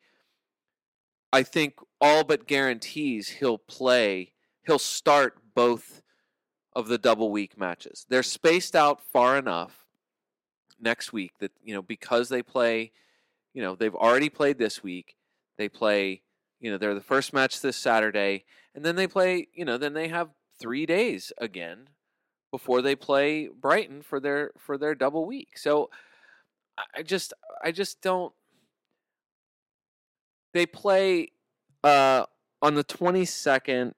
[1.33, 4.33] I think all but guarantees he'll play.
[4.65, 6.01] He'll start both
[6.75, 8.07] of the double week matches.
[8.09, 9.87] They're spaced out far enough
[10.81, 12.93] next week that you know because they play.
[13.53, 15.17] You know they've already played this week.
[15.59, 16.23] They play.
[16.61, 18.45] You know they're the first match this Saturday,
[18.75, 19.49] and then they play.
[19.53, 20.31] You know then they have
[20.61, 21.89] three days again
[22.51, 25.59] before they play Brighton for their for their double week.
[25.59, 25.91] So
[26.97, 27.33] I- just
[27.63, 28.33] I just don't
[30.53, 31.33] they play
[31.85, 32.25] uh
[32.63, 33.95] on the 22nd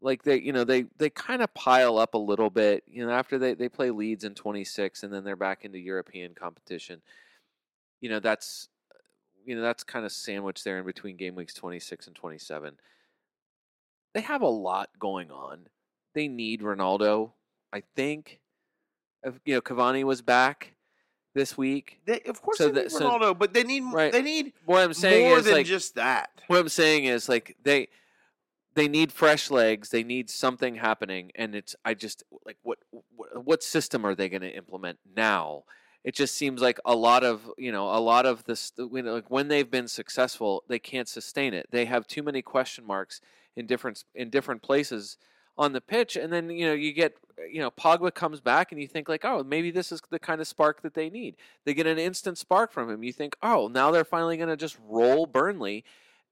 [0.00, 3.12] like they you know they they kind of pile up a little bit you know
[3.12, 7.00] after they they play Leeds in 26 and then they're back into European competition.
[8.00, 8.68] You know that's
[9.44, 12.76] you know that's kind of sandwiched there in between game weeks 26 and 27
[14.14, 15.66] they have a lot going on.
[16.14, 17.32] They need Ronaldo
[17.72, 18.40] I think
[19.44, 20.74] you know Cavani was back
[21.34, 24.12] this week they, of course So they that- need so- Ronaldo, but they need Right.
[24.12, 26.30] they need what I'm saying more is than like just that.
[26.46, 27.88] what I'm saying is like they
[28.74, 29.88] they need fresh legs.
[29.88, 34.28] They need something happening, and it's I just like what what, what system are they
[34.28, 35.64] going to implement now?
[36.04, 39.14] It just seems like a lot of you know a lot of this you know,
[39.14, 41.68] like when they've been successful, they can't sustain it.
[41.70, 43.20] They have too many question marks
[43.56, 45.16] in different in different places
[45.58, 47.16] on the pitch, and then you know you get
[47.50, 50.40] you know Pogba comes back, and you think like oh maybe this is the kind
[50.40, 51.36] of spark that they need.
[51.64, 53.02] They get an instant spark from him.
[53.02, 55.84] You think oh now they're finally going to just roll Burnley,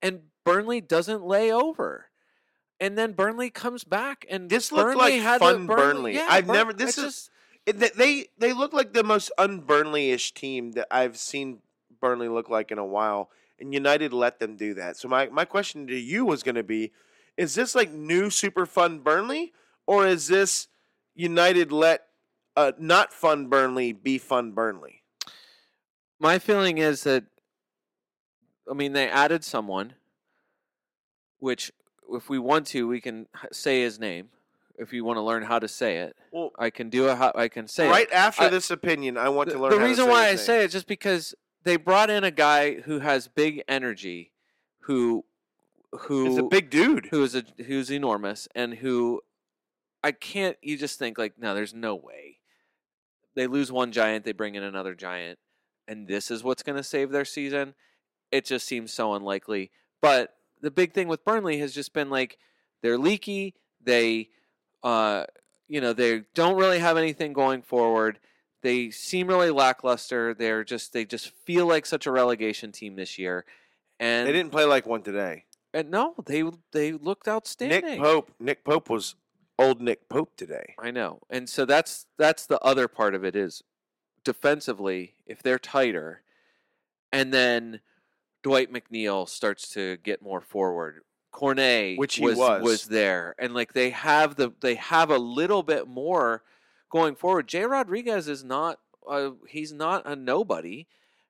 [0.03, 2.07] and Burnley doesn't lay over.
[2.81, 6.15] And then Burnley comes back, and This looked Burnley like had fun the Burnley.
[6.15, 7.31] Yeah, I've Burn- never- this is- just-
[7.67, 11.63] It- they- they they look like the most un-Burnley-ish team that I've seen
[12.01, 14.97] Burnley look like in a while, and United let them do that.
[14.99, 16.93] So my, my question to you was going to be:
[17.37, 19.53] Is this like new super fun Burnley,
[19.87, 20.69] or is this
[21.15, 22.07] United let
[22.57, 25.01] uh, not fun Burnley be fun Burnley?
[26.21, 27.25] my feeling is that
[28.71, 29.95] I mean they added someone,
[31.39, 31.73] which
[32.13, 34.29] if we want to, we can say his name.
[34.77, 37.33] If you want to learn how to say it, Well, I can do a.
[37.37, 37.91] I can say it.
[37.91, 39.71] right after I- this opinion, I want the, to learn.
[39.71, 40.39] the how to reason why I name.
[40.39, 44.33] say it is just because they brought in a guy who has big energy,
[44.81, 45.25] who
[46.01, 47.07] who He's a big dude.
[47.11, 49.21] who is a who's enormous and who
[50.03, 52.39] I can't you just think like no there's no way.
[53.35, 55.39] They lose one giant they bring in another giant
[55.89, 57.75] and this is what's going to save their season.
[58.31, 59.71] It just seems so unlikely.
[60.01, 62.39] But the big thing with Burnley has just been like
[62.83, 64.29] they're leaky they
[64.83, 65.25] uh
[65.69, 68.19] you know they don't really have anything going forward.
[68.63, 70.35] They seem really lackluster.
[70.35, 73.45] They're just they just feel like such a relegation team this year.
[74.01, 75.45] And They didn't play like one today.
[75.75, 77.85] And no, they they looked outstanding.
[77.85, 78.31] Nick Pope.
[78.39, 79.17] Nick Pope was
[79.59, 80.75] old Nick Pope today.
[80.79, 83.63] I know, and so that's that's the other part of it is
[84.25, 86.23] defensively if they're tighter,
[87.13, 87.81] and then
[88.43, 91.03] Dwight McNeil starts to get more forward.
[91.33, 92.85] Cornet, Which he was, was.
[92.85, 96.43] there, and like they have the they have a little bit more
[96.91, 97.49] going forward.
[97.49, 100.87] Jay Rodriguez is not uh, he's not a nobody,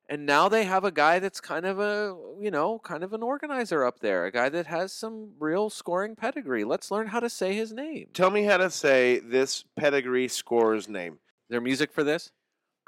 [0.09, 3.23] and now they have a guy that's kind of a you know kind of an
[3.23, 6.65] organizer up there, a guy that has some real scoring pedigree.
[6.65, 8.09] Let's learn how to say his name.
[8.13, 11.19] Tell me how to say this pedigree scorer's name.
[11.49, 12.31] Their music for this.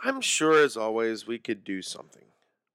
[0.02, 2.22] I'm sure, as always, we could do something.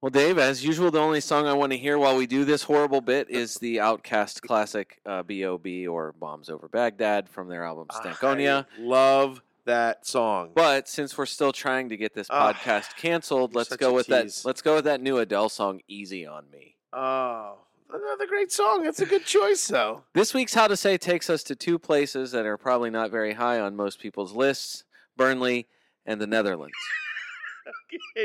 [0.01, 2.63] Well, Dave, as usual, the only song I want to hear while we do this
[2.63, 7.85] horrible bit is the OutKast classic uh, "B.O.B." or "Bombs Over Baghdad" from their album
[7.91, 8.65] Stankonia.
[8.79, 10.51] I love that song.
[10.55, 14.07] But since we're still trying to get this podcast canceled, let's such go a with
[14.07, 14.41] tease.
[14.41, 14.47] that.
[14.47, 17.59] Let's go with that new Adele song, "Easy on Me." oh,
[17.93, 18.83] another great song.
[18.83, 20.03] That's a good choice, though.
[20.13, 23.33] This week's How to Say takes us to two places that are probably not very
[23.33, 24.83] high on most people's lists:
[25.17, 25.67] Burnley
[26.05, 26.75] and the Netherlands.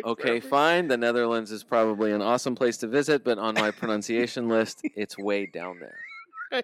[0.04, 0.46] Okay, perfect.
[0.46, 0.88] fine.
[0.88, 5.18] The Netherlands is probably an awesome place to visit, but on my pronunciation list, it's
[5.18, 6.62] way down there.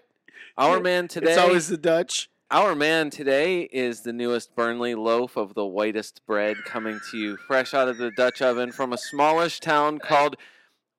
[0.59, 2.29] Our man today, It's always the Dutch.
[2.53, 7.37] Our man today is the newest Burnley loaf of the whitest bread coming to you
[7.37, 10.37] fresh out of the Dutch oven from a smallish town called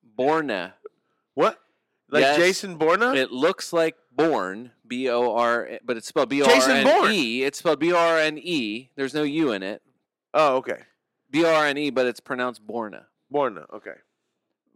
[0.04, 0.74] Borne.
[1.36, 1.60] What?
[2.10, 2.38] Like Yes.
[2.38, 3.16] Jason Bourne?
[3.16, 6.70] It looks like Born, B O R, but it's spelled B O R.
[6.70, 7.44] N E.
[7.44, 8.90] It's spelled B R N E.
[8.96, 9.82] There's no U in it.
[10.34, 10.80] oh, okay.
[11.32, 13.00] B R N E, but it's pronounced Borne.
[13.32, 13.60] Bourne.
[13.74, 13.96] Okay.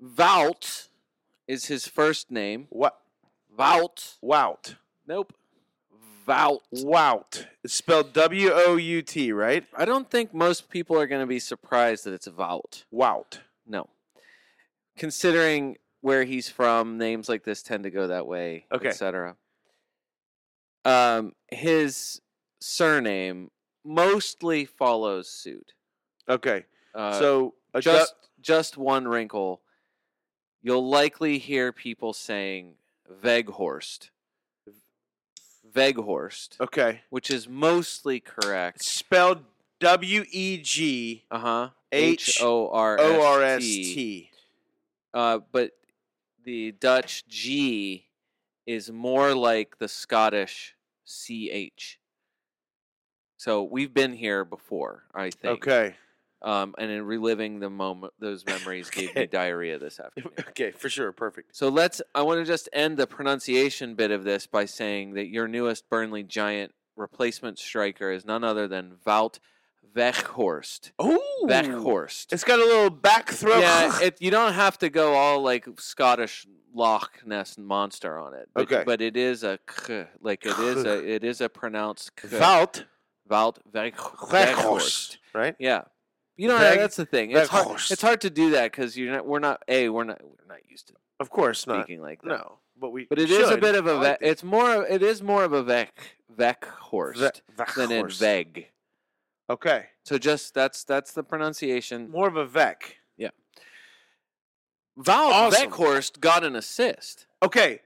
[0.04, 0.88] Wout
[1.48, 2.68] is his first name.
[2.70, 3.00] What?
[3.58, 4.18] Wout.
[4.24, 4.76] Wout.
[5.06, 5.34] Nope.
[6.28, 6.60] Wout.
[6.74, 7.46] Wout.
[7.64, 9.66] It's spelled W O U T, right?
[9.76, 12.84] I don't think most people are going to be surprised that it's Vout.
[12.94, 13.40] Wout.
[13.66, 13.88] No.
[14.98, 18.90] Considering where he's from, names like this tend to go that way, Okay.
[18.90, 19.36] etc.
[20.86, 22.22] Um, his
[22.62, 23.52] surname
[23.84, 25.74] mostly follows suit.
[26.30, 26.66] Okay.
[26.94, 29.62] Uh, so a just just one wrinkle.
[30.62, 32.74] You'll likely hear people saying
[33.24, 34.10] Veghorst.
[35.78, 37.02] Veghorst, okay.
[37.10, 38.84] which is mostly It's correct.
[38.84, 39.44] spelled
[39.80, 41.70] W E G Uh huh.
[41.92, 43.94] H O R O R S T.
[43.94, 44.32] T.
[45.14, 45.72] Uh, but
[46.44, 48.06] the Dutch G
[48.66, 50.76] is more like the Scottish
[51.06, 52.00] CH.
[53.38, 55.68] So we've been here before, I think.
[55.68, 55.96] Okay.
[56.42, 60.34] Um, and in reliving the moment, those memories gave me diarrhea this afternoon.
[60.50, 61.12] Okay, for sure.
[61.12, 61.56] Perfect.
[61.56, 62.02] So let's.
[62.14, 65.90] I want to just end the pronunciation bit of this by saying that your newest
[65.90, 69.40] Burnley Giant replacement striker is none other than Wout
[69.96, 70.92] Weghorst.
[71.00, 72.32] Oh, Weghorst.
[72.32, 73.60] It's got a little back throw.
[73.60, 78.50] Yeah, it, you don't have to go all like Scottish Loch Ness monster on it.
[78.54, 78.84] But, Okay.
[78.86, 82.28] but it is a k, like it is a it is a pronounced k.
[82.30, 84.30] Weg- Weghorst.
[84.30, 85.56] Weghorst, right?
[85.60, 85.82] Yeah.
[86.38, 87.32] You know Weg- that's the thing.
[87.32, 89.26] It's hard, it's hard to do that because you're not.
[89.26, 89.64] We're not.
[89.68, 89.90] A.
[89.90, 90.22] We're not.
[90.24, 91.84] We're not used to Of course not.
[91.86, 92.30] speaking like that.
[92.30, 93.06] No, but we.
[93.06, 93.96] But it is a bit of a.
[93.96, 94.28] ve- like it.
[94.28, 94.86] it's more.
[94.86, 95.98] It is more of a Vec
[96.38, 98.20] Weghorst Ve- than Weghorst.
[98.20, 98.68] Veg.
[99.50, 102.12] Okay, So just that's that's the pronunciation.
[102.12, 102.98] more of a Vec.
[105.00, 105.70] Wout Awesome.
[105.72, 107.28] Weghorst got an assist.
[107.44, 107.82] Okay,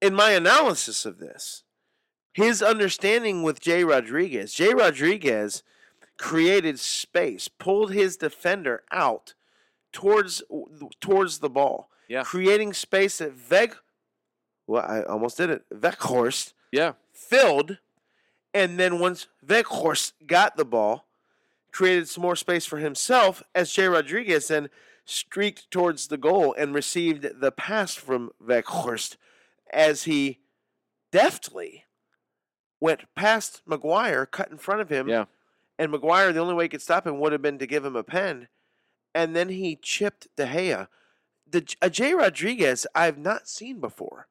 [0.00, 1.64] in my analysis of this,
[2.32, 5.62] his understanding with Jay Rodriguez, Jay Rodriguez
[6.20, 9.32] created space, pulled his defender out
[9.92, 10.42] towards
[11.00, 12.22] towards the ball, Yeah.
[12.24, 13.74] creating space that Veg.
[14.66, 15.64] Well, I almost did it.
[15.70, 16.92] Weghorst Yeah.
[17.12, 17.78] filled,
[18.52, 21.06] and then once Weghorst got the ball,
[21.72, 24.68] created some more space for himself as Jay Rodriguez then
[25.06, 29.16] streaked towards the goal and received the pass from Weghorst
[29.72, 30.40] as he
[31.10, 31.86] deftly
[32.78, 35.24] went past Maguire, cut in front of him, Yeah.
[35.80, 37.96] And Maguire, the only way he could stop him would have been to give him
[37.96, 38.48] a pen,
[39.14, 40.88] and then he chipped De Gea.
[41.50, 44.28] The a Jay Rodriguez I've not seen before.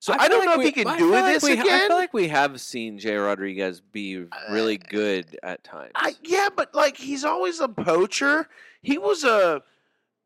[0.00, 1.54] So I, feel don't like know if he we- can I do like this we
[1.56, 5.92] ha- I feel like we have seen Jay Rodriguez be really uh, good at times.
[5.94, 8.48] I yeah, but like he's always a poacher.
[8.82, 9.62] He was a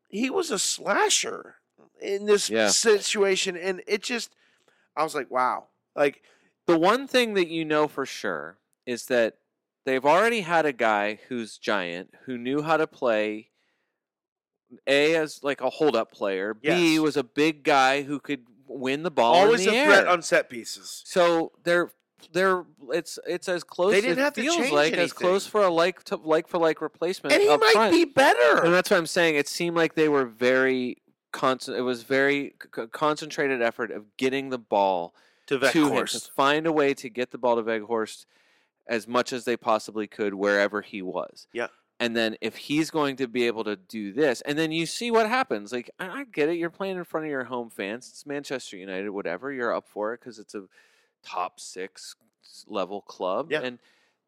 [0.09, 1.57] he was a slasher
[2.01, 2.69] in this Yeah.
[2.69, 4.33] situation, and it just
[4.95, 6.23] I was like, wow, like
[6.65, 9.35] the one thing that you know for sure is that
[9.87, 13.49] they've already had a guy who's giant who knew how to play
[14.85, 16.99] a as like a hold up player b Yes.
[16.99, 20.21] was a big guy who could win the ball always in a the threat on
[20.21, 21.03] set pieces.
[21.05, 21.91] so they're
[22.33, 25.69] they're it's it's as close They didn't have to change like as close for a
[25.69, 27.93] like to like for like replacement And he might front.
[27.93, 28.63] be better.
[28.63, 29.35] And that's what I'm saying.
[29.35, 30.97] It seemed like they were very
[31.31, 31.77] constant.
[31.77, 35.13] It was very c- c- concentrated effort of getting the ball
[35.45, 38.25] to to him to find a way to get the ball to Veghorst
[38.87, 41.47] as much as they possibly could wherever he was.
[41.53, 41.67] Yeah.
[41.99, 45.09] And then if he's going to be able to do this, and then you see
[45.09, 45.71] what happens.
[45.71, 48.07] Like I, I get it, you're playing in front of your home fans.
[48.09, 49.51] It's Manchester United, whatever.
[49.51, 50.65] You're up for it because it's a
[51.23, 52.15] top six
[52.67, 53.61] level club, Yeah.
[53.61, 53.79] and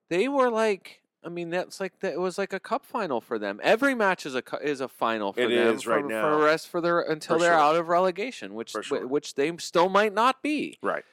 [0.10, 1.01] they were like.
[1.22, 2.14] I mean, that's like that.
[2.14, 3.60] It was like a cup final for them.
[3.62, 5.76] Every match is a is a final for It them.
[5.76, 6.22] is right now.
[6.30, 7.60] For the rest for their until For they're sure.
[7.60, 9.05] out of relegation, which sure.
[9.05, 10.80] which they still might not be.
[10.82, 11.03] Right.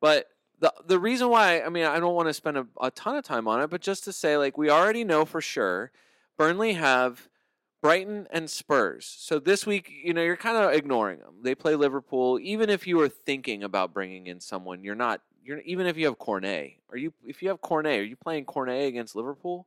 [0.00, 0.28] But
[0.60, 3.24] the the reason why I mean I don't want to spend a, a ton of
[3.24, 5.90] time on it, but just to say like we already know for sure,
[6.36, 7.28] Burnley have
[7.82, 9.06] Brighton and Spurs.
[9.06, 11.36] So this week, you know, you're kind of ignoring them.
[11.42, 12.38] They play Liverpool.
[12.42, 15.22] Even if you were thinking about bringing in someone, you're not.
[15.42, 16.74] You're even if you have Cornet.
[16.90, 18.00] Are you if you have Cornet?
[18.00, 19.66] Are you playing Cornet against Liverpool?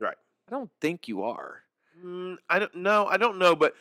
[0.00, 0.16] Right.
[0.48, 1.62] I don't think you are.
[2.02, 3.06] Mm, I don't know.
[3.06, 3.74] I don't know, but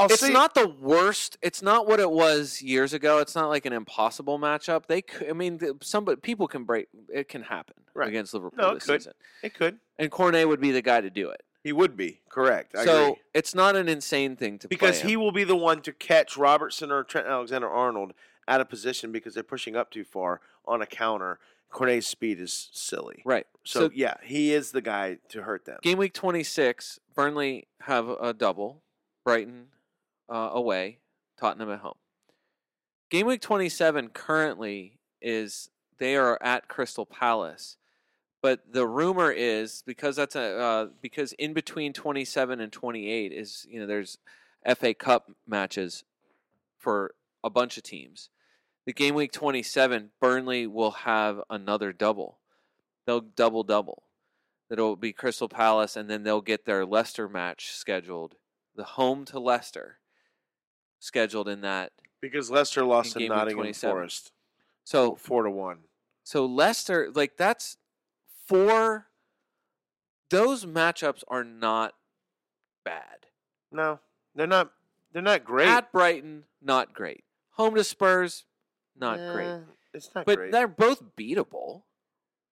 [0.00, 1.38] I'll it's say not the worst.
[1.42, 3.18] It's not what it was years ago.
[3.18, 4.86] It's not like an impossible matchup.
[4.86, 6.88] They, could, I mean, somebody people can break.
[7.12, 8.08] It can happen Right.
[8.08, 9.00] against Liverpool No, it this could.
[9.02, 9.78] season, it could.
[9.98, 11.42] and Cornet would be the guy to do it.
[11.62, 12.74] He would be correct.
[12.74, 13.22] I so agree.
[13.34, 14.74] it's not an insane thing to play.
[14.76, 18.12] because he will be the one to catch Robertson or Trent Alexander Arnold
[18.48, 21.38] out of position because they're pushing up too far on a counter.
[21.70, 23.22] Cornet's speed is silly.
[23.26, 23.46] right.
[23.62, 25.78] So, So, yeah, he is the guy to hurt them.
[25.82, 28.82] game week twenty six, Burnley have a double,
[29.24, 29.66] Brighton
[30.30, 30.98] uh, away,
[31.38, 31.98] Tottenham at home.
[33.10, 37.76] Game week twenty seven currently is they are at Crystal Palace.
[38.42, 43.66] But the rumor is because that's a uh, because in between 27 and 28 is
[43.68, 44.18] you know there's
[44.76, 46.04] FA Cup matches
[46.78, 47.14] for
[47.44, 48.30] a bunch of teams.
[48.86, 52.38] The game week 27 Burnley will have another double.
[53.06, 54.04] They'll double double.
[54.70, 58.36] It'll be Crystal Palace and then they'll get their Leicester match scheduled.
[58.74, 59.98] The home to Leicester
[61.00, 61.90] scheduled in that.
[62.20, 64.30] Because Leicester lost In to Nottingham Forest
[64.84, 65.78] So four to one.
[66.22, 67.76] So Leicester, like that's
[68.46, 69.06] four.
[70.28, 71.94] Those matchups are not
[72.84, 73.26] bad.
[73.72, 73.98] No,
[74.34, 74.70] they're not.
[75.12, 75.66] They're not great.
[75.66, 77.24] At Brighton, not great.
[77.54, 78.44] Home to Spurs,
[78.96, 79.62] not great.
[79.92, 80.26] It's not great.
[80.26, 80.52] But great.
[80.52, 81.82] they're both beatable.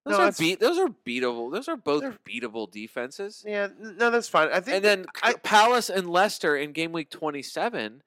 [0.04, 0.58] Those No, are beat.
[0.58, 1.52] Those are beatable.
[1.52, 3.44] Those are both beatable defenses.
[3.46, 4.48] yeah, no, that's fine.
[4.48, 4.76] I think.
[4.76, 8.02] And then I- Palace and Leicester in game week twenty-seven.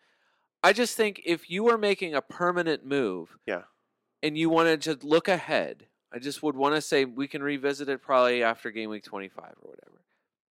[0.64, 3.64] I just think if you were making a permanent move, Yeah.
[4.22, 7.90] and you wanted to look ahead, I just would want to say we can revisit
[7.90, 10.02] it probably after game week 25 or whatever.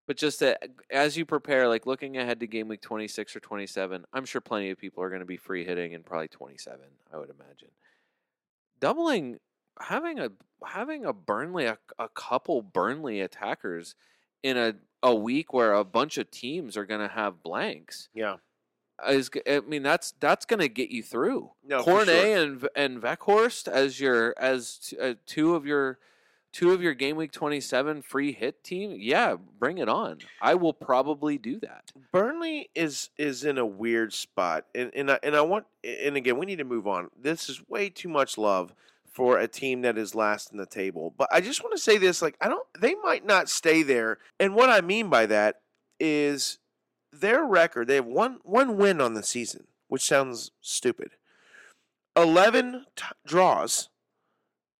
[0.06, 4.04] But just that as you prepare, like looking ahead to game week 26 or 27,
[4.12, 6.80] I'm sure plenty of people are going to be free hitting in probably 27,
[7.12, 7.68] I would imagine.
[8.80, 9.38] Doubling,
[9.80, 10.30] having a
[10.66, 13.94] having a Burnley, a, a couple Burnley attackers
[14.42, 18.36] in a, a week where a bunch of teams are going to have blanks yeah.
[19.08, 21.50] Is I mean that's that's going to get you through.
[21.64, 22.42] No, Cornet sure.
[22.42, 25.98] and and Veckhorst as your as t- uh, two of your
[26.52, 28.96] two of your game week 27 free hit team.
[28.98, 30.18] Yeah, bring it on.
[30.40, 31.92] I will probably do that.
[32.12, 36.38] Burnley is is in a weird spot, and and I, and I want and again
[36.38, 37.10] we need to move on.
[37.20, 38.74] This is way too much love
[39.10, 41.12] for a team that is last in the table.
[41.16, 44.18] But I just want to say this: like I don't, they might not stay there.
[44.38, 45.60] And what I mean by that
[45.98, 46.58] is
[47.12, 47.88] their record.
[47.88, 51.12] They have one one win on the season, which sounds stupid.
[52.16, 53.88] Eleven t- draws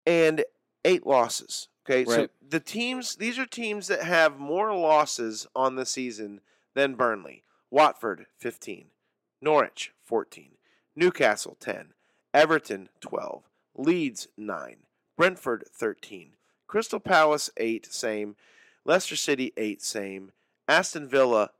[0.06, 0.44] and
[0.84, 1.68] eight losses.
[1.84, 6.40] Okay, so the teams these are teams that have more losses on the season
[6.74, 7.44] than Burnley.
[7.70, 8.86] Watford 15,
[9.40, 10.50] Norwich 14,
[10.96, 11.92] Newcastle 10,
[12.34, 13.44] Everton 12,
[13.76, 14.76] Leeds 9,
[15.16, 16.32] Brentford 13,
[16.66, 18.34] Crystal Palace 8 same,
[18.84, 20.32] Leicester City 8 same,
[20.66, 21.50] Aston Villa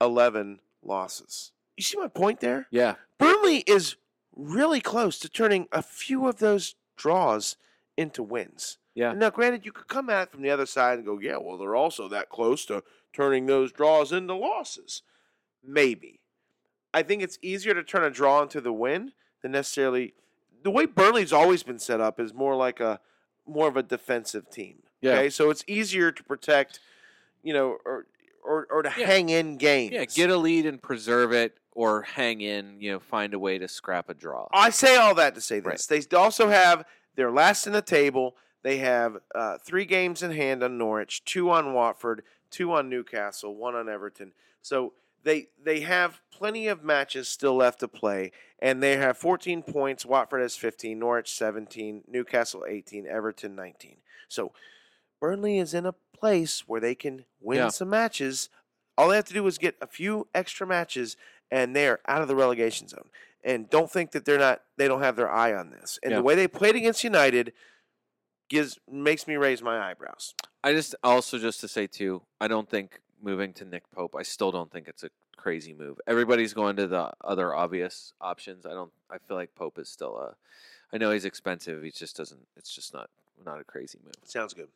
[0.00, 1.52] 11 losses.
[1.76, 2.66] You see my point there?
[2.70, 2.94] Yeah.
[3.18, 3.96] Burnley is
[4.34, 7.56] really close to turning a few of those draws
[7.96, 8.78] into wins.
[8.94, 9.12] Yeah.
[9.12, 11.58] Now, granted, you could come at it from the other side and go, yeah, well,
[11.58, 12.82] they're also that close to
[13.12, 15.02] turning those draws into losses.
[15.62, 16.20] Maybe.
[16.94, 20.14] I think it's easier to turn a draw into the win than necessarily.
[20.62, 23.00] The way Burnley's always been set up is more like a
[23.46, 24.82] more of a defensive team.
[25.00, 25.12] Yeah.
[25.12, 26.80] Okay, so it's easier to protect,
[27.42, 28.06] you know, or
[28.46, 29.06] or, or to Yeah.
[29.06, 29.92] hang in games.
[29.92, 33.58] Yeah, get a lead and preserve it or hang in, you know, find a way
[33.58, 34.48] to scrap a draw.
[34.52, 35.72] I say all that to say Right.
[35.76, 35.86] this.
[35.86, 36.84] They also have
[37.16, 38.36] they're last in the table.
[38.62, 43.54] They have uh, three games in hand on Norwich, two on Watford, two on Newcastle,
[43.54, 44.32] one on Everton.
[44.62, 44.92] So
[45.22, 50.04] they they have plenty of matches still left to play, and they have 14 points.
[50.06, 53.96] Watford has 15, Norwich 17, Newcastle 18, Everton 19.
[54.28, 54.52] So
[55.20, 57.68] Burnley is in a place where they can win Yeah.
[57.68, 58.48] some matches.
[58.98, 61.16] All they have to do is get a few extra matches,
[61.50, 63.10] and they're out of the relegation zone.
[63.44, 65.98] And don't think that they're not they don't have their eye on this.
[66.02, 66.16] And Yeah.
[66.18, 67.52] the way they played against United
[68.48, 70.34] gives makes me raise my eyebrows.
[70.64, 74.14] I just also just to say too, I don't think moving to Nick Pope.
[74.16, 76.00] I still don't think it's a crazy move.
[76.06, 78.66] Everybody's going to the other obvious options.
[78.66, 78.92] I don't.
[79.10, 80.36] I feel like Pope is still a.
[80.92, 81.82] I know he's expensive.
[81.82, 82.46] He just doesn't.
[82.56, 83.10] It's just not
[83.44, 84.14] not a crazy move.
[84.24, 84.68] Sounds good.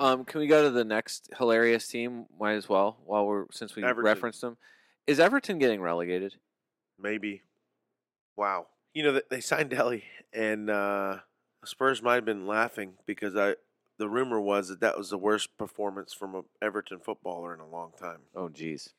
[0.00, 2.24] Um, can we go to the next hilarious team?
[2.38, 4.04] Might as well while we're since we Everton.
[4.04, 4.56] referenced them.
[5.06, 6.36] Is Everton getting relegated?
[6.98, 7.42] Maybe.
[8.34, 8.68] Wow.
[8.94, 11.18] You know, they signed Dele, and uh,
[11.66, 13.56] Spurs might have been laughing because I.
[13.98, 17.68] The rumor was that that was the worst performance from an Everton footballer in a
[17.68, 18.20] long time.
[18.34, 18.94] Oh, geez.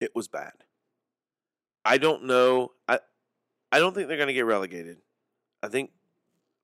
[0.00, 0.52] It was bad.
[1.84, 2.72] I don't know.
[2.88, 3.00] I
[3.70, 5.02] I don't think they're going to get relegated.
[5.62, 5.90] I think,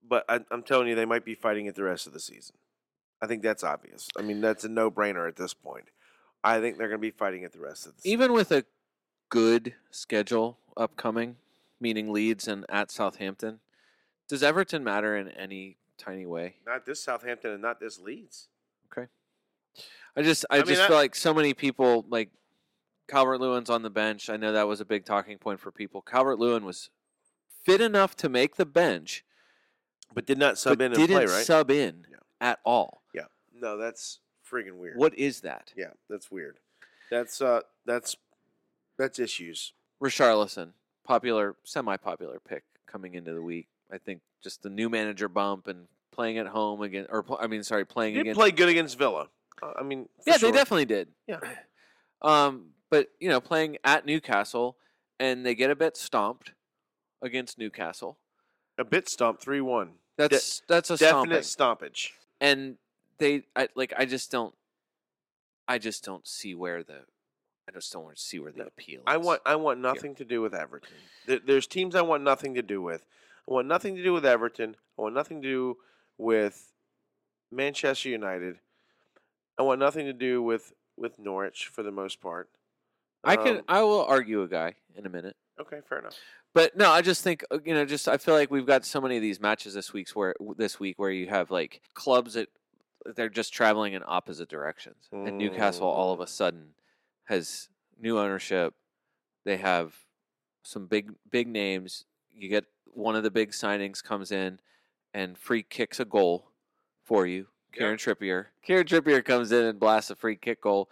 [0.02, 2.56] but I, I'm telling you, they might be fighting it the rest of the season.
[3.22, 4.08] I think that's obvious.
[4.18, 5.86] I mean, that's a no-brainer at this point.
[6.42, 8.12] I think they're going to be fighting it the rest of the season.
[8.12, 8.64] Even with a
[9.28, 11.36] good schedule upcoming,
[11.80, 13.60] meaning Leeds and at Southampton,
[14.28, 16.56] does Everton matter in any tiny way?
[16.66, 18.48] Not this Southampton and not this Leeds.
[18.90, 19.08] Okay.
[20.16, 22.30] I just I, I mean, just that- feel like so many people like
[23.06, 24.30] Calvert Lewin's on the bench.
[24.30, 26.00] I know that was a big talking point for people.
[26.00, 26.88] Calvert Lewin was
[27.64, 29.24] fit enough to make the bench,
[30.14, 31.44] But did not sub but in didn't play, right?
[31.44, 32.16] sub in Yeah.
[32.40, 32.99] at all.
[33.60, 34.96] No, that's friggin' weird.
[34.96, 35.72] What is that?
[35.76, 36.58] Yeah, that's weird.
[37.10, 38.16] That's uh that's
[38.98, 39.72] that's issues.
[40.02, 40.70] Richarlison,
[41.04, 43.68] popular, semi-popular pick coming into the week.
[43.92, 47.62] I think just the new manager bump and playing at home again, or I mean,
[47.62, 48.38] sorry, playing He against.
[48.38, 49.28] played good against Villa.
[49.62, 50.50] Uh, I mean, yeah, sure.
[50.50, 51.08] they definitely did.
[51.28, 51.40] Yeah.
[52.22, 54.76] Um, but you know, playing at Newcastle
[55.18, 56.52] and they get a bit stomped
[57.22, 58.18] against Newcastle.
[58.78, 59.92] a bit stomp three one.
[60.18, 61.30] That's that's a stomping.
[61.30, 62.14] Definite stompage.
[62.40, 62.76] and
[63.20, 64.54] they I like I just don't
[65.68, 67.02] I just don't see where the
[67.68, 69.04] I just don't see where the No, appeal is.
[69.06, 70.90] I want I want nothing to do with Everton.
[71.26, 73.04] There, there's teams I want nothing to do with.
[73.48, 74.76] I want nothing to do with Everton.
[74.98, 75.76] I want nothing to do
[76.18, 76.72] with
[77.52, 78.58] Manchester United.
[79.58, 82.50] I want nothing to do with with Norwich for the most part.
[83.22, 85.36] I can Um, I will argue a guy in a minute.
[85.60, 86.16] okay, fair enough.
[86.52, 89.00] But no, I just think uh, you know, just I feel like we've got so
[89.00, 92.48] many of these matches this week's where this week where you have like clubs that
[93.16, 96.74] they're just traveling in opposite directions, and Newcastle all of a sudden
[97.24, 97.68] has
[98.00, 98.74] new ownership.
[99.44, 99.94] They have
[100.62, 102.04] some big big names.
[102.32, 104.60] You get one of the big signings comes in
[105.14, 106.50] and free kicks a goal
[107.04, 107.46] for you.
[107.72, 108.46] Kieran Trippier.
[108.62, 110.90] Kieran Trippier comes in and blasts a free kick goal.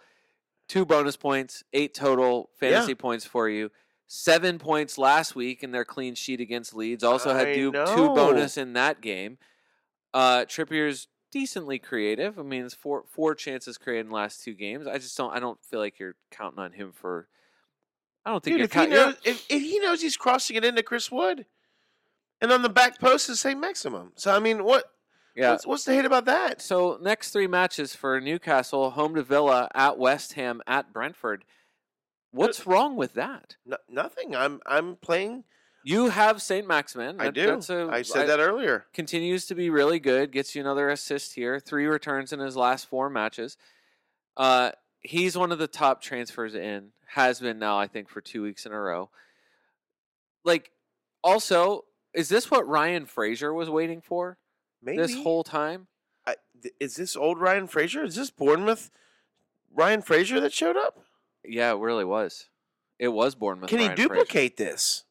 [0.67, 3.69] Two bonus points, eight total fantasy points for you.
[4.07, 7.03] Seven points last week in their clean sheet against Leeds.
[7.03, 7.71] Also had two
[8.15, 9.37] bonus in that game.
[10.13, 12.37] Uh, Trippier's decently creative.
[12.39, 14.87] I mean, it's four four chances created in the last two games.
[14.87, 15.31] I just don't.
[15.33, 17.27] I don't feel like you're counting on him for.
[18.25, 20.17] I don't think Dude, you're if he, count- you're- knows, if, if he knows he's
[20.17, 21.45] crossing it into Chris Wood,
[22.41, 23.59] and on the back post is St.
[23.59, 24.11] Maximin.
[24.15, 24.85] So I mean, what?
[25.35, 25.51] yeah.
[25.51, 26.61] What's, what's the hate about that?
[26.61, 31.45] So next three matches for Newcastle: home to Villa, at West Ham, at Brentford.
[32.31, 33.55] What's wrong with that?
[33.65, 34.35] No, nothing.
[34.35, 35.45] I'm I'm playing.
[35.83, 37.19] You have Saint Maximin.
[37.19, 37.47] I do.
[37.47, 38.85] That's a, I said that earlier.
[38.93, 40.31] continues to be really good.
[40.31, 41.59] Gets you another assist here.
[41.59, 43.57] Three returns in his last four matches.
[44.35, 46.89] Uh, he's one of the top transfers in.
[47.13, 49.09] Has been now, I think, for two weeks in a row.
[50.43, 50.71] Like,
[51.23, 54.37] also, is this what Ryan Fraser was waiting for
[54.83, 55.87] Maybe this whole time?
[56.27, 56.35] I,
[56.79, 58.03] is this old Ryan Fraser?
[58.03, 58.91] Is this Bournemouth
[59.73, 61.03] Ryan Fraser that showed up?
[61.43, 62.49] Yeah, it really was.
[62.99, 63.69] It was Bournemouth.
[63.69, 64.09] Can he Ryan Fraser.
[64.09, 65.05] duplicate this?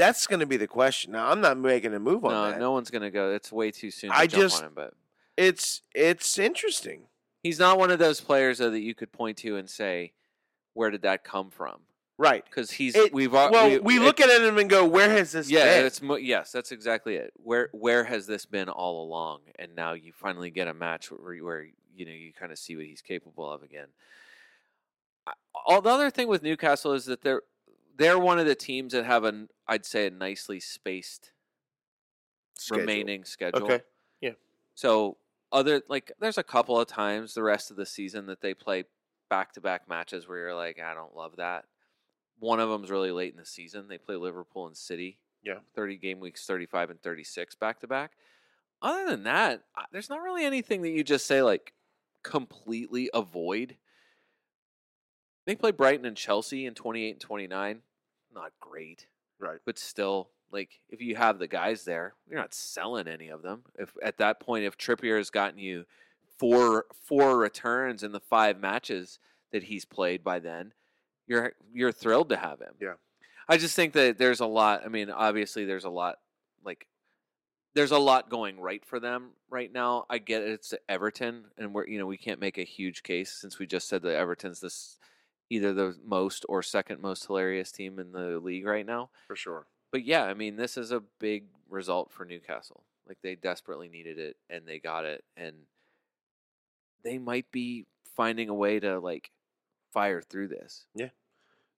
[0.00, 1.12] That's going to be the question.
[1.12, 2.58] Now, I'm not making a move on No, that.
[2.58, 3.32] no one's gonna go.
[3.32, 4.08] It's way too soon.
[4.08, 4.94] To I jump just- on him, but
[5.36, 7.08] It's it's interesting.
[7.42, 10.14] he's not one of those players though that you could point to and say,
[10.72, 11.82] "Where did that come from?"
[12.16, 12.42] Right.
[12.44, 15.50] Because he's It- we've Well, we, we, look at him and go, "Where has this
[15.50, 17.34] yeah, been?" it's yes, that's exactly it.
[17.36, 19.42] Where where has this been all along?
[19.58, 22.74] And now you finally get a match where, where you know you kind of see
[22.74, 23.88] what he's capable of again.
[25.66, 27.42] All the other thing with Newcastle is that they're
[28.00, 31.32] they're one of the teams that have an I'd say a nicely spaced
[32.58, 32.80] Schedule.
[32.80, 33.62] remaining schedule.
[33.64, 33.80] Okay.
[34.20, 34.32] Yeah.
[34.74, 35.18] So
[35.52, 38.84] other like there's a couple of times the rest of the season that they play
[39.28, 41.66] back to back matches where you're like, I don't love that.
[42.38, 43.86] One of them's really late in the season.
[43.86, 45.18] They play Liverpool and City.
[45.42, 45.58] Yeah.
[45.74, 48.12] 30 game weeks 35 and 36 back to back.
[48.80, 51.74] Other than that, there's not really anything that you just say like
[52.22, 53.76] completely avoid.
[55.46, 57.82] They play Brighton and Chelsea in 28 and 29.
[58.34, 59.06] Not great
[59.38, 59.58] Right.
[59.64, 63.62] but still like if you have the guys there you're not selling any of them
[63.78, 65.84] if at that point if trippier has gotten you
[66.38, 69.18] four four returns in the five matches
[69.52, 70.72] that he's played by then
[71.26, 72.94] you're you're thrilled to have him Yeah.
[73.48, 76.16] i just think that there's a lot i mean obviously there's a lot
[76.64, 76.86] like
[77.74, 80.04] there's a lot going right for them right now.
[80.10, 83.30] I get it, it's Everton, and we're you know we can't make a huge case
[83.32, 84.98] since we just said that Everton's this
[85.50, 89.10] either the most or second most hilarious team in the league right now.
[89.26, 89.66] for sure.
[89.92, 92.84] But yeah, I mean this is a big result for Newcastle.
[93.06, 95.54] Like they desperately needed it and they got it, and
[97.02, 99.30] they might be finding a way to like
[99.92, 100.86] fire through this.
[100.94, 101.08] Yeah.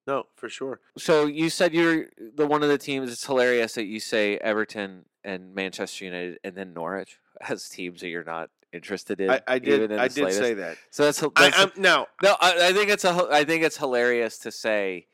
[0.06, 0.80] No, for sure.
[0.98, 3.10] So you said you're the one of the teams.
[3.10, 8.08] It's hilarious that you say Everton and Manchester United and then Norwich as teams that
[8.08, 9.30] you're not interested in.
[9.30, 9.90] I, I did.
[9.90, 10.76] in I did say that.
[10.90, 12.36] So that's, I, that's I'm, now, no.
[12.40, 13.28] I, I think it's a.
[13.30, 15.06] I think it's hilarious to say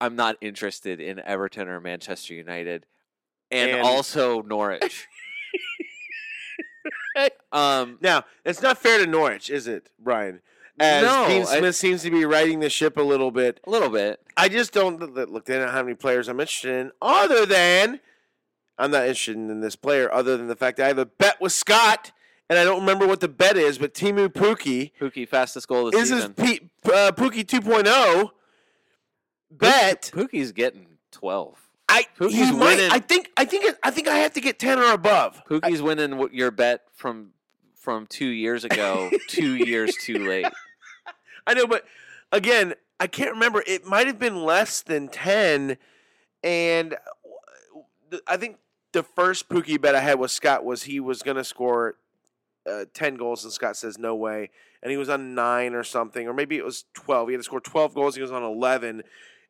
[0.00, 2.86] I'm not interested in Everton or Manchester United,
[3.50, 5.06] and, And- also Norwich.
[7.52, 10.40] um, now it's not fair to Norwich, is it, Brian?
[10.80, 13.60] As No, Dean I- Smith seems to be riding the ship a little bit.
[13.64, 14.20] a little bit.
[14.36, 15.44] I just don't look.
[15.44, 18.00] They don't have any players I'm interested in, other than
[18.76, 21.40] I'm not interested in this player, other than the fact that I have a bet
[21.40, 22.10] with Scott,
[22.50, 26.02] and I don't remember what the bet is, but Teemu Pukki Pukki fastest goal this
[26.04, 26.34] is his season.
[26.34, 28.30] P, uh, Pukki 2.0
[29.50, 30.10] bet.
[30.14, 31.58] Pukki's getting twelve.
[31.88, 32.76] I Pukki's he might.
[32.76, 32.90] winning.
[32.90, 33.30] I think.
[33.36, 33.64] I think.
[33.64, 35.42] it- I think I have to get ten or above.
[35.48, 37.30] Pukki's winning your bet from
[37.74, 40.46] from two years ago, two years too late.
[41.46, 41.84] I know, but
[42.32, 43.62] again, I can't remember.
[43.66, 45.76] It might have been less than ten,
[46.42, 46.96] and
[48.26, 48.56] I think
[48.92, 51.96] the first Pukki bet I had with Scott was he was going to score
[52.70, 54.50] uh, ten goals, and Scott says no way,
[54.82, 57.28] and he was on nine or something, or maybe it was twelve.
[57.28, 58.16] He had to score twelve goals.
[58.16, 59.02] He was on eleven,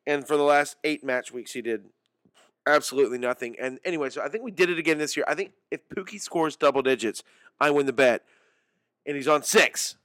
[0.05, 1.85] and for the last eight match weeks, he did
[2.67, 3.55] absolutely nothing.
[3.59, 5.25] And anyway, so I think we did it again this year.
[5.27, 7.23] I think if Pukki scores double digits,
[7.59, 8.23] I win the bet,
[9.05, 9.97] and he's on six.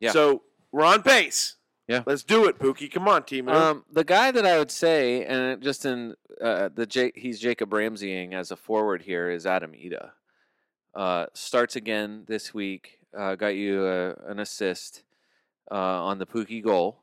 [0.00, 0.12] Yeah.
[0.12, 0.42] So
[0.72, 1.56] we're on pace.
[1.86, 2.02] Yeah.
[2.04, 2.92] Let's do it, Pukki.
[2.92, 3.48] Come on, team.
[3.48, 7.70] Um, the guy that I would say, and just in uh, the J- he's Jacob
[7.70, 10.10] Ramseying as a forward here is Adam Idah.
[10.94, 12.98] Uh, starts again this week.
[13.16, 15.02] Uh, got you uh, an assist
[15.70, 16.98] uh, on the Pukki goal.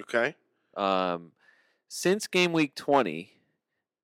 [0.00, 0.34] okay.
[0.76, 1.32] Um,
[1.88, 3.30] since game week 20,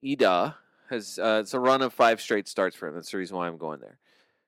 [0.04, 0.54] Idah
[0.88, 2.94] has uh, it's a run of five straight starts for him.
[2.94, 3.98] That's the reason why I'm going there.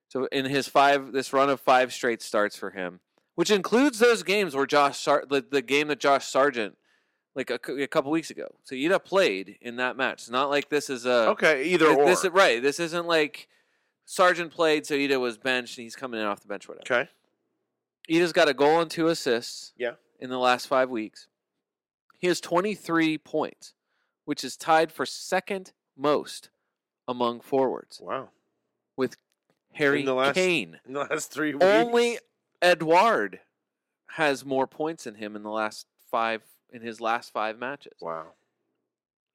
[0.07, 2.99] So in his five, this run of five straight starts for him,
[3.35, 6.77] which includes those games where Josh, Sar- the, the game that Josh Sargent,
[7.35, 8.55] like a, a couple weeks ago.
[8.63, 10.21] So Idah played in that match.
[10.21, 11.63] It's not like this is a Okay.
[11.65, 12.05] Either thi- or.
[12.05, 12.61] This is, right.
[12.61, 13.47] This isn't like
[14.05, 16.67] Sargent played, so Idah was benched and he's coming in off the bench.
[16.67, 17.01] Whatever.
[17.01, 17.09] okay.
[18.09, 19.73] Idah's got a goal and two assists.
[19.77, 19.93] Yeah.
[20.19, 21.27] In the last five weeks,
[22.19, 23.73] he has 23 points,
[24.25, 26.49] which is tied for second most
[27.07, 28.29] among forwards Wow.
[28.95, 29.17] with
[29.73, 30.79] Harry the last- Kane.
[30.85, 31.65] In the last three weeks.
[31.65, 32.19] Only
[32.61, 33.41] Edouard
[34.11, 37.93] has more points than him in the last five in his last five matches.
[38.01, 38.33] Wow.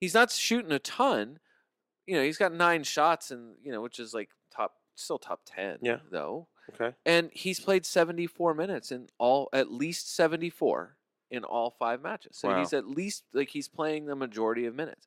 [0.01, 1.39] He's not shooting a ton.
[2.07, 5.40] You know, he's got nine shots and you know, which is like top still top
[5.46, 5.98] 10 Yeah.
[6.11, 6.46] though.
[6.74, 6.94] Okay.
[7.05, 10.94] and he's played 74 minutes in all at least 74
[11.30, 12.59] in all five matches so Wow.
[12.61, 15.07] he's at least like he's playing the majority of minutes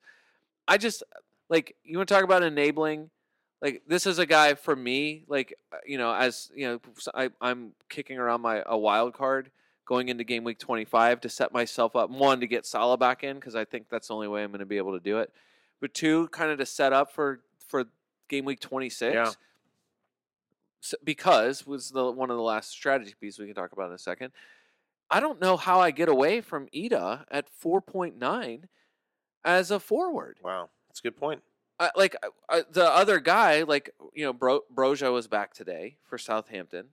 [0.68, 1.04] i just
[1.50, 3.10] like you want to talk about enabling
[3.62, 6.80] like this is a guy for me like uh, you know as you know
[7.14, 9.50] I, i'm kicking around my a wild card
[9.86, 13.36] going into game week 25 to set myself up one to get Salah back in
[13.38, 15.32] because i think that's the only way i'm going to be able to do it
[15.80, 17.86] but two kind of to set up for for
[18.30, 19.32] game week 26 Yeah.
[21.04, 23.98] because was the one of the last strategy pieces we can talk about in a
[24.00, 24.32] second.
[25.10, 28.64] I don't know how I get away from Idah at 4.9
[29.46, 30.38] as a forward.
[30.44, 30.70] Wow.
[30.90, 31.42] That's a good point.
[31.80, 32.16] Uh, like
[32.50, 36.88] uh, the other guy, like you know, Bro- Broja was back today for Southampton,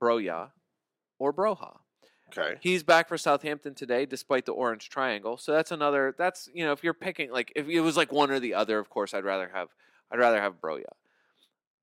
[0.00, 0.50] Broya,
[1.18, 1.78] or Broha.
[2.36, 2.56] Okay.
[2.60, 5.36] He's back for Southampton today, despite the orange triangle.
[5.36, 6.14] So that's another.
[6.16, 8.78] That's you know, if you're picking like if it was like one or the other,
[8.78, 9.68] of course, I'd rather have
[10.12, 10.84] I'd rather have Broya.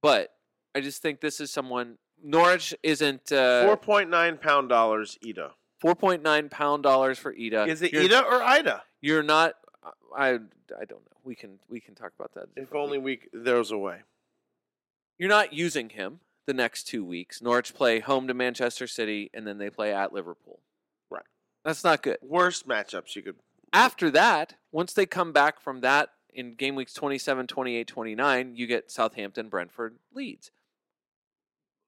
[0.02, 0.34] But
[0.76, 1.98] I just think this is someone.
[2.24, 5.52] Norwich isn't uh, Four point nine pound dollars, Idah.
[5.80, 7.68] four point nine pound dollars for Idah.
[7.68, 8.82] Is it You're- Idah or Idah?
[9.02, 9.54] You're not.
[10.16, 11.18] I I don't know.
[11.24, 12.48] We can we can talk about that.
[12.56, 14.00] If only we c- there was a way.
[15.18, 17.42] you're not using him the next two weeks.
[17.42, 20.60] Norwich play home to Manchester City, and then they play at Liverpool.
[21.10, 21.24] Right.
[21.64, 22.18] That's not good.
[22.22, 23.36] Worst matchups you could.
[23.72, 28.68] After that, once they come back from that in game weeks 27, 28, 29, you
[28.68, 30.52] get Southampton, Brentford, Leeds.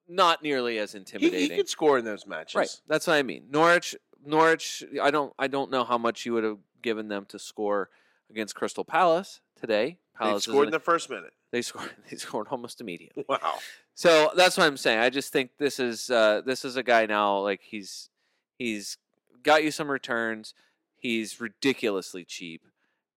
[0.08, 1.52] Not nearly as intimidating.
[1.52, 2.56] he could score in those matches.
[2.56, 2.82] Right.
[2.88, 3.46] That's what I mean.
[3.50, 3.96] Norwich
[4.26, 7.90] Norwich I don't I don't know how much you would have given them to score
[8.30, 9.98] against Crystal Palace today.
[10.20, 11.32] They Palace scored in the first minute.
[11.52, 13.26] they scored they scored almost immediately.
[13.30, 13.60] Wow.
[13.94, 15.00] So that's what I'm saying.
[15.00, 18.10] I just think this is uh, this is a guy now like he's
[18.58, 18.98] he's
[19.44, 20.54] got you some returns.
[20.98, 22.66] He's ridiculously cheap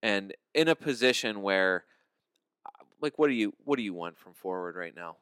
[0.05, 1.85] and in a position where
[3.01, 5.17] like what do you what do you want from forward right now?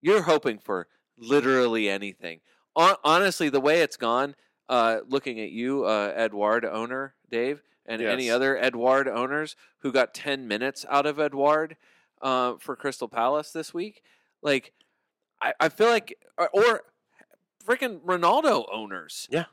[0.00, 0.88] You're hoping for
[1.18, 2.40] literally anything.
[2.74, 4.34] Honestly, the way it's gone,
[4.68, 8.34] uh, looking at you, uh, Edouard owner Dave, and any Yes.
[8.34, 11.76] other Edouard owners who got 10 minutes out of Edouard
[12.20, 14.02] uh, for Crystal Palace this week,
[14.42, 14.72] like
[15.40, 16.82] I, I feel like, or, or
[17.64, 19.28] freaking Ronaldo owners.
[19.30, 19.44] Yeah.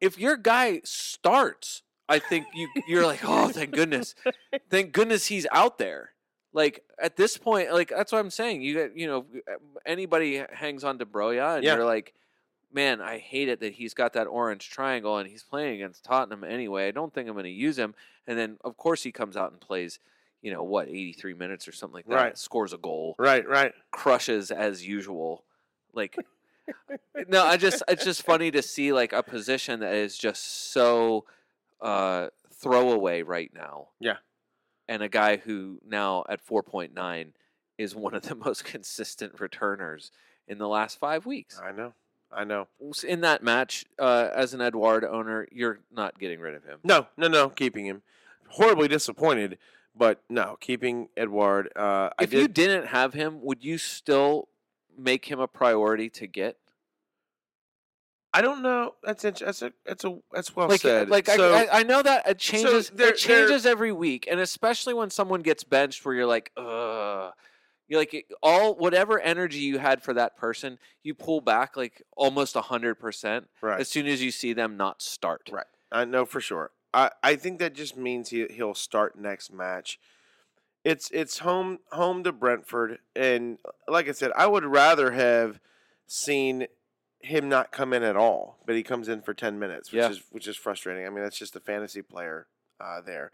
[0.00, 1.82] If your guy starts,
[2.12, 4.14] I think you you're like, oh, thank goodness,
[4.70, 6.10] thank goodness he's out there.
[6.52, 8.62] Like at this point, like that's what I'm saying.
[8.62, 9.24] You you know,
[9.86, 11.76] anybody hangs on to Broya, and Yeah.
[11.76, 12.12] you're like,
[12.72, 16.44] man, I hate it that he's got that orange triangle and he's playing against Tottenham
[16.44, 16.88] anyway.
[16.88, 17.94] I don't think I'm going to use him.
[18.26, 19.98] And then of course he comes out and plays,
[20.42, 22.14] you know, what 83 minutes or something like that.
[22.14, 22.38] Right.
[22.38, 23.72] Scores a goal, Right, right.
[23.90, 25.44] crushes as usual.
[25.92, 26.16] Like,
[27.28, 31.24] no, I just it's just funny to see like a position that is just so
[31.82, 33.88] uh throwaway right now.
[34.00, 34.16] Yeah.
[34.88, 37.32] And a guy who now at 4.9
[37.78, 40.10] is one of the most consistent returners
[40.46, 41.60] in the last 5 weeks.
[41.62, 41.92] I know.
[42.30, 42.68] I know.
[43.06, 46.78] In that match uh as an Edouard owner, you're not getting rid of him.
[46.84, 47.48] No, no, no.
[47.50, 48.02] Keeping him.
[48.48, 49.58] Horribly disappointed,
[49.96, 51.70] but no, keeping Edouard.
[51.74, 54.48] Uh, If you didn't have him, would you still
[54.96, 56.58] make him a priority to get?
[58.34, 58.94] I don't know.
[59.02, 61.10] That's int- that's a that's a that's well like, said.
[61.10, 62.90] like so, I, I, know that it changes.
[62.90, 67.32] there- it changes every week, and especially when someone gets benched, where you're like, ugh.
[67.88, 72.56] You're like all whatever energy you had for that person, you pull back like almost
[72.56, 73.78] hundred percent right.
[73.78, 75.50] as soon as you see them not start.
[75.52, 75.66] Right.
[75.90, 76.70] I know for sure.
[76.94, 79.98] I, I think that just means he he'll start next match.
[80.84, 85.60] It's it's home home to Brentford, and like I said, I would rather have
[86.06, 86.66] seen
[87.22, 90.10] him not come in at all, but he comes in for ten minutes, which Yeah.
[90.10, 91.06] is which is frustrating.
[91.06, 92.46] I mean, that's just a fantasy player
[92.80, 93.30] uh, there,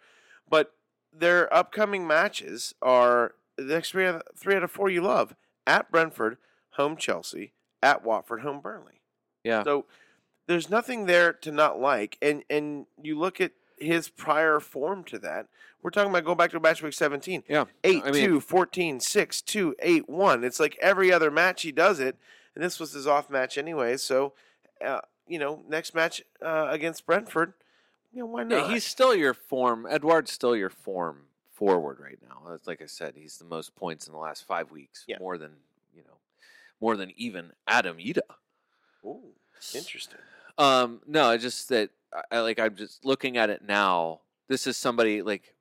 [0.49, 0.75] but
[1.13, 5.35] their upcoming matches are the next three out of, three out of four you love
[5.67, 6.37] at Brentford,
[6.73, 7.53] home Chelsea,
[7.83, 9.01] at Watford, home Burnley.
[9.43, 9.65] Yeah.
[9.65, 9.87] So
[10.47, 12.19] there's nothing there to not like.
[12.21, 15.47] And and you look at his prior form to that.
[15.83, 17.45] We're talking about going back to match week 17.
[17.49, 17.67] Yeah.
[17.85, 20.45] 8 I mean- 2, 14, 6 2, 8 1.
[20.45, 22.17] It's like every other match he does it.
[22.59, 23.97] And this was his off match anyway.
[23.97, 24.33] So,
[24.85, 24.99] uh,
[25.29, 27.53] you know, next match uh, against Brentford,
[28.13, 28.67] you know, why not?
[28.67, 29.87] Yeah, he's still your form.
[29.89, 32.59] Edouard's still your form forward right now.
[32.67, 35.19] Like I said, he's the most points in the last five weeks, Yeah.
[35.21, 35.53] more than
[35.95, 36.17] you know,
[36.81, 38.23] more than even Adam Idah.
[39.05, 39.35] Ooh,
[39.73, 40.19] interesting.
[40.59, 41.91] Um, no, just that
[42.33, 44.23] I like I'm just looking at it now.
[44.49, 45.55] This is somebody like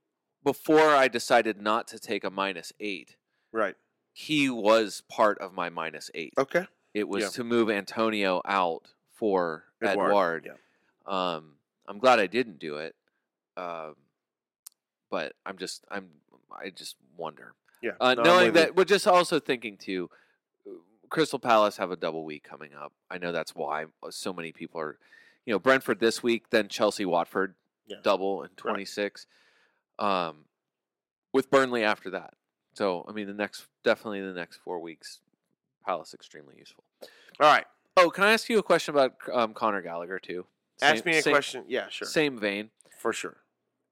[0.43, 3.17] before I decided not to take a minus eight.
[3.51, 3.75] Right.
[4.13, 6.33] He was part of my minus eight.
[6.39, 6.65] Okay.
[6.97, 7.29] It was yeah.
[7.29, 10.49] to move Antonio out for Edouard, Edward.
[11.07, 11.35] yeah.
[11.35, 11.53] Um,
[11.87, 12.95] I'm glad I didn't do it.
[13.55, 13.95] Um,
[15.09, 16.09] but I'm just I'm
[16.51, 17.53] I just wonder.
[17.81, 17.91] Yeah.
[17.99, 20.09] Uh, no, knowing that, we're just also thinking too.
[20.67, 20.71] uh,
[21.09, 22.93] Crystal Palace have a double week coming up.
[23.11, 24.97] I know that's why uh, so many people are,
[25.45, 27.53] you know, Brentford this week, then Chelsea, Watford,
[27.85, 27.97] Yeah.
[28.01, 29.27] double in 26,
[29.99, 30.45] um,
[31.31, 32.33] with Burnley after that.
[32.73, 35.19] So I mean, the next definitely the next four weeks,
[35.88, 36.84] Palace extremely useful.
[37.39, 37.65] All right.
[37.95, 40.45] Oh, can I ask you a question about um, Conor Gallagher too?
[40.81, 41.64] Ask me a same- question.
[41.68, 42.07] Yeah, sure.
[42.07, 42.72] Same vein.
[42.99, 43.38] For sure.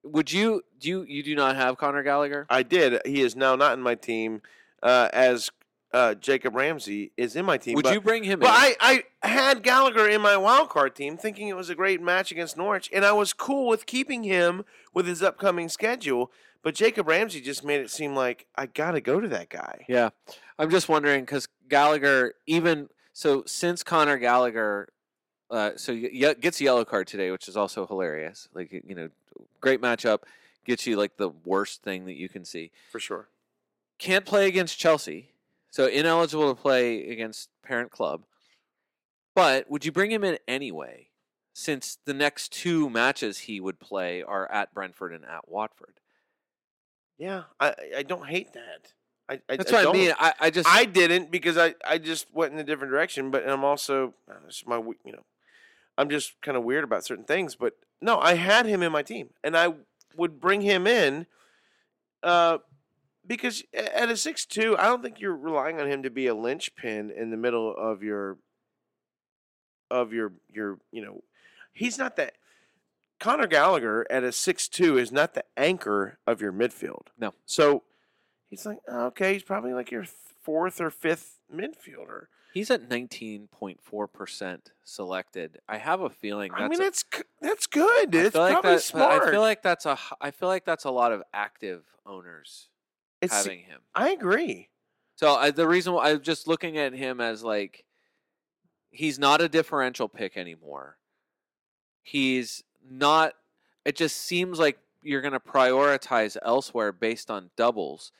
[0.04, 2.46] Would you do you, you do not have Conor Gallagher?
[2.50, 3.02] I did.
[3.06, 4.42] He is now not in my team,
[4.84, 5.50] uh, as
[5.94, 7.76] uh, Jacob Ramsey is in my team.
[7.76, 8.76] Would but, you bring him But in?
[8.82, 12.32] I, I had Gallagher in my wild card team, thinking it was a great match
[12.32, 16.30] against Norwich, and I was cool with keeping him with his upcoming schedule.
[16.62, 19.86] But Jacob Ramsey just made it seem like I got to go to that guy.
[19.88, 20.10] Yeah,
[20.60, 24.90] I'm just wondering because Gallagher, even so, since Connor Gallagher,
[25.50, 28.50] uh, so y- gets a yellow card today, which is also hilarious.
[28.54, 29.10] Like you know,
[29.62, 30.24] great matchup,
[30.66, 32.72] gets you like the worst thing that you can see.
[32.92, 33.30] For sure.
[33.98, 35.32] Can't play against Chelsea,
[35.72, 38.24] so ineligible to play against parent club.
[39.34, 41.10] But would you bring him in anyway?
[41.54, 46.02] Since the next two matches he would play are at Brentford and at Watford.
[47.18, 48.92] Yeah, I, I don't hate that.
[49.28, 49.98] I, I, That's I what I don't.
[49.98, 50.14] mean.
[50.20, 53.48] I, I just I didn't because I, I just went in a different direction, but
[53.48, 55.24] I'm also uh, it's my you know
[55.98, 57.56] I'm just kind of weird about certain things.
[57.56, 59.74] But no, I had him in my team, and I
[60.16, 61.26] would bring him in,
[62.22, 62.60] uh,
[63.26, 66.36] because at a six two, I don't think you're relying on him to be a
[66.36, 68.38] linchpin in the middle of your
[69.90, 71.24] of your your you know
[71.74, 72.34] he's not that.
[73.18, 77.08] Conor Gallagher at a six two is not the anchor of your midfield.
[77.18, 77.34] No.
[77.46, 77.84] So
[78.57, 80.06] he's like, "Oh, okay, he's probably like your
[80.41, 82.27] fourth or fifth midfielder.
[82.53, 85.60] He's at 19.4% selected.
[85.68, 87.03] I have a feeling that's I mean, a- that's
[87.41, 88.15] that's good.
[88.15, 89.23] I It's like probably that- smart.
[89.23, 92.69] I feel like that's a I feel like that's a lot of active owners
[93.22, 93.82] It's having him.
[93.94, 94.69] I agree.
[95.15, 97.84] So I, the reason why I'm just looking at him as like
[98.90, 100.98] he's not a differential pick anymore.
[102.03, 103.34] He's not.
[103.84, 108.11] It just seems like you're going to prioritize elsewhere based on doubles.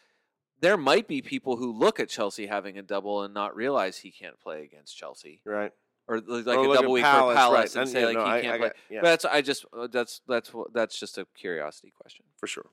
[0.62, 4.12] There might be people who look at Chelsea having a double and not realize he
[4.12, 5.72] can't play against Chelsea, Right.
[6.08, 7.82] or like Or a double week Palace, for Palace right.
[7.82, 8.68] and And, say like no, he I- can't I play.
[8.70, 9.02] got- yeah.
[9.02, 12.26] But that's I just uh, that's that's that's just a curiosity question.
[12.38, 12.66] for sure.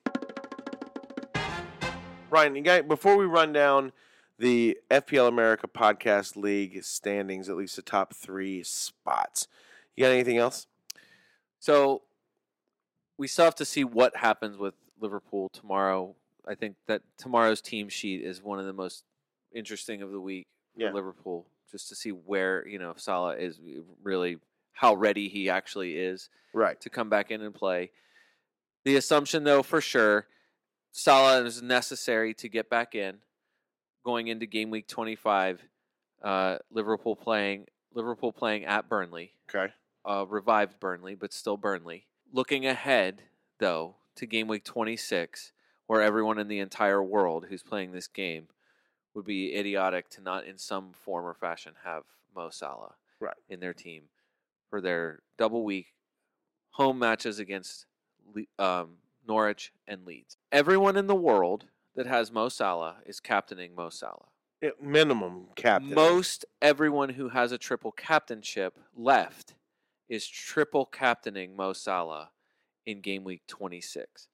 [2.31, 3.93] Ryan, you got before we run down
[4.39, 9.47] the FPL America Podcast League standings, at least the top three spots.
[9.97, 10.67] You got anything else?
[11.59, 12.03] So
[13.19, 16.17] we still have to see what happens with Liverpool tomorrow.
[16.47, 19.05] I think that tomorrow's team sheet is one of the most
[19.55, 20.93] interesting of the week for Yeah.
[20.93, 23.61] Liverpool, just to see where you know if Salah is
[24.03, 24.39] really
[24.73, 26.81] how ready he actually is Right.
[26.81, 27.91] to come back in and play.
[28.85, 30.27] The assumption, though, for sure,
[30.91, 33.23] Salah is necessary to get back in
[34.05, 35.63] going into game week 25.
[36.23, 39.73] Uh, Liverpool playing Liverpool playing at Burnley Okay.
[40.05, 42.07] uh, revived Burnley, but still Burnley.
[42.33, 43.23] Looking ahead,
[43.59, 45.53] though, to game week 26,
[45.87, 48.49] where everyone in the entire world who's playing this game
[49.15, 52.05] would be idiotic to not, in some form or fashion, have
[52.35, 53.37] Mo Salah Right.
[53.49, 54.05] in their team
[54.71, 55.93] for their double week
[56.71, 57.85] home matches against
[58.59, 58.93] um,
[59.29, 60.39] Norwich and Leeds.
[60.51, 64.29] Everyone in the world that has Mo Salah is captaining Mo Salah.
[64.63, 65.93] It- minimum captain.
[65.95, 69.55] Most everyone who has a triple captainship left
[70.09, 72.31] is triple captaining Mo Salah
[72.87, 74.29] in game week 26.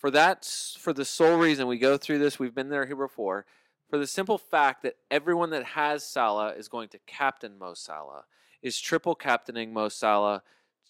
[0.00, 0.44] For that,
[0.78, 3.46] for the sole reason we go through this, we've been there here before.
[3.88, 8.24] For the simple fact that everyone that has Salah is going to captain Mo Salah,
[8.62, 10.42] is triple captaining Mo Salah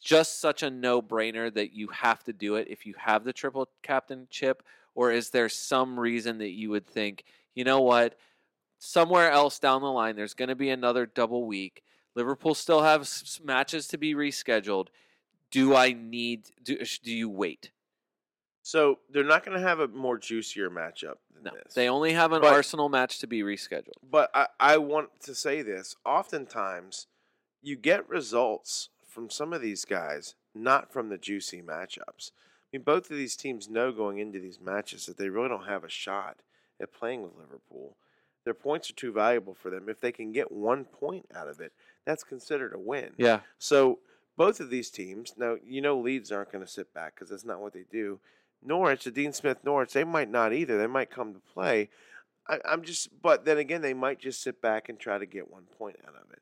[0.02, 3.68] just such a no-brainer that you have to do it if you have the triple
[3.82, 4.62] captain chip?
[4.94, 7.24] or is there some reason that you would think,
[7.54, 8.16] you know what?
[8.80, 11.82] somewhere else down the line, there's going to be another double week.
[12.16, 13.08] Liverpool still have
[13.44, 14.88] matches to be rescheduled.
[15.50, 16.50] Do I need?
[16.62, 17.70] Do, do you wait?
[18.70, 21.74] So they're not going to have a more juicier matchup than No, this.
[21.74, 23.98] they only have an But- Arsenal match to be rescheduled.
[24.08, 25.96] But I, I want to say this.
[26.04, 27.08] Oftentimes,
[27.60, 32.30] you get results from some of these guys, not from the juicy matchups.
[32.30, 35.66] I mean, both of these teams know going into these matches that they really don't
[35.66, 36.36] have a shot
[36.80, 37.96] at playing with Liverpool.
[38.44, 39.88] Their points are too valuable for them.
[39.88, 41.72] If they can get one point out of it,
[42.06, 43.14] that's considered a win.
[43.16, 43.98] Yeah, So
[44.36, 47.44] both of these teams, now you know Leeds aren't going to sit back because that's
[47.44, 48.20] not what they do.
[48.62, 50.78] Norwich, the Dean Smith Norwich, they might not either.
[50.78, 51.88] They might come to play.
[52.48, 55.50] I, I'm just, but then again, they might just sit back and try to get
[55.50, 56.40] one point out of it.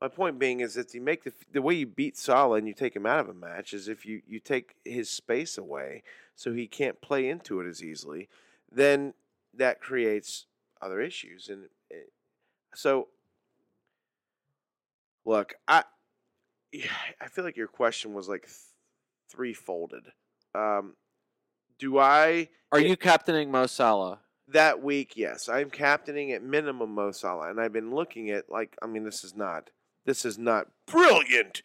[0.00, 2.74] My point being is that you make the the way you beat Salah and you
[2.74, 6.02] take him out of a match is if you you take his space away
[6.34, 8.28] so he can't play into it as easily,
[8.70, 9.14] then
[9.54, 10.44] that creates
[10.82, 12.12] other issues and it,
[12.74, 13.08] so
[15.24, 15.84] look, I
[17.20, 18.56] I feel like your question was like th-
[19.30, 20.12] three-folded.
[20.54, 20.94] Um,
[21.84, 24.20] do I are you captaining Mo Salah?
[24.48, 25.12] that week?
[25.16, 29.04] Yes, I'm captaining at minimum Mo Salah, and I've been looking at like I mean,
[29.04, 29.70] this is not
[30.06, 31.62] this is not brilliant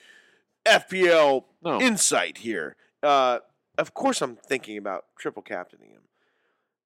[0.65, 2.75] FPL No, insight here.
[3.01, 3.39] Uh,
[3.77, 6.01] of course, I'm thinking about triple captaining him.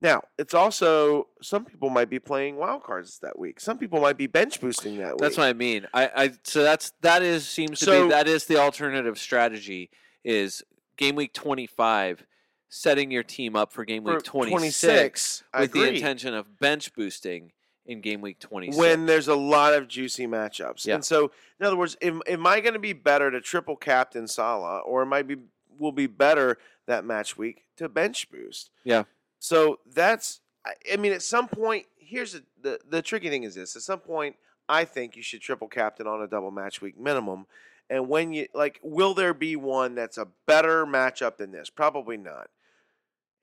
[0.02, 3.60] Now, it's also some people might be playing wild cards that week.
[3.60, 5.20] Some people might be bench boosting that that's week.
[5.22, 5.88] That's what I mean.
[5.94, 9.90] I, I so that's that is seems to So- be that is the alternative strategy
[10.24, 10.64] is
[10.98, 12.26] game week 25
[12.74, 16.92] setting your team up for game For week 26 I with the intention of bench
[16.96, 17.52] boosting
[17.86, 20.88] in game week 26 when there's a lot of juicy matchups.
[20.88, 20.96] Yeah.
[20.96, 24.28] And so, in other words, am, am I going to be better to triple captain
[24.28, 25.36] Salah, or am I be
[25.78, 28.72] will be better that match week to bench boost?
[28.84, 29.04] Yeah.
[29.38, 33.54] So that's, I, I mean, at some point, here's the, the the tricky thing is
[33.54, 34.36] this: at some point,
[34.68, 37.46] I think you should triple captain on a double match week minimum.
[37.88, 41.70] And when you like, will there be one that's a better matchup than this?
[41.70, 42.50] Probably not.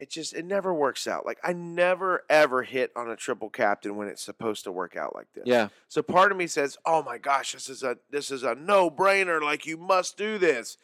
[0.00, 1.26] It just it never works out.
[1.26, 5.14] Like I never ever hit on a triple captain when it's supposed to work out
[5.14, 5.44] like this.
[5.46, 8.54] yeah So part of me says, "Oh my gosh, this is a this is a
[8.54, 9.42] no-brainer.
[9.42, 10.78] Like you must do this."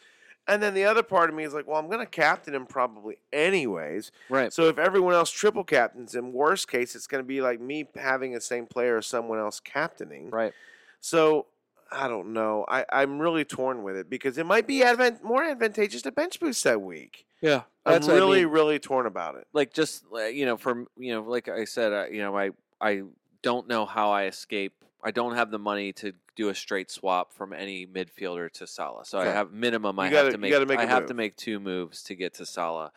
[0.48, 2.66] And then the other part of me is like, "Well, I'm going to captain him
[2.66, 4.12] probably anyways.
[4.28, 7.60] right So if everyone else triple captains him, worst case, it's going to be like
[7.60, 10.30] me having the same player as someone else captaining.
[10.30, 10.52] right
[11.01, 11.47] So
[11.90, 12.64] I don't know.
[12.68, 16.38] I I'm really torn with it because it might be advent more advantageous to bench
[16.38, 17.24] boost that week.
[17.40, 18.52] yeah I'm that's I really mean.
[18.52, 19.46] really torn about it.
[19.52, 22.50] like just you know from you know like i said uh, you know i
[22.80, 23.02] i
[23.42, 24.72] don't know how i escape
[25.04, 29.06] i don't have the money to do a straight swap from any midfielder to Salah.
[29.06, 29.98] So I have minimum.
[29.98, 30.68] I gotta- have to make.
[30.68, 31.08] make I have move.
[31.08, 32.92] to make two moves to get to Salah.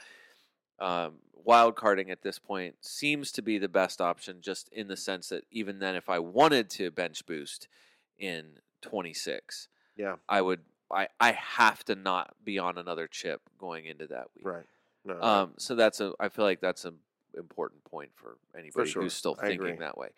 [0.80, 4.98] um, wild carding at this point seems to be the best option, just in the
[4.98, 7.70] sense that even then, if I wanted to bench boost
[8.18, 10.16] in 26, Yeah.
[10.28, 10.60] I would.
[10.91, 14.45] I, I have to not be on another chip going into that week.
[14.45, 14.66] Right.
[15.15, 15.22] No.
[15.22, 16.14] Um, so that's a.
[16.19, 16.95] I feel like that's an
[17.38, 19.02] important point for anybody sure.
[19.03, 19.80] who's still I thinking agree.
[19.80, 20.10] that way.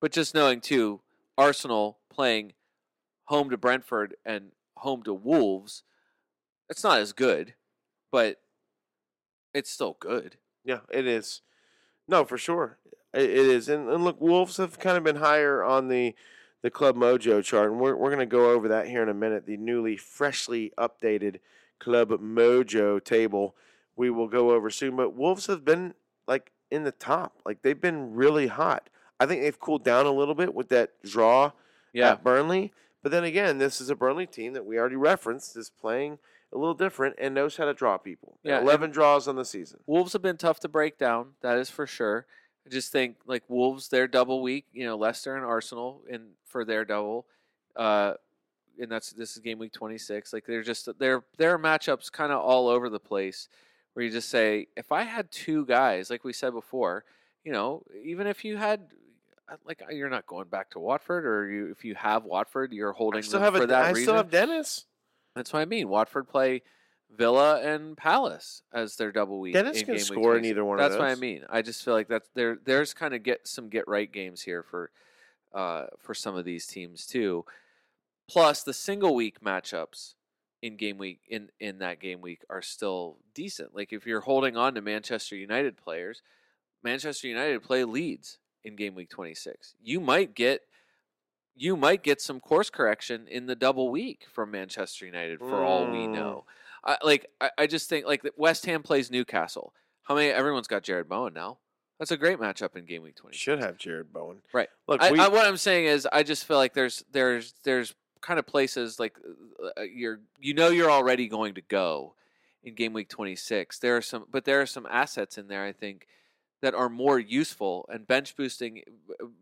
[0.00, 1.00] But just knowing too,
[1.36, 2.52] Arsenal playing
[3.24, 5.82] home to Brentford and home to Wolves,
[6.68, 7.54] it's not as good,
[8.10, 8.40] but
[9.54, 10.36] it's still good.
[10.64, 11.42] Yeah, it is.
[12.06, 12.78] No, for sure,
[13.12, 13.68] it, it is.
[13.68, 16.14] And, and look, Wolves have kind of been higher on the
[16.62, 19.14] the Club Mojo chart, and we're we're going to go over that here in a
[19.14, 19.46] minute.
[19.46, 21.36] The newly, freshly updated
[21.78, 23.54] Club Mojo table
[23.98, 24.96] we will go over soon.
[24.96, 25.92] But Wolves have been
[26.26, 28.88] like in the top, like they've been really hot.
[29.20, 31.52] I think they've cooled down a little bit with that draw
[31.92, 32.72] Yeah, at Burnley.
[33.02, 36.18] But then again, this is a Burnley team that we already referenced is playing
[36.52, 38.38] a little different and knows how to draw people.
[38.42, 39.80] Yeah, eleven draws on the season.
[39.86, 41.32] Wolves have been tough to break down.
[41.42, 42.26] That is for sure.
[42.66, 44.66] I just think like Wolves, their double week.
[44.72, 47.26] You know, Leicester and Arsenal in for their double,
[47.76, 48.14] uh,
[48.78, 50.32] and that's this is game week twenty six.
[50.32, 53.48] Like they're just their their matchups kind of all over the place.
[53.94, 57.04] Where you just say, if I had two guys, like we said before,
[57.44, 58.88] you know, even if you had.
[59.48, 62.94] uh, Like you're not going back to Watford, or you if you have Watford, you're
[62.94, 64.02] I holding still them have for a, that I reason.
[64.04, 64.84] still have Dennis.
[65.34, 65.88] That's what I mean.
[65.88, 66.62] Watford play
[67.16, 69.54] Villa and Palace as their double week.
[69.54, 71.44] Dennis can score in either one of That's what I mean.
[71.48, 72.58] I just feel like that's there.
[72.62, 74.90] There's kind of get some get right games here for
[75.54, 77.44] uh, for some of these teams too.
[78.28, 80.14] Plus the single week matchups
[80.62, 83.74] in game week in in that game week are still decent.
[83.74, 86.22] Like if you're holding on to Manchester United players,
[86.82, 89.74] Manchester United play Leeds in game week 26.
[89.82, 90.62] You might get
[91.54, 95.84] you might get some course correction in the double week from Manchester United for all
[95.90, 96.12] we Mm.
[96.14, 96.44] know.
[96.84, 99.74] I, like I, I just think like West Ham plays Newcastle.
[100.04, 100.28] How many?
[100.28, 101.58] Everyone's got Jarrod Bowen now.
[101.98, 103.40] That's a great matchup in game week 26.
[103.42, 104.38] Should have Jarrod Bowen.
[104.52, 104.68] Right.
[104.86, 107.92] Look, I, we, I, what I'm saying is, I just feel like there's there's there's
[108.20, 109.16] kind of places like
[109.76, 112.14] uh, you're you know you're already going to go
[112.62, 113.78] in game week 26.
[113.78, 116.06] There are some, but there are some assets in there I think
[116.60, 117.88] that are more useful.
[117.88, 118.82] And bench boosting,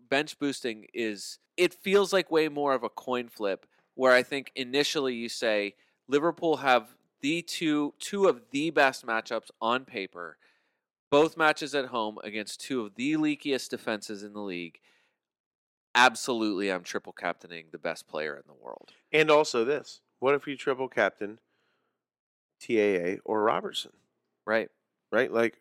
[0.08, 3.66] bench boosting is it feels like way more of a coin flip.
[3.94, 5.74] Where I think initially you say
[6.06, 10.36] Liverpool have the two two of the best matchups on paper.
[11.10, 14.80] Both matches at home against two of the leakiest defenses in the league
[15.96, 18.90] absolutely I'm triple captaining the best player in the world.
[19.12, 20.00] and also this.
[20.20, 21.40] What if you triple captain
[22.60, 23.92] TAA or Robertson?
[24.46, 24.70] Right.
[25.12, 25.60] Right, like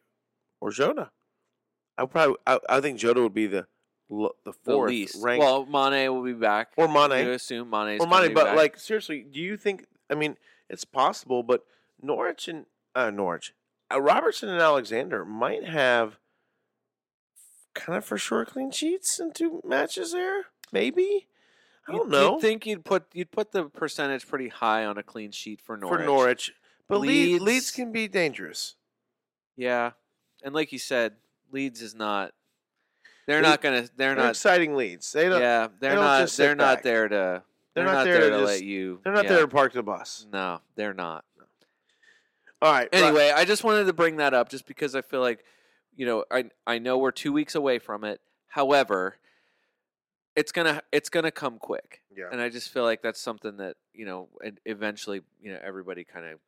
[0.61, 1.11] or Jota.
[1.97, 3.67] I probably I, I think Jota would be the
[4.09, 5.17] the The fourth least.
[5.23, 6.69] ranked Well, Mane will be back.
[6.77, 8.29] or You Mane assume Mane's or Mane.
[8.29, 8.55] be But back.
[8.57, 9.85] like seriously, do you think?
[10.09, 10.37] I mean,
[10.69, 11.63] it's possible, but
[12.01, 13.53] Norwich and uh, Norwich,
[13.93, 16.17] uh, Robertson and Alexander might have
[17.75, 20.45] kind of for sure clean sheets in two matches there.
[20.71, 21.27] Maybe
[21.87, 24.97] I You'd- don't know You'd think you'd put you'd put the percentage pretty high on
[24.97, 25.99] a clean sheet for Norwich.
[25.99, 26.53] for Norwich,
[26.87, 28.75] but Leeds, Leeds Leeds- can be dangerous.
[29.55, 29.91] Yeah.
[30.43, 31.17] And like you said,
[31.51, 32.33] Leeds is not
[33.27, 35.11] they're Le- not gonna they're They're, not exciting leads.
[35.11, 35.41] They don't.
[35.41, 36.83] yeah, they're don't not they're not back.
[36.83, 37.43] there to
[37.73, 39.29] they're, not not, there there, to just- let you They're not yeah.
[39.33, 40.25] there to park the bus.
[40.31, 41.25] No, they're not.
[42.61, 42.89] All right.
[42.91, 43.03] right.
[43.03, 45.43] Anyway, I just wanted to bring that up just because I feel like,
[45.95, 48.21] you know, I I know we're two weeks away from it.
[48.47, 49.15] However,
[50.35, 52.29] it's gonna it's gonna come quick, Yeah.
[52.31, 56.03] and I just feel like that's something that you know, and eventually, you know, everybody
[56.03, 56.39] kind of,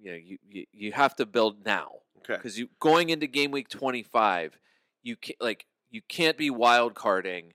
[0.00, 2.34] you know, you, you you have to build now Okay.
[2.34, 4.58] because you going into game week twenty five,
[5.02, 7.54] you can't like you can't be wild carding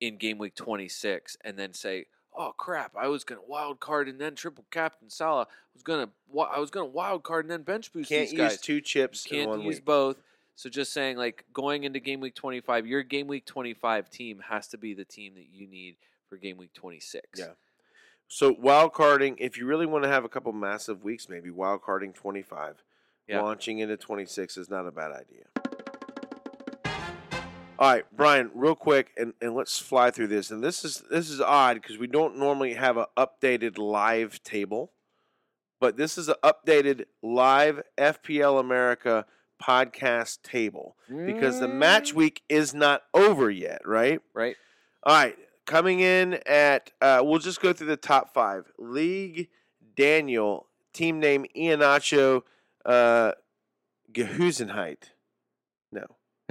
[0.00, 2.06] in game week twenty six and then say.
[2.38, 2.92] Oh crap!
[2.94, 5.44] I was gonna wild card and then triple captain Salah.
[5.50, 6.10] I was gonna
[6.52, 9.48] I was gonna wild card and then bench boost Can't these use two chips Can't
[9.48, 9.86] one use week.
[9.86, 10.18] both.
[10.56, 14.08] So just saying, like going into game week twenty five, your game week twenty five
[14.10, 15.96] team has to be the team that you need
[16.28, 17.38] for game week twenty six.
[17.38, 17.52] Yeah.
[18.28, 21.82] So wild carding, if you really want to have a couple massive weeks, maybe wild
[21.82, 22.82] carding twenty five,
[23.28, 23.42] Yeah.
[23.42, 25.44] launching into twenty six is not a bad idea.
[27.78, 30.50] All right, Brian, real quick, and, and let's fly through this.
[30.50, 34.92] And this is this is odd because we don't normally have an updated live table,
[35.78, 39.26] but this is an updated live FPL America
[39.62, 44.20] podcast table because the match week is not over yet, right?
[44.34, 44.56] right?
[45.02, 48.70] All right, coming in at uh, we'll just go through the top five.
[48.78, 49.48] League
[49.96, 52.42] Daniel, team name Iheanacho
[52.84, 53.32] uh,
[54.12, 55.10] Gehusenheit.
[55.92, 56.06] No,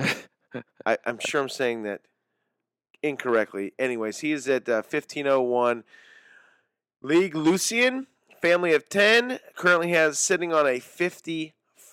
[0.86, 2.02] I, I'm sure I'm saying that
[3.04, 3.74] incorrectly.
[3.78, 5.84] Anyways, he is at uh, 1501.
[7.02, 8.08] League Lucian,
[8.42, 10.80] family of 10, currently has sitting on a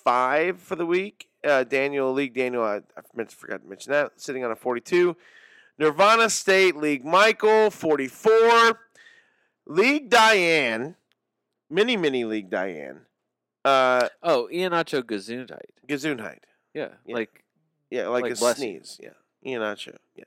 [0.05, 1.29] five for the week.
[1.45, 4.57] Uh, Daniel League Daniel, I, I meant to forgot to mention that, sitting on a
[4.57, 5.17] 42.
[5.79, 8.79] Nirvana State League Michael 44.
[9.67, 10.97] League Diane,
[11.71, 13.01] mini mini League Diane.
[13.65, 15.71] Uh, Oh, Iheanacho Gesundheit.
[15.89, 16.41] Gesundheit.
[16.75, 17.15] Yeah, Yeah.
[17.15, 17.45] like
[17.91, 18.65] Yeah, like, Like a bless you.
[18.81, 19.01] sneeze.
[19.03, 19.11] Yeah,
[19.47, 19.97] Iheanacho.
[20.15, 20.25] Yeah.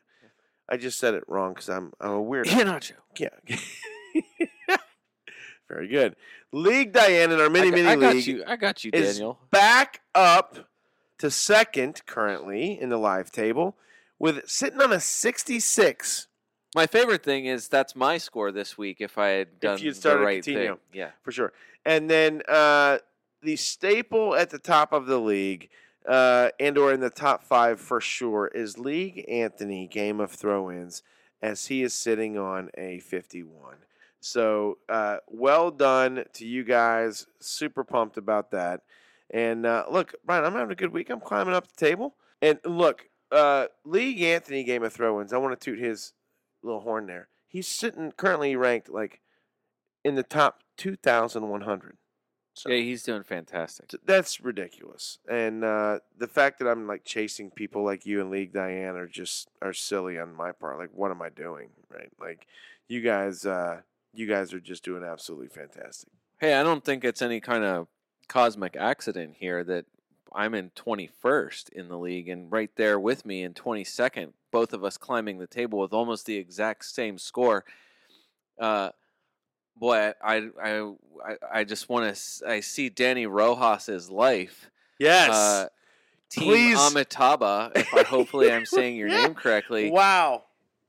[0.68, 2.48] I just said it wrong because I'm I'm a weird.
[2.48, 2.94] Iheanacho.
[3.18, 3.30] Yeah.
[5.68, 6.16] Very good.
[6.52, 8.44] League Diane in our mini I, got- mini I got league you.
[8.48, 9.40] I got you, is Daniel.
[9.52, 10.68] back up
[11.18, 13.76] to second currently in the live table
[14.20, 16.28] with sitting on a 66
[16.76, 18.98] My favorite thing is that's my score this week.
[19.00, 20.44] If I had done you'd the right Coutinho.
[20.68, 21.12] thing, yeah.
[21.24, 21.54] for sure.
[21.86, 23.00] And then uh,
[23.42, 25.70] the staple at the top of the league
[26.08, 31.02] uh, and or in the top five for sure is League Anthony Game of Throw-ins
[31.42, 33.78] as he is sitting on a 51.
[34.26, 37.28] So uh, well done to you guys.
[37.40, 38.82] Super pumped about that.
[39.30, 41.12] And uh, look, Brian, I'm having a good week.
[41.12, 42.16] I'm climbing up the table.
[42.42, 45.32] And look, uh, League Anthony Game of Throw-ins.
[45.32, 46.14] I want to toot his
[46.64, 47.28] little horn there.
[47.48, 49.22] He's sitting currently ranked like
[50.04, 51.98] in the top 2,100.
[52.56, 53.92] So Yeah, he's doing fantastic.
[54.06, 55.20] that's ridiculous.
[55.30, 59.08] And uh, the fact that I'm like chasing people like you and League Diane are
[59.08, 60.80] just are silly on my part.
[60.80, 61.70] Like, what am I doing?
[61.90, 62.10] Right?
[62.20, 62.48] Like,
[62.88, 63.82] you guys, uh,
[64.16, 66.10] you guys are just doing absolutely fantastic.
[66.40, 67.88] Hey, I don't think it's any kind of
[68.28, 69.86] cosmic accident here that
[70.34, 74.84] I'm in 21st in the league and right there with me in 22nd, both of
[74.84, 77.64] us climbing the table with almost the exact same score.
[78.60, 78.90] Uh,
[79.78, 80.92] boy, I I
[81.26, 84.70] I, I just want to I see Dani Rojas's life.
[85.00, 85.30] Yes.
[85.30, 85.68] Uh,
[86.30, 86.78] Team Please.
[86.80, 89.22] Amitabha, if I hopefully I'm saying your Yeah.
[89.24, 89.92] name correctly.
[89.92, 90.44] wow.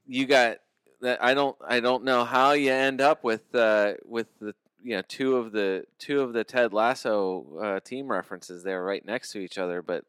[0.06, 0.58] you got
[1.00, 4.96] that I don't I don't know how you end up with uh with the you
[4.96, 9.32] know two of the two of the Ted Lasso uh, team references there right next
[9.32, 10.04] to each other but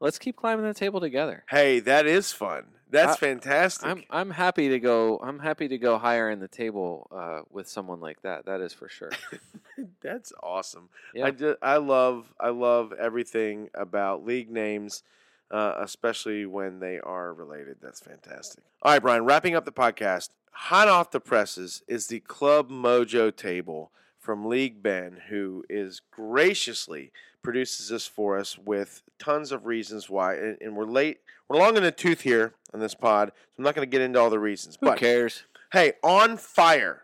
[0.00, 1.44] let's keep climbing the table together.
[1.48, 2.64] Hey, that is fun.
[2.90, 3.88] That's I- fantastic.
[3.88, 7.68] I'm I'm happy to go I'm happy to go higher in the table uh, with
[7.68, 8.46] someone like that.
[8.46, 9.12] That is for sure.
[10.02, 10.88] That's awesome.
[11.14, 11.26] Yeah.
[11.26, 15.02] I just, I love I love everything about league names,
[15.50, 17.76] uh, especially when they are related.
[17.82, 18.62] That's fantastic.
[18.82, 19.24] All right, Brian.
[19.24, 24.82] Wrapping up the podcast, hot off the presses is the Club Mojo table from League
[24.82, 27.12] Ben, who is graciously
[27.42, 30.34] produces this for us with tons of reasons why.
[30.34, 31.20] And, and we're late.
[31.48, 34.02] We're long in the tooth here on this pod, so I'm not going to get
[34.02, 34.78] into all the reasons.
[34.80, 35.44] Who but cares?
[35.72, 37.02] hey, on fire,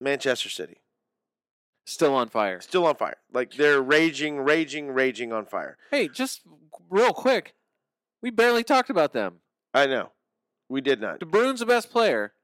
[0.00, 0.77] Manchester City.
[1.88, 2.60] Still on fire.
[2.60, 3.16] Still on fire.
[3.32, 5.78] Like they're raging, raging, raging on fire.
[5.90, 6.42] Hey, just
[6.90, 7.54] real quick.
[8.20, 9.36] We barely talked about them.
[9.72, 10.10] I know.
[10.68, 11.18] We did not.
[11.18, 12.34] De Bruyne's the best player.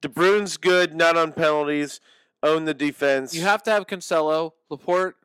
[0.00, 1.98] De Bruyne's good, not on penalties.
[2.44, 3.34] Own the defense.
[3.34, 4.52] You have to have Cancelo.
[4.70, 5.16] Laporte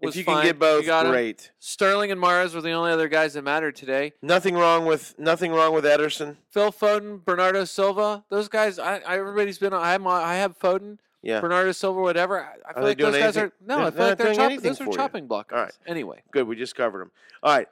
[0.00, 0.36] was if you fine.
[0.36, 1.12] can get both, got him.
[1.12, 1.50] great.
[1.58, 4.14] Sterling and Mahrez were the only other guys that mattered today.
[4.22, 6.36] Nothing wrong with nothing wrong with Ederson.
[6.48, 8.78] Phil Foden, Bernardo Silva, those guys.
[8.78, 9.74] I, I everybody's been.
[9.74, 12.40] I have, I have Foden, Yeah, Bernardo Silva, whatever.
[12.42, 13.42] I, I feel like those guys anything?
[13.44, 13.76] are no.
[13.76, 14.60] They're- I feel like they're chopping.
[14.60, 14.96] Those are for you.
[14.96, 15.52] chopping blockers.
[15.52, 15.78] All right.
[15.86, 16.46] Anyway, good.
[16.46, 17.10] We just covered them.
[17.42, 17.68] All right.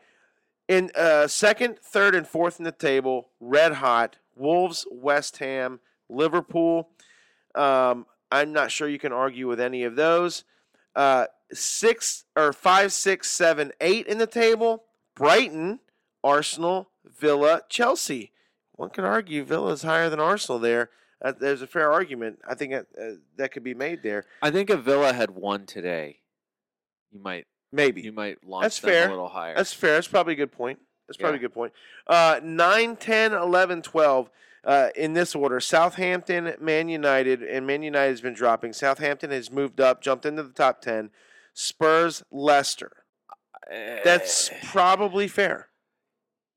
[0.68, 4.16] In uh, second, third, and fourth in the table, red hot.
[4.36, 6.90] Wolves, West Ham, Liverpool.
[7.54, 10.44] Um, I'm not sure you can argue with any of those.
[10.94, 14.84] Uh, six or five, six, seven, eight in the table.
[15.16, 15.80] Brighton,
[16.22, 18.32] Arsenal, Villa, Chelsea.
[18.72, 20.90] One could argue Villa's higher than Arsenal there.
[21.22, 22.38] Uh, there's a fair argument.
[22.48, 24.24] I think that, uh, that could be made there.
[24.42, 26.20] I think if Villa had won today,
[27.10, 28.02] you might Maybe.
[28.02, 29.06] you might launch That's them fair.
[29.08, 29.54] a little higher.
[29.54, 29.94] That's fair.
[29.94, 30.78] That's probably a good point.
[31.08, 31.46] That's probably Yeah.
[31.46, 31.72] a good point.
[32.06, 34.30] Uh, 9, 10, 11, 12
[34.64, 35.58] uh, in this order.
[35.60, 38.72] Southampton, Man United, and Man United has been dropping.
[38.72, 41.10] Southampton has moved up, jumped into the top 10.
[41.54, 42.92] Spurs, Leicester.
[43.68, 45.67] That's Eh, probably fair.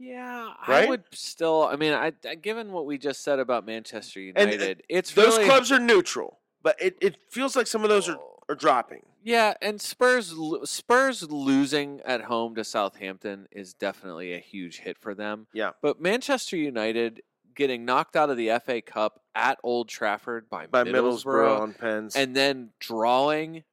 [0.02, 0.54] Yeah.
[0.68, 0.86] right?
[0.86, 1.64] I would still.
[1.64, 5.38] I mean, I, I given what we just said about Manchester uh, United, it's Those
[5.38, 8.40] really, clubs are neutral, but it, it feels like some of those are, oh.
[8.50, 9.04] are dropping.
[9.24, 10.34] Yeah, and Spurs
[10.64, 15.48] Spurs losing at home to Southampton is definitely a huge hit for them.
[15.54, 15.72] Yeah.
[15.82, 17.22] But Manchester United
[17.56, 21.74] getting knocked out of the FA Cup at Old Trafford by, By Middlesbrough, Middlesbrough on
[21.74, 22.16] Pens.
[22.16, 23.64] and then drawing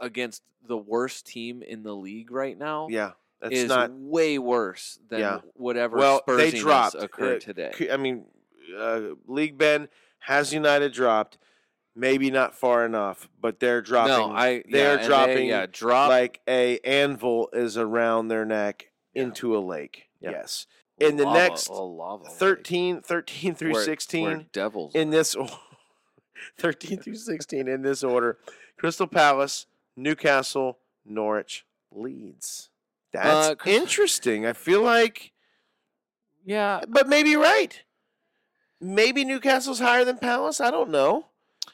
[0.00, 3.90] against the worst team in the league right now yeah, that's is not.
[3.92, 5.40] way worse than Yeah.
[5.54, 6.94] whatever Well, they dropped.
[6.94, 7.88] occurred Uh, today.
[7.92, 8.26] I mean,
[8.76, 9.88] uh, League Ben
[10.20, 11.38] has United dropped.
[11.96, 14.12] Maybe not far enough, but they're dropping.
[14.12, 18.44] no, I they're yeah, and they- dropping yeah, drop like a anvil is around their
[18.44, 19.24] neck Yeah.
[19.24, 20.08] into a lake.
[20.20, 20.66] Yes.
[20.98, 25.34] In the lava- next a lava 13, 13 through where 16 devils in this
[26.58, 28.38] 13 through 16 in this order.
[28.76, 32.70] Crystal Palace, Newcastle, Norwich, Leeds.
[33.12, 34.46] That's Uh, interesting.
[34.46, 35.32] I feel like,
[36.44, 37.82] Yeah, but maybe right.
[38.80, 40.60] Maybe Newcastle's higher than Palace.
[40.60, 41.26] I don't know.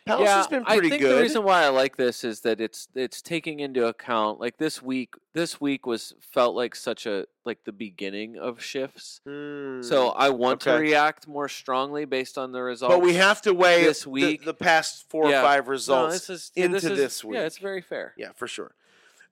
[0.07, 0.37] Palace yeah.
[0.37, 1.17] has been pretty I think good.
[1.17, 4.81] the reason why I like this is that it's it's taking into account like this
[4.83, 5.15] week.
[5.33, 9.21] This week was felt like such a like the beginning of shifts.
[9.25, 12.95] So Mm, I want to react more strongly based on the results.
[12.95, 15.41] but we have to weigh this the- week- the, past four Yeah.
[15.41, 17.37] or five No, results this is, into is- this week.
[17.39, 18.15] Yeah, it's very fair.
[18.17, 18.75] Yeah, for sure.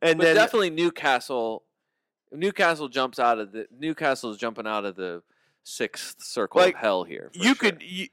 [0.02, 1.64] And but then definitely Newcastle.
[2.33, 5.23] Newcastle jumps out of the Newcastle's jumping out of the
[5.63, 7.31] sixth circle Like, of hell here.
[7.35, 7.55] you sure.
[7.55, 8.09] could you,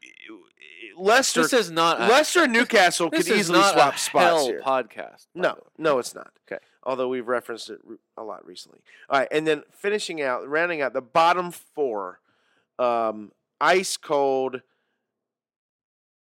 [0.98, 1.42] Leicester.
[1.42, 4.62] This is not a, Leicester and Newcastle could easily not swap a spots hell here.
[4.62, 5.28] podcast.
[5.34, 6.32] No, no, it's not.
[6.52, 6.64] Okay.
[6.84, 7.80] Although we've referenced it
[8.18, 8.80] a lot recently.
[9.10, 12.20] All right, and then finishing out, rounding out the bottom four,
[12.80, 14.62] um, ice cold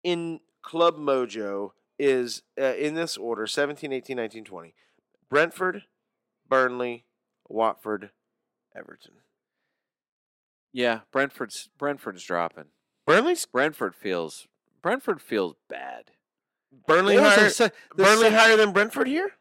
[0.03, 4.73] in Club Mojo is uh, in this order 17, 18, 19, 20.
[5.29, 5.83] Brentford,
[6.47, 7.05] Burnley,
[7.49, 8.11] Watford,
[8.75, 9.13] Everton.
[10.71, 12.65] Yeah, Brentford's Brentford's dropping.
[13.05, 14.47] Burnley's Brentford feels
[14.81, 16.11] Brentford feels bad.
[16.87, 19.31] Burnley There was higher, se- the Burnley se- higher than Brentford here?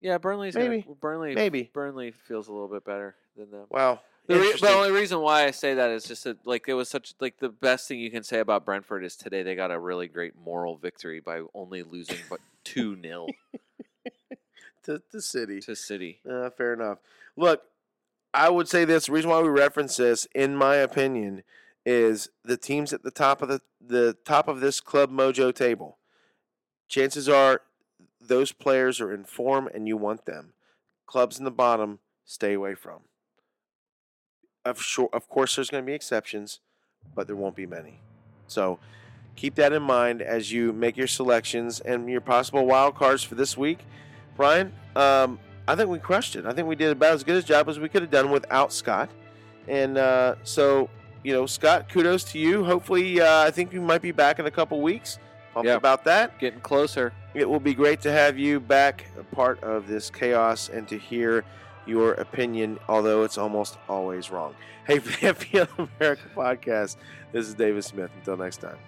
[0.00, 0.86] Yeah, Burnley's gonna- Maybe.
[1.00, 1.70] Burnley Maybe.
[1.72, 3.66] Burnley feels a little bit better than them.
[3.70, 4.00] Wow.
[4.26, 6.88] The, re- the only reason why I say that is just that, like, it was
[6.88, 9.78] such like the best thing you can say about Brentford is today they got a
[9.78, 13.26] really great moral victory by only losing but two 0
[14.84, 15.60] to the city.
[15.60, 16.20] to City.
[16.28, 16.98] Uh, fair enough.
[17.36, 17.62] Look,
[18.32, 19.06] I would say this.
[19.06, 21.42] The reason why we reference this, in my opinion,
[21.84, 25.98] is the teams at the top of the the top of this club mojo table.
[26.88, 27.62] Chances are,
[28.20, 30.52] those players are in form, and you want them.
[31.06, 33.00] Clubs in the bottom, stay away from.
[34.64, 36.60] Of sure, of course, there's going to be exceptions,
[37.14, 38.00] but there won't be many.
[38.46, 38.78] So,
[39.36, 43.36] keep that in mind as you make your selections and your possible wild cards for
[43.36, 43.80] this week.
[44.40, 45.38] Brian, um,
[45.68, 46.46] I think we crushed it.
[46.46, 48.72] I think we did about as good a job as we could have done without
[48.72, 49.10] Scott.
[49.68, 50.88] And uh, so,
[51.22, 52.64] you know, Scott, kudos to you.
[52.64, 55.18] Hopefully, uh, I think you might be back in a couple weeks.
[55.52, 56.38] Pumped about that.
[56.38, 57.12] Getting closer.
[57.34, 60.96] It will be great to have you back, a part of this chaos, and to
[60.96, 61.44] hear
[61.84, 64.54] your opinion, although it's almost always wrong.
[64.86, 66.96] Hey, for the FPL America podcast,
[67.30, 68.10] this is David Smith.
[68.16, 68.78] Until next time.